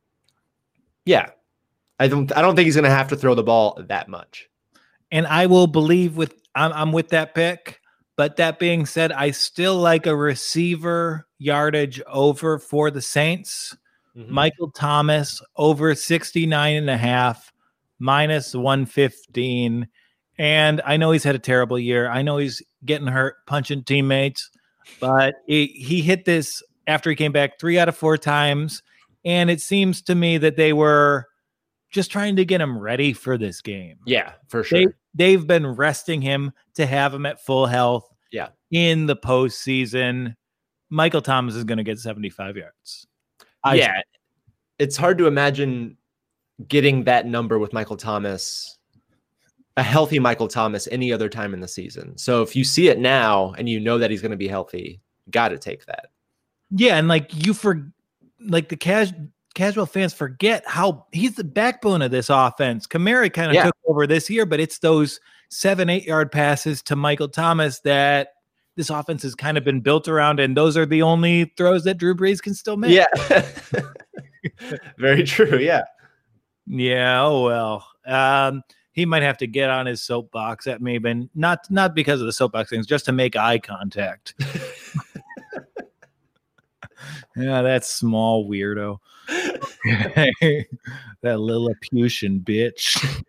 yeah, 1.10 1.30
I 1.98 2.06
don't 2.06 2.34
I 2.36 2.40
don't 2.40 2.54
think 2.54 2.66
he's 2.66 2.76
going 2.76 2.84
to 2.84 2.90
have 2.90 3.08
to 3.08 3.16
throw 3.16 3.34
the 3.34 3.42
ball 3.42 3.82
that 3.88 4.08
much. 4.08 4.48
And 5.10 5.26
I 5.26 5.46
will 5.46 5.66
believe 5.66 6.16
with 6.16 6.40
I'm, 6.54 6.72
I'm 6.72 6.92
with 6.92 7.08
that 7.08 7.34
pick. 7.34 7.80
But 8.16 8.36
that 8.36 8.58
being 8.58 8.86
said, 8.86 9.12
I 9.12 9.32
still 9.32 9.76
like 9.76 10.06
a 10.06 10.14
receiver 10.14 11.26
yardage 11.38 12.00
over 12.06 12.58
for 12.58 12.90
the 12.90 13.00
Saints. 13.00 13.76
Mm-hmm. 14.16 14.32
Michael 14.32 14.70
Thomas 14.70 15.42
over 15.56 15.94
69 15.94 16.76
and 16.76 16.90
a 16.90 16.96
half, 16.96 17.52
minus 17.98 18.54
115. 18.54 19.88
And 20.38 20.82
I 20.84 20.96
know 20.96 21.12
he's 21.12 21.24
had 21.24 21.34
a 21.34 21.40
terrible 21.40 21.78
year. 21.78 22.08
I 22.08 22.22
know 22.22 22.36
he's 22.36 22.62
getting 22.84 23.06
hurt 23.08 23.36
punching 23.46 23.84
teammates, 23.84 24.50
but 25.00 25.36
he, 25.46 25.66
he 25.66 26.02
hit 26.02 26.24
this 26.24 26.62
after 26.86 27.10
he 27.10 27.16
came 27.16 27.32
back 27.32 27.58
three 27.58 27.78
out 27.78 27.88
of 27.88 27.96
four 27.96 28.18
times. 28.18 28.82
And 29.24 29.50
it 29.50 29.60
seems 29.60 30.02
to 30.02 30.14
me 30.14 30.38
that 30.38 30.56
they 30.56 30.72
were 30.72 31.26
just 31.90 32.10
trying 32.10 32.36
to 32.36 32.44
get 32.44 32.60
him 32.60 32.78
ready 32.78 33.12
for 33.12 33.36
this 33.36 33.60
game. 33.60 33.98
Yeah, 34.06 34.32
for 34.48 34.62
sure. 34.64 34.94
they've 35.14 35.46
been 35.46 35.66
resting 35.66 36.22
him 36.22 36.52
to 36.74 36.86
have 36.86 37.12
him 37.12 37.26
at 37.26 37.44
full 37.44 37.66
health. 37.66 38.08
Yeah. 38.32 38.48
In 38.70 39.06
the 39.06 39.16
postseason, 39.16 40.36
Michael 40.88 41.20
Thomas 41.22 41.54
is 41.54 41.64
going 41.64 41.78
to 41.78 41.84
get 41.84 41.98
75 41.98 42.56
yards. 42.56 43.06
I- 43.64 43.74
yeah, 43.74 44.00
it's 44.78 44.96
hard 44.96 45.18
to 45.18 45.26
imagine 45.26 45.96
getting 46.68 47.04
that 47.04 47.26
number 47.26 47.58
with 47.58 47.72
Michael 47.72 47.96
Thomas, 47.96 48.78
a 49.76 49.82
healthy 49.82 50.18
Michael 50.18 50.48
Thomas, 50.48 50.88
any 50.90 51.12
other 51.12 51.28
time 51.28 51.52
in 51.54 51.60
the 51.60 51.68
season. 51.68 52.16
So 52.16 52.42
if 52.42 52.54
you 52.54 52.64
see 52.64 52.88
it 52.88 52.98
now 52.98 53.52
and 53.58 53.68
you 53.68 53.80
know 53.80 53.98
that 53.98 54.10
he's 54.10 54.22
going 54.22 54.30
to 54.30 54.36
be 54.36 54.48
healthy, 54.48 55.00
got 55.30 55.48
to 55.48 55.58
take 55.58 55.86
that. 55.86 56.06
Yeah, 56.70 56.96
and 56.96 57.08
like 57.08 57.46
you 57.46 57.52
for 57.52 57.90
like 58.46 58.68
the 58.68 58.76
cas- 58.76 59.12
casual 59.54 59.86
fans 59.86 60.12
forget 60.14 60.62
how 60.66 61.06
he's 61.12 61.34
the 61.34 61.44
backbone 61.44 62.02
of 62.02 62.10
this 62.10 62.30
offense. 62.30 62.86
Kamara 62.86 63.32
kind 63.32 63.48
of 63.48 63.54
Yeah. 63.54 63.64
took 63.66 63.76
over 63.86 64.06
this 64.06 64.30
year, 64.30 64.46
but 64.46 64.60
it's 64.60 64.78
those 64.78 65.20
seven, 65.48 65.88
eight 65.90 66.04
yard 66.04 66.30
passes 66.32 66.82
to 66.84 66.96
Michael 66.96 67.28
Thomas 67.28 67.80
that 67.80 68.34
this 68.76 68.88
offense 68.90 69.22
has 69.24 69.34
kind 69.34 69.58
of 69.58 69.64
been 69.64 69.80
built 69.80 70.08
around, 70.08 70.40
and 70.40 70.56
those 70.56 70.76
are 70.76 70.86
the 70.86 71.02
only 71.02 71.52
throws 71.56 71.84
that 71.84 71.98
Drew 71.98 72.14
Brees 72.14 72.40
can 72.40 72.54
still 72.54 72.76
make. 72.76 72.92
Yeah. 72.92 73.06
Very 74.98 75.24
true. 75.24 75.58
Yeah. 75.58 75.82
Yeah. 76.66 77.22
Oh 77.22 77.44
well. 77.44 77.86
Um, 78.06 78.62
he 78.92 79.04
might 79.06 79.22
have 79.22 79.38
to 79.38 79.46
get 79.46 79.70
on 79.70 79.86
his 79.86 80.02
soapbox 80.02 80.66
at 80.66 80.80
me, 80.80 80.98
but 80.98 81.16
not 81.34 81.60
not 81.70 81.94
because 81.94 82.20
of 82.20 82.26
the 82.26 82.32
soapbox 82.32 82.70
things, 82.70 82.86
just 82.86 83.04
to 83.06 83.12
make 83.12 83.36
eye 83.36 83.58
contact. 83.58 84.34
yeah, 87.40 87.62
that 87.62 87.84
small 87.84 88.48
weirdo. 88.48 88.98
that 91.22 91.38
Lilliputian 91.38 92.40
bitch. 92.40 93.24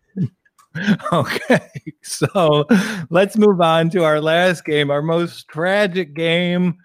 okay, 1.14 1.70
so 2.02 2.66
let's 3.10 3.38
move 3.38 3.62
on 3.62 3.90
to 3.90 4.04
our 4.04 4.22
last 4.22 4.66
game, 4.66 4.90
our 4.90 5.02
most 5.02 5.48
tragic 5.48 6.14
game 6.14 6.78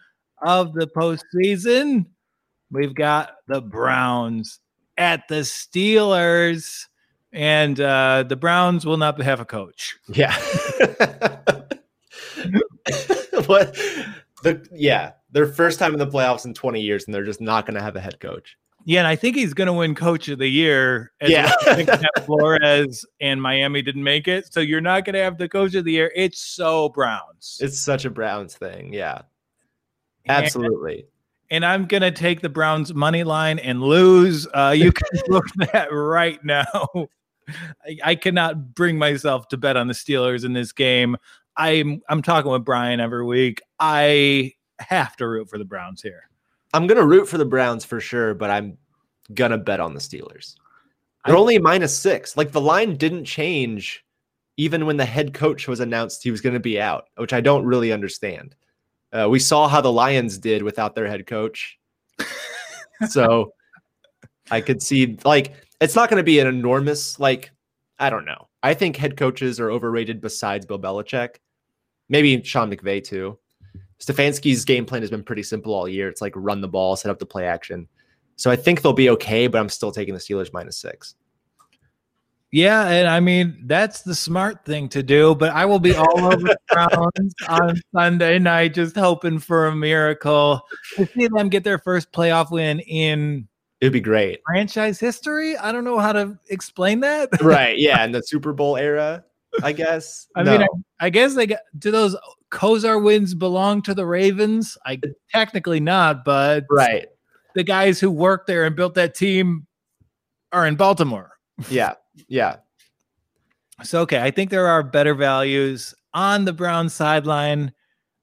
of 0.42 0.72
the 0.74 0.86
postseason. 0.86 2.06
We've 2.70 2.94
got 2.94 3.36
the 3.46 3.60
Browns 3.60 4.60
at 4.98 5.28
the 5.28 5.42
Steelers, 5.42 6.86
and 7.32 7.80
uh, 7.80 8.24
the 8.28 8.36
Browns 8.36 8.84
will 8.84 8.96
not 8.96 9.20
have 9.20 9.40
a 9.40 9.44
coach. 9.44 9.96
Yeah. 10.08 10.34
what 13.46 13.74
the 14.42 14.66
yeah, 14.72 15.12
their 15.36 15.46
first 15.46 15.78
time 15.78 15.92
in 15.92 15.98
the 15.98 16.06
playoffs 16.06 16.46
in 16.46 16.54
20 16.54 16.80
years, 16.80 17.04
and 17.04 17.14
they're 17.14 17.22
just 17.22 17.42
not 17.42 17.66
going 17.66 17.74
to 17.74 17.82
have 17.82 17.94
a 17.94 18.00
head 18.00 18.18
coach. 18.20 18.56
Yeah, 18.86 19.00
and 19.00 19.06
I 19.06 19.16
think 19.16 19.36
he's 19.36 19.52
going 19.52 19.66
to 19.66 19.72
win 19.74 19.94
Coach 19.94 20.28
of 20.28 20.38
the 20.38 20.48
Year. 20.48 21.12
yeah, 21.20 21.52
Flores 22.24 23.04
and 23.20 23.42
Miami 23.42 23.82
didn't 23.82 24.02
make 24.02 24.28
it, 24.28 24.50
so 24.50 24.60
you're 24.60 24.80
not 24.80 25.04
going 25.04 25.12
to 25.12 25.20
have 25.20 25.36
the 25.36 25.46
Coach 25.46 25.74
of 25.74 25.84
the 25.84 25.92
Year. 25.92 26.10
It's 26.16 26.40
so 26.40 26.88
Browns. 26.88 27.58
It's 27.60 27.78
such 27.78 28.06
a 28.06 28.10
Browns 28.10 28.54
thing. 28.54 28.94
Yeah, 28.94 29.22
absolutely. 30.26 31.00
And, 31.50 31.64
and 31.64 31.66
I'm 31.66 31.84
going 31.84 32.02
to 32.02 32.12
take 32.12 32.40
the 32.40 32.48
Browns 32.48 32.94
money 32.94 33.22
line 33.22 33.58
and 33.58 33.82
lose. 33.82 34.48
Uh, 34.54 34.72
you 34.74 34.90
can 34.90 35.06
look 35.28 35.44
that 35.72 35.88
right 35.92 36.42
now. 36.42 36.88
I, 37.84 37.98
I 38.02 38.14
cannot 38.14 38.74
bring 38.74 38.96
myself 38.96 39.48
to 39.48 39.58
bet 39.58 39.76
on 39.76 39.86
the 39.86 39.94
Steelers 39.94 40.46
in 40.46 40.54
this 40.54 40.72
game. 40.72 41.18
I'm 41.58 42.00
I'm 42.08 42.22
talking 42.22 42.50
with 42.50 42.64
Brian 42.64 43.00
every 43.00 43.24
week. 43.24 43.60
I 43.78 44.52
have 44.80 45.16
to 45.16 45.28
root 45.28 45.48
for 45.48 45.58
the 45.58 45.64
Browns 45.64 46.02
here. 46.02 46.28
I'm 46.72 46.86
gonna 46.86 47.06
root 47.06 47.28
for 47.28 47.38
the 47.38 47.44
Browns 47.44 47.84
for 47.84 48.00
sure, 48.00 48.34
but 48.34 48.50
I'm 48.50 48.76
gonna 49.34 49.58
bet 49.58 49.80
on 49.80 49.94
the 49.94 50.00
Steelers. 50.00 50.56
They're 51.24 51.36
I, 51.36 51.40
only 51.40 51.58
minus 51.58 51.96
six. 51.96 52.36
Like 52.36 52.52
the 52.52 52.60
line 52.60 52.96
didn't 52.96 53.24
change 53.24 54.04
even 54.56 54.86
when 54.86 54.96
the 54.96 55.04
head 55.04 55.34
coach 55.34 55.68
was 55.68 55.80
announced 55.80 56.22
he 56.22 56.30
was 56.30 56.40
going 56.40 56.54
to 56.54 56.60
be 56.60 56.80
out, 56.80 57.08
which 57.16 57.32
I 57.32 57.40
don't 57.40 57.64
really 57.64 57.92
understand. 57.92 58.54
Uh, 59.12 59.28
we 59.28 59.38
saw 59.38 59.68
how 59.68 59.80
the 59.80 59.92
Lions 59.92 60.38
did 60.38 60.62
without 60.62 60.94
their 60.94 61.06
head 61.06 61.26
coach, 61.26 61.78
so 63.08 63.52
I 64.50 64.60
could 64.60 64.82
see 64.82 65.18
like 65.24 65.54
it's 65.80 65.94
not 65.94 66.10
going 66.10 66.20
to 66.20 66.24
be 66.24 66.38
an 66.38 66.46
enormous 66.46 67.18
like 67.20 67.50
I 67.98 68.10
don't 68.10 68.24
know. 68.24 68.48
I 68.62 68.74
think 68.74 68.96
head 68.96 69.16
coaches 69.16 69.60
are 69.60 69.70
overrated 69.70 70.20
besides 70.20 70.66
Bill 70.66 70.78
Belichick, 70.78 71.36
maybe 72.08 72.42
Sean 72.42 72.70
McVay 72.70 73.02
too. 73.04 73.38
Stefanski's 74.00 74.64
game 74.64 74.84
plan 74.84 75.02
has 75.02 75.10
been 75.10 75.22
pretty 75.22 75.42
simple 75.42 75.74
all 75.74 75.88
year. 75.88 76.08
It's 76.08 76.20
like 76.20 76.32
run 76.36 76.60
the 76.60 76.68
ball, 76.68 76.96
set 76.96 77.10
up 77.10 77.18
the 77.18 77.26
play 77.26 77.46
action. 77.46 77.88
So 78.36 78.50
I 78.50 78.56
think 78.56 78.82
they'll 78.82 78.92
be 78.92 79.10
okay, 79.10 79.46
but 79.46 79.58
I'm 79.58 79.68
still 79.68 79.90
taking 79.90 80.14
the 80.14 80.20
Steelers 80.20 80.52
minus 80.52 80.76
six. 80.76 81.14
Yeah, 82.52 82.88
and 82.88 83.08
I 83.08 83.20
mean 83.20 83.62
that's 83.64 84.02
the 84.02 84.14
smart 84.14 84.64
thing 84.64 84.88
to 84.90 85.02
do. 85.02 85.34
But 85.34 85.52
I 85.52 85.64
will 85.64 85.80
be 85.80 85.94
all 85.94 86.24
over 86.24 86.36
the 86.36 86.58
Browns 86.68 87.34
on 87.48 87.80
Sunday 87.92 88.38
night, 88.38 88.74
just 88.74 88.96
hoping 88.96 89.38
for 89.38 89.66
a 89.66 89.74
miracle 89.74 90.62
to 90.94 91.06
see 91.06 91.28
them 91.28 91.48
get 91.48 91.64
their 91.64 91.78
first 91.78 92.12
playoff 92.12 92.50
win 92.50 92.80
in 92.80 93.48
It'd 93.80 93.92
be 93.92 94.00
great. 94.00 94.40
Franchise 94.46 94.98
history? 94.98 95.56
I 95.56 95.70
don't 95.70 95.84
know 95.84 95.98
how 95.98 96.12
to 96.12 96.38
explain 96.48 97.00
that. 97.00 97.28
right. 97.42 97.78
Yeah. 97.78 98.02
In 98.04 98.12
the 98.12 98.22
Super 98.22 98.52
Bowl 98.52 98.76
era, 98.76 99.24
I 99.62 99.72
guess. 99.72 100.28
I 100.34 100.42
no. 100.42 100.52
mean, 100.52 100.62
I, 100.62 101.06
I, 101.06 101.10
guess 101.10 101.34
they 101.34 101.46
got 101.46 101.60
do 101.78 101.90
those 101.90 102.16
Kosar 102.56 103.02
wins 103.02 103.34
belong 103.34 103.82
to 103.82 103.94
the 103.94 104.06
Ravens? 104.06 104.78
I 104.86 104.98
technically 105.30 105.78
not, 105.78 106.24
but 106.24 106.64
right. 106.70 107.06
The 107.54 107.62
guys 107.62 108.00
who 108.00 108.10
worked 108.10 108.46
there 108.46 108.64
and 108.64 108.74
built 108.74 108.94
that 108.94 109.14
team 109.14 109.66
are 110.52 110.66
in 110.66 110.76
Baltimore. 110.76 111.32
Yeah. 111.68 111.94
Yeah. 112.28 112.56
So 113.82 114.00
okay, 114.02 114.22
I 114.22 114.30
think 114.30 114.50
there 114.50 114.66
are 114.66 114.82
better 114.82 115.14
values 115.14 115.94
on 116.14 116.46
the 116.46 116.52
Brown 116.52 116.88
sideline. 116.88 117.72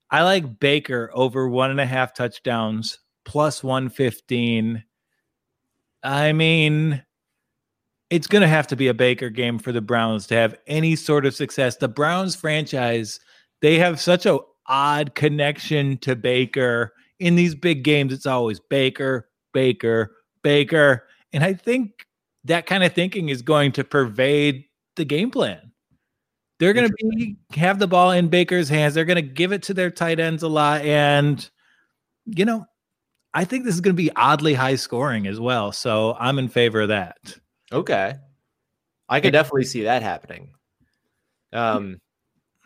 I 0.09 0.23
like 0.23 0.59
Baker 0.59 1.11
over 1.13 1.47
one 1.47 1.69
and 1.69 1.79
a 1.79 1.85
half 1.85 2.13
touchdowns 2.13 2.99
plus 3.25 3.63
115 3.63 4.83
I 6.03 6.33
mean, 6.33 7.01
it's 8.09 8.27
going 8.27 8.41
to 8.41 8.47
have 8.47 8.67
to 8.67 8.75
be 8.75 8.89
a 8.89 8.93
Baker 8.93 9.29
game 9.29 9.57
for 9.57 9.71
the 9.71 9.81
Browns 9.81 10.27
to 10.27 10.35
have 10.35 10.55
any 10.67 10.95
sort 10.95 11.25
of 11.25 11.33
success. 11.33 11.77
The 11.77 11.87
Browns 11.87 12.35
franchise, 12.35 13.19
they 13.63 13.79
have 13.79 13.99
such 13.99 14.25
a 14.25 14.39
odd 14.67 15.15
connection 15.15 15.97
to 15.99 16.15
Baker. 16.15 16.93
In 17.19 17.35
these 17.35 17.55
big 17.55 17.83
games, 17.83 18.11
it's 18.11 18.25
always 18.25 18.59
Baker, 18.59 19.29
Baker, 19.53 20.11
Baker. 20.43 21.07
And 21.31 21.43
I 21.43 21.53
think 21.53 22.05
that 22.43 22.65
kind 22.65 22.83
of 22.83 22.91
thinking 22.91 23.29
is 23.29 23.41
going 23.41 23.71
to 23.71 23.85
pervade 23.85 24.65
the 24.97 25.05
game 25.05 25.31
plan. 25.31 25.71
They're 26.59 26.73
going 26.73 26.89
to 26.89 26.95
be 26.99 27.37
have 27.55 27.79
the 27.79 27.87
ball 27.87 28.11
in 28.11 28.27
Baker's 28.27 28.67
hands. 28.67 28.93
They're 28.93 29.05
going 29.05 29.15
to 29.15 29.21
give 29.21 29.53
it 29.53 29.63
to 29.63 29.73
their 29.73 29.89
tight 29.89 30.19
ends 30.19 30.43
a 30.43 30.49
lot 30.49 30.81
and 30.81 31.49
you 32.25 32.45
know, 32.45 32.65
I 33.33 33.45
think 33.45 33.65
this 33.65 33.75
is 33.75 33.81
going 33.81 33.95
to 33.95 34.01
be 34.01 34.11
oddly 34.15 34.53
high 34.53 34.75
scoring 34.75 35.25
as 35.25 35.39
well. 35.39 35.71
So 35.71 36.15
I'm 36.19 36.37
in 36.37 36.49
favor 36.49 36.81
of 36.81 36.89
that. 36.89 37.17
Okay. 37.71 38.15
I 39.09 39.19
could 39.19 39.33
definitely 39.33 39.65
see 39.65 39.83
that 39.83 40.03
happening. 40.03 40.51
Um, 41.51 41.99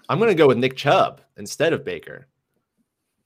I'm 0.10 0.20
going 0.20 0.30
to 0.30 0.36
go 0.36 0.48
with 0.48 0.58
Nick 0.58 0.78
Chubb 0.78 1.22
instead 1.38 1.74
of 1.74 1.84
Baker. 1.84 2.28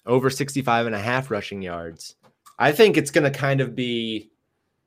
Over 0.05 0.29
65 0.29 0.88
and 0.88 0.95
a 0.95 0.99
half 0.99 1.29
rushing 1.29 1.61
yards. 1.61 2.15
I 2.57 2.71
think 2.71 2.97
it's 2.97 3.11
going 3.11 3.32
to 3.32 3.38
kind 3.38 3.61
of 3.61 3.75
be, 3.75 4.32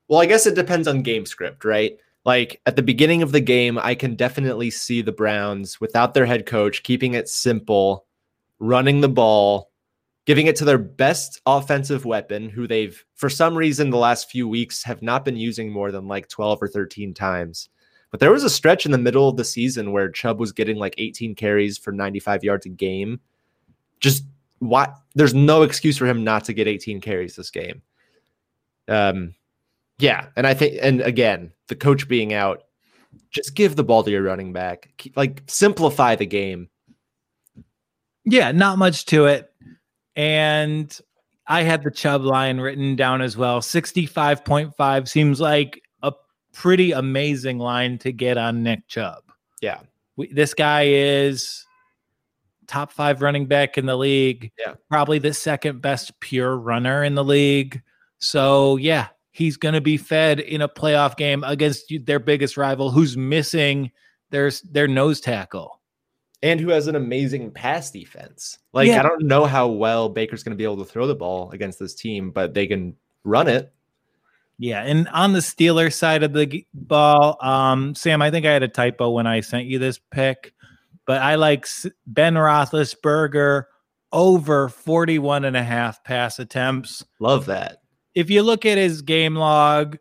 well, 0.09 0.21
I 0.21 0.27
guess 0.27 0.47
it 0.47 0.55
depends 0.55 0.89
on 0.89 1.03
game 1.03 1.27
script, 1.27 1.65
right? 1.65 1.99
Like 2.25 2.61
at 2.67 2.77
the 2.77 2.83
beginning 2.83 3.23
of 3.23 3.33
the 3.33 3.41
game, 3.41 3.79
I 3.79 3.95
can 3.95 4.17
definitely 4.17 4.71
see 4.71 5.03
the 5.03 5.13
Browns 5.13 5.81
without 5.81 6.15
their 6.15 6.27
head 6.27 6.47
coach 6.47 6.83
keeping 6.83 7.15
it 7.15 7.29
simple, 7.29 8.07
running 8.59 9.01
the 9.01 9.09
ball, 9.09 9.71
giving 10.27 10.47
it 10.47 10.57
to 10.57 10.65
their 10.65 10.79
best 10.79 11.41
offensive 11.47 12.05
weapon, 12.05 12.49
who 12.49 12.67
they've, 12.67 13.05
for 13.15 13.29
some 13.29 13.57
reason, 13.57 13.91
the 13.91 13.99
last 13.99 14.31
few 14.31 14.49
weeks 14.49 14.83
have 14.83 15.03
not 15.03 15.25
been 15.25 15.37
using 15.37 15.71
more 15.71 15.93
than 15.93 16.09
like 16.09 16.29
12 16.29 16.63
or 16.63 16.69
13 16.69 17.13
times. 17.13 17.69
But 18.15 18.21
there 18.21 18.31
was 18.31 18.45
a 18.45 18.49
stretch 18.49 18.87
in 18.87 18.93
the 18.93 18.99
middle 18.99 19.29
of 19.29 19.37
the 19.37 19.43
season 19.43 19.91
where 19.91 20.09
Chubb 20.09 20.39
was 20.39 20.53
getting 20.53 20.77
like 20.77 20.95
18 20.99 21.35
carries 21.35 21.77
for 21.77 21.91
95 21.91 22.45
yards 22.45 22.65
a 22.65 22.69
game. 22.69 23.19
Just 23.99 24.23
why 24.61 24.95
there's 25.17 25.35
no 25.35 25.63
excuse 25.63 25.99
for 25.99 26.07
him 26.07 26.23
not 26.23 26.45
to 26.45 26.53
get 26.53 26.69
18 26.69 27.01
carries 27.01 27.35
this 27.35 27.51
game. 27.51 27.83
Um, 28.87 29.35
yeah, 29.99 30.29
and 30.37 30.47
I 30.47 30.55
think, 30.55 30.79
and 30.81 31.01
again, 31.01 31.51
the 31.67 31.75
coach 31.75 32.07
being 32.07 32.33
out, 32.33 32.63
just 33.33 33.57
give 33.57 33.75
the 33.75 33.83
ball 33.83 34.05
to 34.05 34.13
your 34.13 34.23
running 34.23 34.53
back. 34.53 35.11
Like 35.17 35.43
simplify 35.49 36.15
the 36.15 36.25
game. 36.25 36.69
Yeah, 38.25 38.53
not 38.53 38.79
much 38.79 39.07
to 39.07 39.25
it. 39.25 39.53
And 40.15 40.97
I 41.49 41.65
had 41.65 41.83
the 41.83 41.91
Chubb 41.91 42.23
line 42.23 42.61
written 42.61 42.95
down 42.95 43.23
as 43.23 43.37
well. 43.37 43.59
65.5 43.59 45.09
seems 45.09 45.41
like 45.41 45.81
pretty 46.55 46.93
amazing 46.93 47.59
line 47.59 47.99
to 47.99 48.13
get 48.13 48.39
on 48.39 48.63
Nick 48.63 48.87
Chubb. 48.89 49.25
Yeah. 49.61 49.81
We, 50.17 50.33
this 50.33 50.55
guy 50.55 50.87
is 50.87 51.67
top 52.67 52.93
five 52.93 53.21
running 53.21 53.47
back 53.47 53.77
in 53.77 53.87
the 53.87 53.97
league. 53.97 54.53
Yeah. 54.59 54.75
Probably 54.89 55.19
the 55.19 55.35
second 55.35 55.83
best 55.83 56.19
pure 56.21 56.57
runner 56.57 57.05
in 57.05 57.15
the 57.15 57.25
league. 57.25 57.83
So, 58.19 58.77
yeah, 58.77 59.09
he's 59.33 59.57
going 59.57 59.75
to 59.75 59.81
be 59.81 59.97
fed 59.97 60.41
in 60.41 60.63
a 60.63 60.69
playoff 60.69 61.17
game 61.17 61.45
against 61.45 61.93
their 62.05 62.21
biggest 62.21 62.57
rival 62.57 62.91
who's 62.91 63.17
missing 63.17 63.91
their, 64.31 64.51
their 64.71 64.89
nose 64.89 65.21
tackle 65.21 65.81
and 66.43 66.61
who 66.61 66.69
has 66.71 66.87
an 66.87 66.95
amazing 66.95 67.51
pass 67.51 67.91
defense. 67.91 68.59
Like 68.73 68.89
yeah. 68.89 69.01
I 69.01 69.03
don't 69.03 69.25
know 69.25 69.45
how 69.45 69.67
well 69.69 70.09
Baker's 70.09 70.43
going 70.45 70.53
to 70.53 70.57
be 70.57 70.65
able 70.65 70.79
to 70.79 70.91
throw 70.91 71.07
the 71.07 71.15
ball 71.15 71.51
against 71.51 71.79
this 71.79 71.95
team, 71.95 72.31
but 72.31 72.55
they 72.55 72.67
can 72.67 72.95
run 73.25 73.49
it. 73.49 73.74
Yeah, 74.59 74.83
and 74.83 75.09
on 75.09 75.33
the 75.33 75.41
Steelers 75.41 75.95
side 75.95 76.23
of 76.23 76.33
the 76.33 76.65
ball, 76.73 77.39
um, 77.41 77.95
Sam, 77.95 78.23
I 78.23 78.31
think 78.31 78.47
I 78.47 78.53
had 78.53 78.63
a 78.63 78.69
typo 78.69 79.11
when 79.11 79.27
I 79.27 79.41
sent 79.41 79.67
you 79.67 79.79
this 79.79 79.99
pick, 80.11 80.55
but 81.07 81.21
I 81.21 81.35
like 81.35 81.67
Ben 82.07 82.35
Roethlisberger 82.35 83.65
over 84.13 84.69
41 84.69 85.45
and 85.45 85.57
a 85.57 85.63
half 85.63 86.05
pass 86.05 86.39
attempts. 86.39 87.05
Love 87.19 87.47
that. 87.47 87.79
If 88.15 88.31
you 88.31 88.43
look 88.43 88.65
at 88.65 88.79
his 88.79 89.03
game 89.03 89.35
log, 89.35 89.99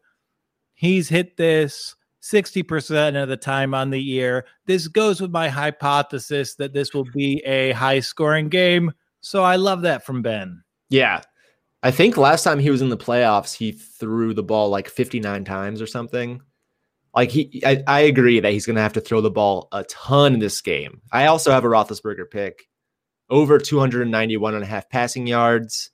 he's 0.75 1.09
hit 1.09 1.35
this 1.35 1.95
60% 2.21 3.21
of 3.21 3.27
the 3.27 3.37
time 3.37 3.73
on 3.73 3.89
the 3.89 4.01
year. 4.01 4.45
This 4.67 4.87
goes 4.87 5.19
with 5.19 5.31
my 5.31 5.49
hypothesis 5.49 6.55
that 6.55 6.73
this 6.73 6.93
will 6.93 7.07
be 7.13 7.43
a 7.45 7.71
high 7.71 7.99
scoring 7.99 8.49
game. 8.49 8.93
So 9.21 9.43
I 9.43 9.55
love 9.55 9.81
that 9.81 10.05
from 10.05 10.21
Ben. 10.21 10.63
Yeah. 10.89 11.21
I 11.83 11.91
think 11.91 12.15
last 12.15 12.43
time 12.43 12.59
he 12.59 12.69
was 12.69 12.81
in 12.81 12.87
the 12.87 12.97
playoffs, 12.97 13.53
he 13.53 13.73
threw 13.73 14.33
the 14.33 14.41
ball 14.41 14.69
like 14.69 14.87
59 14.87 15.43
times 15.43 15.81
or 15.81 15.87
something. 15.87 16.41
Like 17.13 17.29
he, 17.29 17.61
I, 17.65 17.83
I 17.85 17.99
agree 18.01 18.39
that 18.39 18.53
he's 18.53 18.65
going 18.65 18.77
to 18.77 18.81
have 18.81 18.93
to 18.93 19.01
throw 19.01 19.19
the 19.19 19.29
ball 19.29 19.67
a 19.73 19.83
ton 19.83 20.35
in 20.35 20.39
this 20.39 20.61
game. 20.61 21.01
I 21.11 21.25
also 21.25 21.51
have 21.51 21.65
a 21.65 21.67
Roethlisberger 21.67 22.31
pick 22.31 22.67
over 23.29 23.59
291 23.59 24.55
and 24.55 24.63
a 24.63 24.67
half 24.67 24.89
passing 24.89 25.27
yards. 25.27 25.91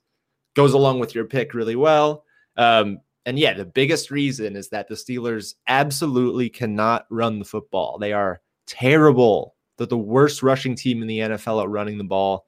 Goes 0.54 0.74
along 0.74 1.00
with 1.00 1.14
your 1.14 1.24
pick 1.24 1.54
really 1.54 1.76
well. 1.76 2.24
Um, 2.56 3.00
and 3.26 3.38
yeah, 3.38 3.54
the 3.54 3.64
biggest 3.64 4.10
reason 4.10 4.56
is 4.56 4.68
that 4.70 4.88
the 4.88 4.94
Steelers 4.94 5.54
absolutely 5.66 6.48
cannot 6.48 7.06
run 7.10 7.38
the 7.40 7.44
football. 7.44 7.98
They 7.98 8.12
are 8.12 8.40
terrible. 8.66 9.56
They're 9.76 9.88
the 9.88 9.98
worst 9.98 10.42
rushing 10.42 10.76
team 10.76 11.02
in 11.02 11.08
the 11.08 11.18
NFL 11.18 11.62
at 11.62 11.68
running 11.68 11.98
the 11.98 12.04
ball. 12.04 12.46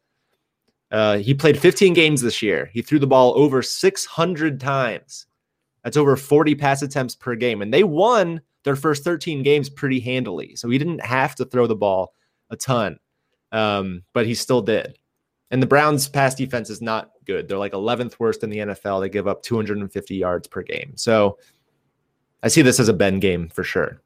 Uh, 0.93 1.17
he 1.17 1.33
played 1.33 1.59
15 1.59 1.95
games 1.95 2.21
this 2.21 2.43
year. 2.43 2.71
He 2.73 2.83
threw 2.83 2.99
the 2.99 3.07
ball 3.07 3.33
over 3.35 3.63
600 3.63 4.61
times. 4.61 5.27
That's 5.83 5.97
over 5.97 6.17
40 6.17 6.55
pass 6.55 6.83
attempts 6.83 7.17
per 7.17 7.35
game. 7.35 7.63
And 7.63 7.73
they 7.73 7.83
won 7.83 8.43
their 8.65 8.77
first 8.77 9.03
13 9.03 9.43
games 9.43 9.69
pretty 9.69 10.01
handily. 10.01 10.55
So 10.55 10.69
he 10.69 10.79
didn't 10.79 11.05
have 11.05 11.35
to 11.37 11.47
throw 11.47 11.67
the 11.67 11.75
ball 11.75 12.15
a 12.51 12.57
ton, 12.57 12.99
um, 13.51 14.05
but 14.13 14.27
he 14.27 14.35
still 14.35 14.63
did. 14.63 14.99
And 15.51 15.63
the 15.63 15.67
Browns' 15.67 16.09
pass 16.09 16.35
defense 16.35 16.71
is 16.71 16.81
not 16.81 17.11
good. 17.25 17.49
They're 17.49 17.59
like 17.59 17.73
11th 17.73 18.19
worst 18.19 18.45
in 18.45 18.51
the 18.51 18.59
NFL. 18.59 19.01
They 19.01 19.09
give 19.09 19.27
up 19.27 19.43
250 19.43 20.15
yards 20.15 20.47
per 20.47 20.63
game. 20.63 20.93
So 20.97 21.39
I 22.43 22.49
see 22.49 22.63
this 22.63 22.81
as 22.81 22.89
a 22.89 22.95
Ben 22.95 23.19
game 23.19 23.49
for 23.49 23.65
sure. 23.65 24.01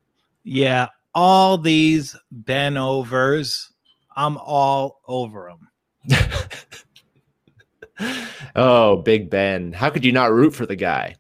Yeah. 0.45 0.89
All 1.14 1.59
these 1.59 2.16
Ben 2.30 2.76
overs, 2.76 3.72
I'm 4.16 4.37
all 4.39 5.01
over 5.07 5.51
them. 5.51 5.68
oh, 8.57 8.97
Big 8.97 9.30
Ben. 9.30 9.72
How 9.72 9.90
could 9.90 10.05
you 10.05 10.12
not 10.12 10.32
root 10.32 10.55
for 10.55 10.66
the 10.66 10.76
guy? 10.76 11.16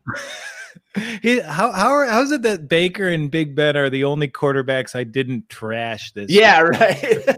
he, 1.22 1.40
how 1.40 1.72
how 1.72 1.90
are, 1.90 2.06
how 2.06 2.22
is 2.22 2.32
it 2.32 2.42
that 2.42 2.68
Baker 2.68 3.08
and 3.08 3.30
Big 3.30 3.54
Ben 3.54 3.76
are 3.76 3.90
the 3.90 4.04
only 4.04 4.28
quarterbacks 4.28 4.94
I 4.94 5.04
didn't 5.04 5.48
trash 5.48 6.12
this? 6.12 6.30
Yeah, 6.30 6.60
right. 6.60 7.28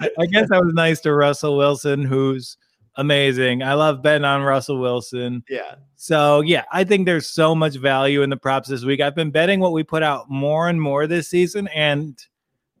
I, 0.00 0.10
I 0.18 0.26
guess 0.26 0.48
I 0.50 0.58
was 0.58 0.72
nice 0.74 1.00
to 1.02 1.14
Russell 1.14 1.56
Wilson, 1.56 2.02
who's 2.02 2.56
amazing. 2.96 3.62
I 3.62 3.74
love 3.74 4.02
betting 4.02 4.24
on 4.24 4.42
Russell 4.42 4.78
Wilson. 4.78 5.42
Yeah. 5.48 5.76
So 5.96 6.40
yeah, 6.40 6.64
I 6.72 6.84
think 6.84 7.06
there's 7.06 7.28
so 7.28 7.54
much 7.54 7.76
value 7.76 8.22
in 8.22 8.30
the 8.30 8.36
props 8.36 8.68
this 8.68 8.84
week. 8.84 9.00
I've 9.00 9.14
been 9.14 9.30
betting 9.30 9.60
what 9.60 9.72
we 9.72 9.82
put 9.82 10.02
out 10.02 10.30
more 10.30 10.68
and 10.68 10.80
more 10.80 11.06
this 11.06 11.28
season, 11.28 11.68
and 11.68 12.18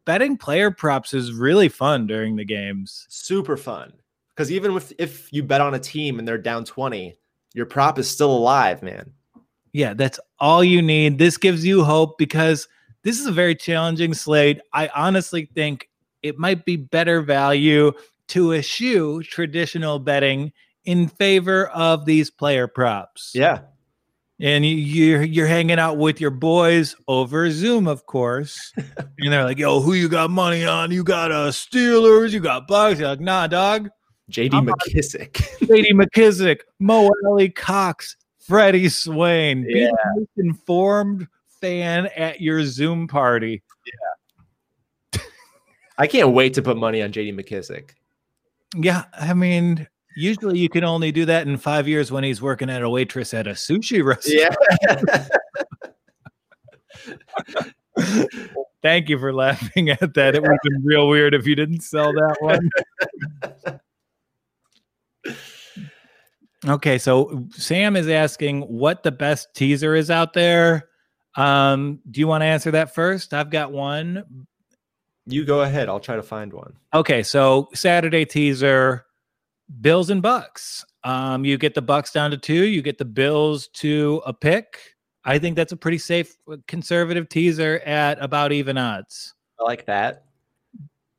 betting 0.04 0.36
player 0.36 0.70
props 0.70 1.14
is 1.14 1.32
really 1.32 1.68
fun 1.68 2.06
during 2.06 2.36
the 2.36 2.44
games. 2.44 3.06
Super 3.08 3.56
fun. 3.56 3.92
Because 4.34 4.50
even 4.50 4.76
if 4.76 4.92
if 4.98 5.32
you 5.32 5.42
bet 5.42 5.60
on 5.60 5.74
a 5.74 5.78
team 5.78 6.18
and 6.18 6.26
they're 6.26 6.38
down 6.38 6.64
20, 6.64 7.14
your 7.54 7.66
prop 7.66 7.98
is 7.98 8.10
still 8.10 8.32
alive, 8.32 8.82
man. 8.82 9.12
Yeah, 9.72 9.94
that's 9.94 10.20
all 10.38 10.62
you 10.62 10.82
need. 10.82 11.18
This 11.18 11.36
gives 11.36 11.64
you 11.64 11.84
hope 11.84 12.18
because 12.18 12.68
this 13.02 13.20
is 13.20 13.26
a 13.26 13.32
very 13.32 13.54
challenging 13.54 14.14
slate. 14.14 14.60
I 14.72 14.88
honestly 14.94 15.48
think 15.54 15.88
it 16.22 16.38
might 16.38 16.64
be 16.64 16.76
better 16.76 17.20
value 17.22 17.92
to 18.28 18.54
eschew 18.54 19.22
traditional 19.22 19.98
betting 19.98 20.52
in 20.84 21.08
favor 21.08 21.68
of 21.68 22.06
these 22.06 22.30
player 22.30 22.66
props. 22.66 23.32
Yeah. 23.34 23.60
And 24.40 24.66
you, 24.66 24.74
you're 24.74 25.22
you're 25.22 25.46
hanging 25.46 25.78
out 25.78 25.96
with 25.96 26.20
your 26.20 26.30
boys 26.30 26.96
over 27.06 27.50
Zoom, 27.50 27.86
of 27.86 28.06
course. 28.06 28.72
and 28.76 29.32
they're 29.32 29.44
like, 29.44 29.58
"Yo, 29.58 29.80
who 29.80 29.92
you 29.92 30.08
got 30.08 30.30
money 30.30 30.64
on? 30.64 30.90
You 30.90 31.04
got 31.04 31.30
uh 31.30 31.50
Steelers? 31.50 32.32
You 32.32 32.40
got 32.40 32.66
Bucs?" 32.66 32.98
You're 32.98 33.08
like, 33.08 33.20
"Nah, 33.20 33.46
dog." 33.46 33.90
J.D. 34.28 34.56
I'm 34.56 34.66
McKissic. 34.66 35.34
J.D. 35.66 35.92
McKissic, 35.92 36.60
Mo 36.80 37.10
Alie-Cox, 37.26 38.16
Freddie 38.40 38.88
Swain. 38.88 39.64
Be 39.64 39.84
the 39.84 40.26
informed 40.36 41.28
fan 41.60 42.06
at 42.16 42.40
your 42.40 42.64
Zoom 42.64 43.06
party. 43.06 43.62
Yeah. 43.86 45.20
I 45.96 46.06
can't 46.06 46.30
wait 46.32 46.54
to 46.54 46.62
put 46.62 46.76
money 46.76 47.02
on 47.02 47.12
J.D. 47.12 47.32
McKissic. 47.32 47.90
Yeah, 48.76 49.04
I 49.12 49.34
mean, 49.34 49.86
usually 50.16 50.58
you 50.58 50.68
can 50.68 50.82
only 50.84 51.12
do 51.12 51.24
that 51.26 51.46
in 51.46 51.56
five 51.56 51.86
years 51.86 52.10
when 52.10 52.24
he's 52.24 52.42
working 52.42 52.68
at 52.68 52.82
a 52.82 52.90
waitress 52.90 53.32
at 53.32 53.46
a 53.46 53.50
sushi 53.50 54.04
restaurant. 54.04 54.56
Yeah. 55.06 55.26
Thank 58.82 59.08
you 59.08 59.18
for 59.18 59.32
laughing 59.32 59.90
at 59.90 60.14
that. 60.14 60.34
It 60.34 60.42
would 60.42 60.50
have 60.50 60.60
been 60.62 60.82
real 60.84 61.08
weird 61.08 61.34
if 61.34 61.46
you 61.46 61.54
didn't 61.54 61.80
sell 61.80 62.12
that 62.12 62.36
one. 62.40 63.80
okay, 66.66 66.98
so 66.98 67.46
Sam 67.52 67.96
is 67.96 68.08
asking 68.08 68.62
what 68.62 69.02
the 69.02 69.12
best 69.12 69.54
teaser 69.54 69.94
is 69.94 70.10
out 70.10 70.32
there. 70.32 70.88
Um, 71.36 72.00
do 72.10 72.20
you 72.20 72.28
want 72.28 72.42
to 72.42 72.46
answer 72.46 72.70
that 72.72 72.94
first? 72.94 73.34
I've 73.34 73.50
got 73.50 73.72
one. 73.72 74.46
you 75.26 75.44
go 75.44 75.62
ahead. 75.62 75.88
I'll 75.88 76.00
try 76.00 76.16
to 76.16 76.22
find 76.22 76.52
one. 76.52 76.74
Okay, 76.94 77.22
so 77.22 77.68
Saturday 77.74 78.24
teaser, 78.24 79.06
Bills 79.80 80.10
and 80.10 80.22
Bucs. 80.22 80.84
Um, 81.02 81.44
you 81.44 81.58
get 81.58 81.74
the 81.74 81.82
Bucs 81.82 82.12
down 82.12 82.30
to 82.30 82.38
two, 82.38 82.66
you 82.66 82.82
get 82.82 82.98
the 82.98 83.04
Bills 83.04 83.68
to 83.74 84.22
a 84.24 84.32
pick. 84.32 84.78
I 85.24 85.38
think 85.38 85.56
that's 85.56 85.72
a 85.72 85.76
pretty 85.76 85.98
safe 85.98 86.36
conservative 86.68 87.28
teaser 87.28 87.80
at 87.80 88.22
about 88.22 88.52
even 88.52 88.76
odds. 88.76 89.34
I 89.58 89.64
like 89.64 89.86
that. 89.86 90.24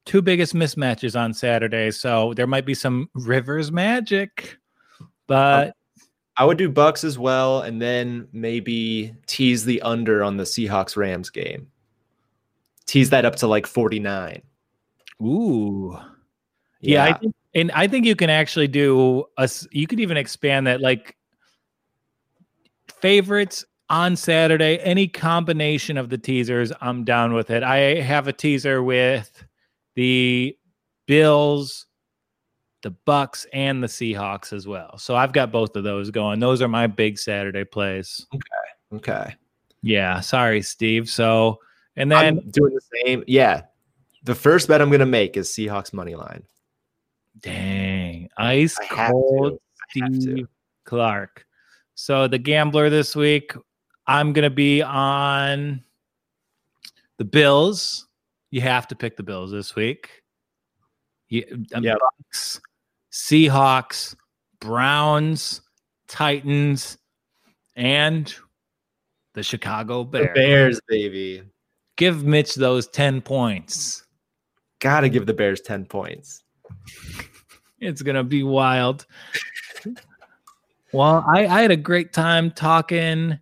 Two 0.06 0.22
biggest 0.22 0.54
mismatches 0.54 1.20
on 1.20 1.34
Saturday, 1.34 1.90
so 1.90 2.34
there 2.36 2.46
might 2.46 2.66
be 2.66 2.76
some 2.76 3.10
Rivers 3.16 3.72
magic, 3.72 4.58
but 5.26 5.76
I 6.38 6.46
would 6.46 6.58
do 6.58 6.70
Bucs 6.72 7.04
as 7.04 7.18
well, 7.18 7.62
and 7.62 7.82
then 7.82 8.28
maybe 8.32 9.16
tease 9.26 9.66
the 9.66 9.82
under 9.82 10.24
on 10.24 10.38
the 10.38 10.44
Seahawks 10.44 10.96
Rams 10.96 11.30
game. 11.30 11.68
Tease 12.86 13.10
that 13.10 13.26
up 13.26 13.38
to 13.38 13.48
like 13.48 13.66
49. 13.66 14.42
ooh, 15.24 15.98
yeah, 16.82 17.06
I 17.06 17.14
think, 17.14 17.36
and 17.56 17.72
I 17.72 17.88
think 17.88 18.06
you 18.06 18.16
can 18.16 18.30
actually 18.30 18.68
do 18.68 19.26
a. 19.38 19.50
You 19.72 19.88
could 19.88 20.00
even 20.00 20.18
expand 20.18 20.68
that, 20.68 20.82
like 20.82 21.16
favorites 23.02 23.66
on 23.90 24.16
Saturday. 24.16 24.78
Any 24.80 25.08
combination 25.08 25.98
of 25.98 26.10
the 26.10 26.18
teasers, 26.18 26.72
I'm 26.82 27.06
down 27.06 27.34
with 27.34 27.50
it. 27.50 27.64
I 27.64 28.02
have 28.02 28.28
a 28.28 28.34
teaser 28.34 28.84
with 28.84 29.45
the 29.96 30.58
Bills, 31.08 31.86
the 32.84 32.96
Bucs, 33.08 33.46
and 33.54 33.82
the 33.82 33.88
Seahawks 33.88 34.54
as 34.54 34.68
well. 34.68 34.98
So 34.98 35.16
I've 35.16 35.34
got 35.34 35.52
both 35.52 35.76
of 35.76 35.84
those 35.84 36.12
going. 36.12 36.40
Those 36.40 36.62
are 36.62 36.68
my 36.68 36.88
big 36.88 37.18
Saturday 37.18 37.64
plays. 37.64 38.26
okay. 38.34 38.44
Okay. 38.94 39.36
Yeah, 39.82 40.20
sorry, 40.20 40.62
Steve. 40.62 41.10
So 41.10 41.60
and 41.96 42.12
then 42.12 42.18
I'm 42.18 42.50
doing 42.50 42.74
the 42.74 42.82
same. 43.04 43.24
Yeah. 43.28 43.64
The 44.24 44.36
first 44.36 44.68
bet 44.68 44.82
I'm 44.82 44.90
going 44.90 45.00
to 45.00 45.06
make 45.06 45.38
is 45.38 45.50
Seahawks 45.50 45.94
money 45.94 46.16
line. 46.16 46.44
dang, 47.40 48.30
ice 48.38 48.78
cold 48.90 49.60
to. 49.94 50.02
I 50.02 50.06
have 50.06 50.14
to. 50.14 50.22
Steve 50.22 50.48
Clark. 50.86 51.46
So 51.96 52.28
the 52.28 52.38
gambler 52.38 52.90
this 52.90 53.16
week, 53.16 53.54
I'm 54.08 54.34
gonna 54.34 54.50
be 54.50 54.82
on 54.82 55.84
the 57.18 57.26
Bills. 57.26 58.05
You 58.56 58.62
have 58.62 58.88
to 58.88 58.96
pick 58.96 59.18
the 59.18 59.24
Bills 59.24 59.52
this 59.52 59.76
week. 59.76 60.24
You, 61.28 61.66
um, 61.74 61.84
Yep. 61.84 61.98
Bucs, 62.32 62.62
Seahawks, 63.12 64.16
Browns, 64.62 65.60
Titans, 66.08 66.98
and 67.76 68.34
the 69.34 69.44
Chicago 69.44 70.06
The 70.06 70.20
Bears. 70.20 70.34
Bears, 70.36 70.82
baby. 70.88 71.44
Give 71.98 72.24
Mitch 72.24 72.56
those 72.56 72.88
10 72.88 73.22
points. 73.24 74.06
Got 74.80 75.02
to 75.02 75.10
give 75.10 75.26
the 75.26 75.34
Bears 75.34 75.60
10 75.60 75.86
points. 75.88 76.42
It's 77.82 78.02
gonna 78.02 78.24
be 78.24 78.44
wild. 78.44 79.06
well, 80.94 81.26
I, 81.28 81.46
I 81.46 81.62
had 81.62 81.72
a 81.72 81.76
great 81.76 82.14
time 82.14 82.52
talking 82.52 83.38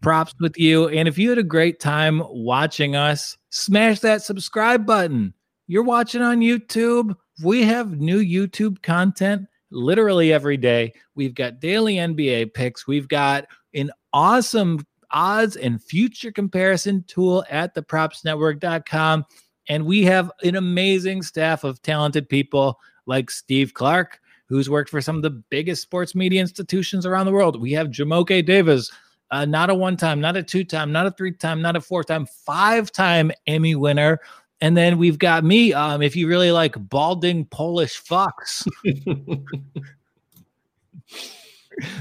props 0.00 0.34
with 0.40 0.58
you. 0.58 0.88
And 0.88 1.08
if 1.08 1.18
you 1.18 1.28
had 1.28 1.38
a 1.38 1.44
great 1.44 1.80
time 1.80 2.22
watching 2.28 2.96
us, 2.96 3.36
smash 3.50 4.00
that 4.00 4.22
subscribe 4.22 4.86
button. 4.86 5.34
You're 5.66 5.82
watching 5.82 6.22
on 6.22 6.40
YouTube. 6.40 7.14
We 7.42 7.62
have 7.64 7.98
new 7.98 8.18
YouTube 8.18 8.82
content 8.82 9.46
literally 9.70 10.32
every 10.32 10.56
day. 10.56 10.92
We've 11.14 11.34
got 11.34 11.60
daily 11.60 11.96
NBA 11.96 12.54
picks. 12.54 12.86
We've 12.86 13.08
got 13.08 13.46
an 13.74 13.90
awesome 14.12 14.86
odds 15.10 15.56
and 15.56 15.82
future 15.82 16.32
comparison 16.32 17.04
tool 17.06 17.44
at 17.50 17.74
thepropsnetwork.com. 17.74 19.24
And 19.68 19.84
we 19.84 20.04
have 20.04 20.30
an 20.42 20.56
amazing 20.56 21.22
staff 21.22 21.64
of 21.64 21.82
talented 21.82 22.28
people 22.28 22.78
like 23.06 23.30
Steve 23.30 23.74
Clark, 23.74 24.20
who's 24.48 24.70
worked 24.70 24.90
for 24.90 25.00
some 25.00 25.16
of 25.16 25.22
the 25.22 25.30
biggest 25.30 25.82
sports 25.82 26.14
media 26.14 26.40
institutions 26.40 27.04
around 27.04 27.26
the 27.26 27.32
world. 27.32 27.60
We 27.60 27.72
have 27.72 27.88
Jamoke 27.88 28.46
Davis, 28.46 28.90
uh, 29.30 29.44
not 29.44 29.70
a 29.70 29.74
one 29.74 29.96
time, 29.96 30.20
not 30.20 30.36
a 30.36 30.42
two 30.42 30.64
time, 30.64 30.92
not 30.92 31.06
a 31.06 31.10
three 31.10 31.32
time, 31.32 31.60
not 31.60 31.76
a 31.76 31.80
four 31.80 32.02
time, 32.02 32.26
five 32.26 32.90
time 32.90 33.30
Emmy 33.46 33.74
winner. 33.74 34.20
And 34.60 34.76
then 34.76 34.98
we've 34.98 35.18
got 35.18 35.44
me. 35.44 35.72
Um, 35.72 36.02
if 36.02 36.16
you 36.16 36.26
really 36.26 36.50
like 36.50 36.74
balding 36.88 37.44
Polish 37.46 38.02
fucks, 38.02 38.66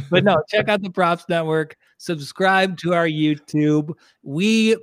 but 0.10 0.24
no, 0.24 0.42
check 0.50 0.68
out 0.68 0.82
the 0.82 0.90
Props 0.90 1.26
Network. 1.30 1.78
Subscribe 1.98 2.78
to 2.80 2.94
our 2.94 3.08
YouTube. 3.08 3.94
We, 4.24 4.76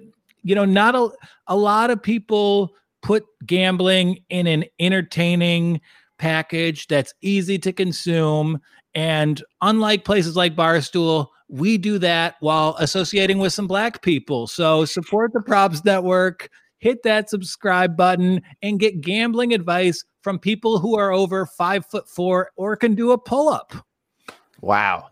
you 0.42 0.55
know, 0.55 0.64
not 0.64 0.95
a, 0.95 1.09
a 1.49 1.57
lot 1.57 1.90
of 1.90 2.03
people 2.03 2.74
put 3.03 3.24
gambling 3.45 4.20
in 4.30 4.47
an 4.47 4.64
entertaining 4.78 5.80
package 6.18 6.86
that's 6.86 7.12
easy 7.22 7.59
to 7.59 7.72
consume. 7.72 8.61
And 8.95 9.42
unlike 9.62 10.05
places 10.05 10.36
like 10.36 10.55
Barstool, 10.55 11.26
we 11.49 11.78
do 11.78 11.99
that 11.99 12.36
while 12.40 12.76
associating 12.78 13.38
with 13.38 13.53
some 13.53 13.66
black 13.66 14.03
people. 14.03 14.47
So 14.47 14.84
support 14.84 15.32
the 15.32 15.40
Props 15.40 15.84
Network. 15.84 16.49
hit 16.78 17.03
that 17.03 17.30
subscribe 17.30 17.97
button, 17.97 18.42
and 18.62 18.78
get 18.78 19.01
gambling 19.01 19.55
advice 19.55 20.05
from 20.20 20.38
people 20.38 20.78
who 20.78 20.99
are 20.99 21.12
over 21.12 21.47
five 21.47 21.86
foot 21.86 22.07
four 22.09 22.51
or 22.57 22.76
can 22.76 22.95
do 22.95 23.12
a 23.12 23.18
pull 23.18 23.49
up. 23.49 23.72
Wow. 24.61 25.09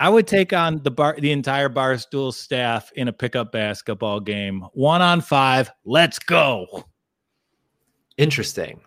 I 0.00 0.08
would 0.08 0.26
take 0.26 0.52
on 0.52 0.82
the 0.82 0.90
bar, 0.90 1.14
the 1.18 1.30
entire 1.30 1.68
Barstool 1.68 2.34
staff 2.34 2.90
in 2.96 3.06
a 3.06 3.12
pickup 3.12 3.52
basketball 3.52 4.18
game, 4.18 4.64
one 4.72 5.00
on 5.02 5.20
five. 5.20 5.70
Let's 5.84 6.18
go. 6.18 6.84
Interesting. 8.16 8.80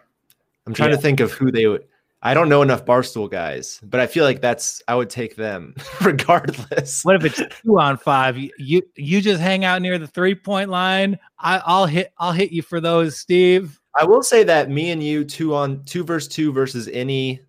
I'm 0.65 0.73
trying 0.73 0.89
Yeah. 0.89 0.97
to 0.97 1.01
think 1.01 1.21
of 1.21 1.31
who 1.31 1.49
they 1.49 1.67
would. 1.67 1.85
I 2.27 2.33
don't 2.33 2.49
know 2.49 2.61
enough 2.61 2.83
Barstool 2.83 3.31
guys, 3.31 3.79
but 3.83 4.01
I 4.01 4.05
feel 4.05 4.25
like 4.25 4.41
that's 4.41 4.81
I 4.89 4.95
would 4.95 5.09
take 5.09 5.37
them 5.37 5.73
regardless. 6.01 7.05
What 7.05 7.15
if 7.15 7.23
it's 7.23 7.55
two 7.63 7.79
on 7.79 7.95
five? 7.95 8.37
You 8.37 8.51
you, 8.57 8.81
you 8.97 9.21
just 9.21 9.39
hang 9.39 9.63
out 9.63 9.81
near 9.81 9.97
the 9.97 10.07
three 10.07 10.35
point 10.35 10.69
line. 10.69 11.17
I, 11.39 11.61
I'll 11.65 11.85
hit 11.85 12.11
I'll 12.17 12.33
hit 12.33 12.51
you 12.51 12.61
for 12.61 12.81
those, 12.81 13.17
Steve. 13.17 13.79
I 13.97 14.03
will 14.03 14.21
say 14.21 14.43
that 14.43 14.69
me 14.69 14.91
and 14.91 15.01
you 15.01 15.23
two 15.23 15.55
on 15.55 15.85
two 15.85 16.03
versus 16.03 16.27
two 16.27 16.51
versus 16.51 16.89
any 16.91 17.39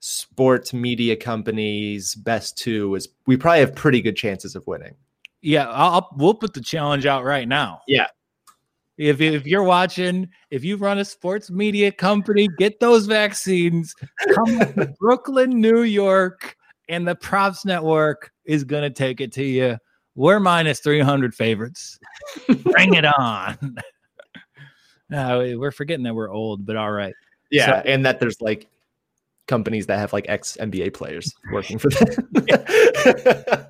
sports 0.00 0.72
media 0.72 1.14
company's 1.14 2.16
best 2.16 2.58
two 2.58 2.96
is 2.96 3.08
we 3.26 3.36
probably 3.36 3.60
have 3.60 3.72
pretty 3.76 4.02
good 4.02 4.16
chances 4.16 4.56
of 4.56 4.66
winning. 4.66 4.96
Yeah, 5.42 5.68
I'll, 5.68 5.90
I'll 5.92 6.08
we'll 6.16 6.34
put 6.34 6.54
the 6.54 6.60
challenge 6.60 7.06
out 7.06 7.22
right 7.22 7.46
now. 7.46 7.82
Yeah. 7.86 8.08
If 8.98 9.20
if 9.20 9.46
you're 9.46 9.62
watching, 9.62 10.28
if 10.50 10.64
you 10.64 10.76
run 10.76 10.98
a 10.98 11.04
sports 11.04 11.50
media 11.50 11.90
company, 11.90 12.48
get 12.58 12.78
those 12.78 13.06
vaccines. 13.06 13.94
Come 14.34 14.58
to 14.58 14.94
Brooklyn, 15.00 15.60
New 15.60 15.82
York, 15.82 16.56
and 16.88 17.06
the 17.08 17.14
Props 17.14 17.64
Network 17.64 18.30
is 18.44 18.64
gonna 18.64 18.90
take 18.90 19.20
it 19.20 19.32
to 19.32 19.44
you. 19.44 19.78
We're 20.14 20.40
minus 20.40 20.80
300 20.80 21.34
favorites. 21.34 21.98
Bring 22.46 22.94
it 22.94 23.06
on. 23.06 23.76
no, 25.08 25.56
we're 25.58 25.70
forgetting 25.70 26.04
that 26.04 26.14
we're 26.14 26.30
old, 26.30 26.66
but 26.66 26.76
all 26.76 26.92
right. 26.92 27.14
Yeah, 27.50 27.66
So- 27.82 27.88
and 27.90 28.04
that 28.04 28.20
there's 28.20 28.40
like 28.42 28.68
companies 29.48 29.86
that 29.86 29.98
have 29.98 30.12
like 30.12 30.26
ex 30.28 30.56
NBA 30.60 30.92
players 30.94 31.34
working 31.50 31.78
for 31.78 31.88
them. 31.90 33.66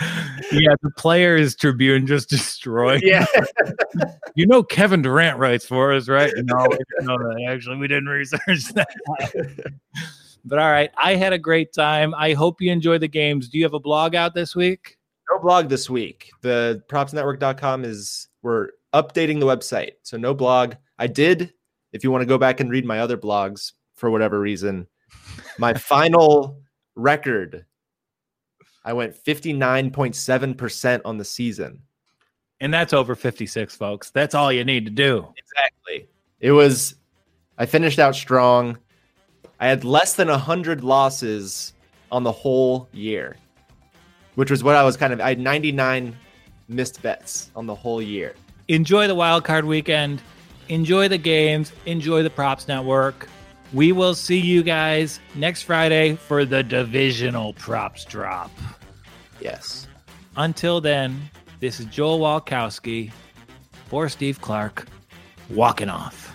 Yeah, 0.00 0.74
the 0.82 0.90
Players 0.96 1.54
Tribune 1.56 2.06
just 2.06 2.28
destroyed. 2.28 3.02
yeah. 3.02 3.26
You 4.36 4.48
know 4.48 4.64
Kevin 4.64 5.00
Durant 5.00 5.38
writes 5.38 5.64
for 5.64 5.92
us, 5.92 6.08
right? 6.08 6.32
No, 6.34 6.66
we 6.68 6.76
didn't 6.76 7.06
know 7.06 7.16
that. 7.18 7.46
Actually, 7.48 7.76
we 7.76 7.86
didn't 7.86 8.06
research 8.08 8.64
that. 8.74 8.88
but 10.44 10.58
all 10.58 10.70
right, 10.72 10.90
I 11.00 11.14
had 11.14 11.32
a 11.32 11.38
great 11.38 11.72
time. 11.72 12.12
I 12.16 12.32
hope 12.32 12.60
you 12.60 12.72
enjoy 12.72 12.98
the 12.98 13.06
games. 13.06 13.48
Do 13.48 13.58
you 13.58 13.64
have 13.64 13.74
a 13.74 13.78
blog 13.78 14.16
out 14.16 14.34
this 14.34 14.56
week? 14.56 14.98
No 15.30 15.38
blog 15.38 15.68
this 15.68 15.88
week. 15.88 16.30
The 16.42 16.82
propsnetwork.com 16.88 17.84
is 17.84 18.26
we're 18.42 18.70
updating 18.92 19.38
the 19.38 19.46
website. 19.46 19.92
So 20.02 20.16
no 20.16 20.34
blog. 20.34 20.74
I 20.98 21.06
did, 21.06 21.52
if 21.92 22.02
you 22.02 22.10
want 22.10 22.22
to 22.22 22.26
go 22.26 22.38
back 22.38 22.58
and 22.58 22.70
read 22.70 22.84
my 22.84 22.98
other 22.98 23.16
blogs 23.16 23.72
for 23.94 24.10
whatever 24.10 24.40
reason, 24.40 24.88
my 25.58 25.74
final 25.74 26.60
record, 26.96 27.66
I 28.84 28.92
went 28.92 29.14
59.7% 29.14 31.00
on 31.04 31.18
the 31.18 31.24
season. 31.24 31.80
And 32.60 32.72
that's 32.72 32.92
over 32.92 33.14
56, 33.14 33.76
folks. 33.76 34.10
That's 34.10 34.34
all 34.34 34.52
you 34.52 34.64
need 34.64 34.84
to 34.84 34.90
do. 34.90 35.26
Exactly. 35.36 36.08
It 36.40 36.52
was 36.52 36.96
I 37.58 37.66
finished 37.66 37.98
out 37.98 38.14
strong. 38.14 38.78
I 39.60 39.68
had 39.68 39.84
less 39.84 40.14
than 40.14 40.28
100 40.28 40.82
losses 40.82 41.72
on 42.10 42.22
the 42.22 42.32
whole 42.32 42.88
year, 42.92 43.36
which 44.34 44.50
was 44.50 44.64
what 44.64 44.76
I 44.76 44.82
was 44.82 44.96
kind 44.96 45.12
of 45.12 45.20
I 45.20 45.30
had 45.30 45.38
99 45.38 46.16
missed 46.68 47.02
bets 47.02 47.50
on 47.54 47.66
the 47.66 47.74
whole 47.74 48.02
year. 48.02 48.34
Enjoy 48.68 49.06
the 49.06 49.14
wild 49.14 49.44
card 49.44 49.64
weekend. 49.64 50.22
Enjoy 50.68 51.08
the 51.08 51.18
games. 51.18 51.72
Enjoy 51.86 52.22
the 52.22 52.30
props 52.30 52.66
network. 52.66 53.28
We 53.74 53.90
will 53.90 54.14
see 54.14 54.38
you 54.38 54.62
guys 54.62 55.18
next 55.34 55.62
Friday 55.62 56.14
for 56.14 56.44
the 56.44 56.62
divisional 56.62 57.54
props 57.54 58.04
drop. 58.04 58.52
Yes. 59.40 59.88
Until 60.36 60.80
then, 60.80 61.28
this 61.58 61.80
is 61.80 61.86
Joel 61.86 62.20
Walkowski 62.20 63.10
for 63.88 64.08
Steve 64.08 64.40
Clark, 64.40 64.86
walking 65.50 65.88
off. 65.88 66.33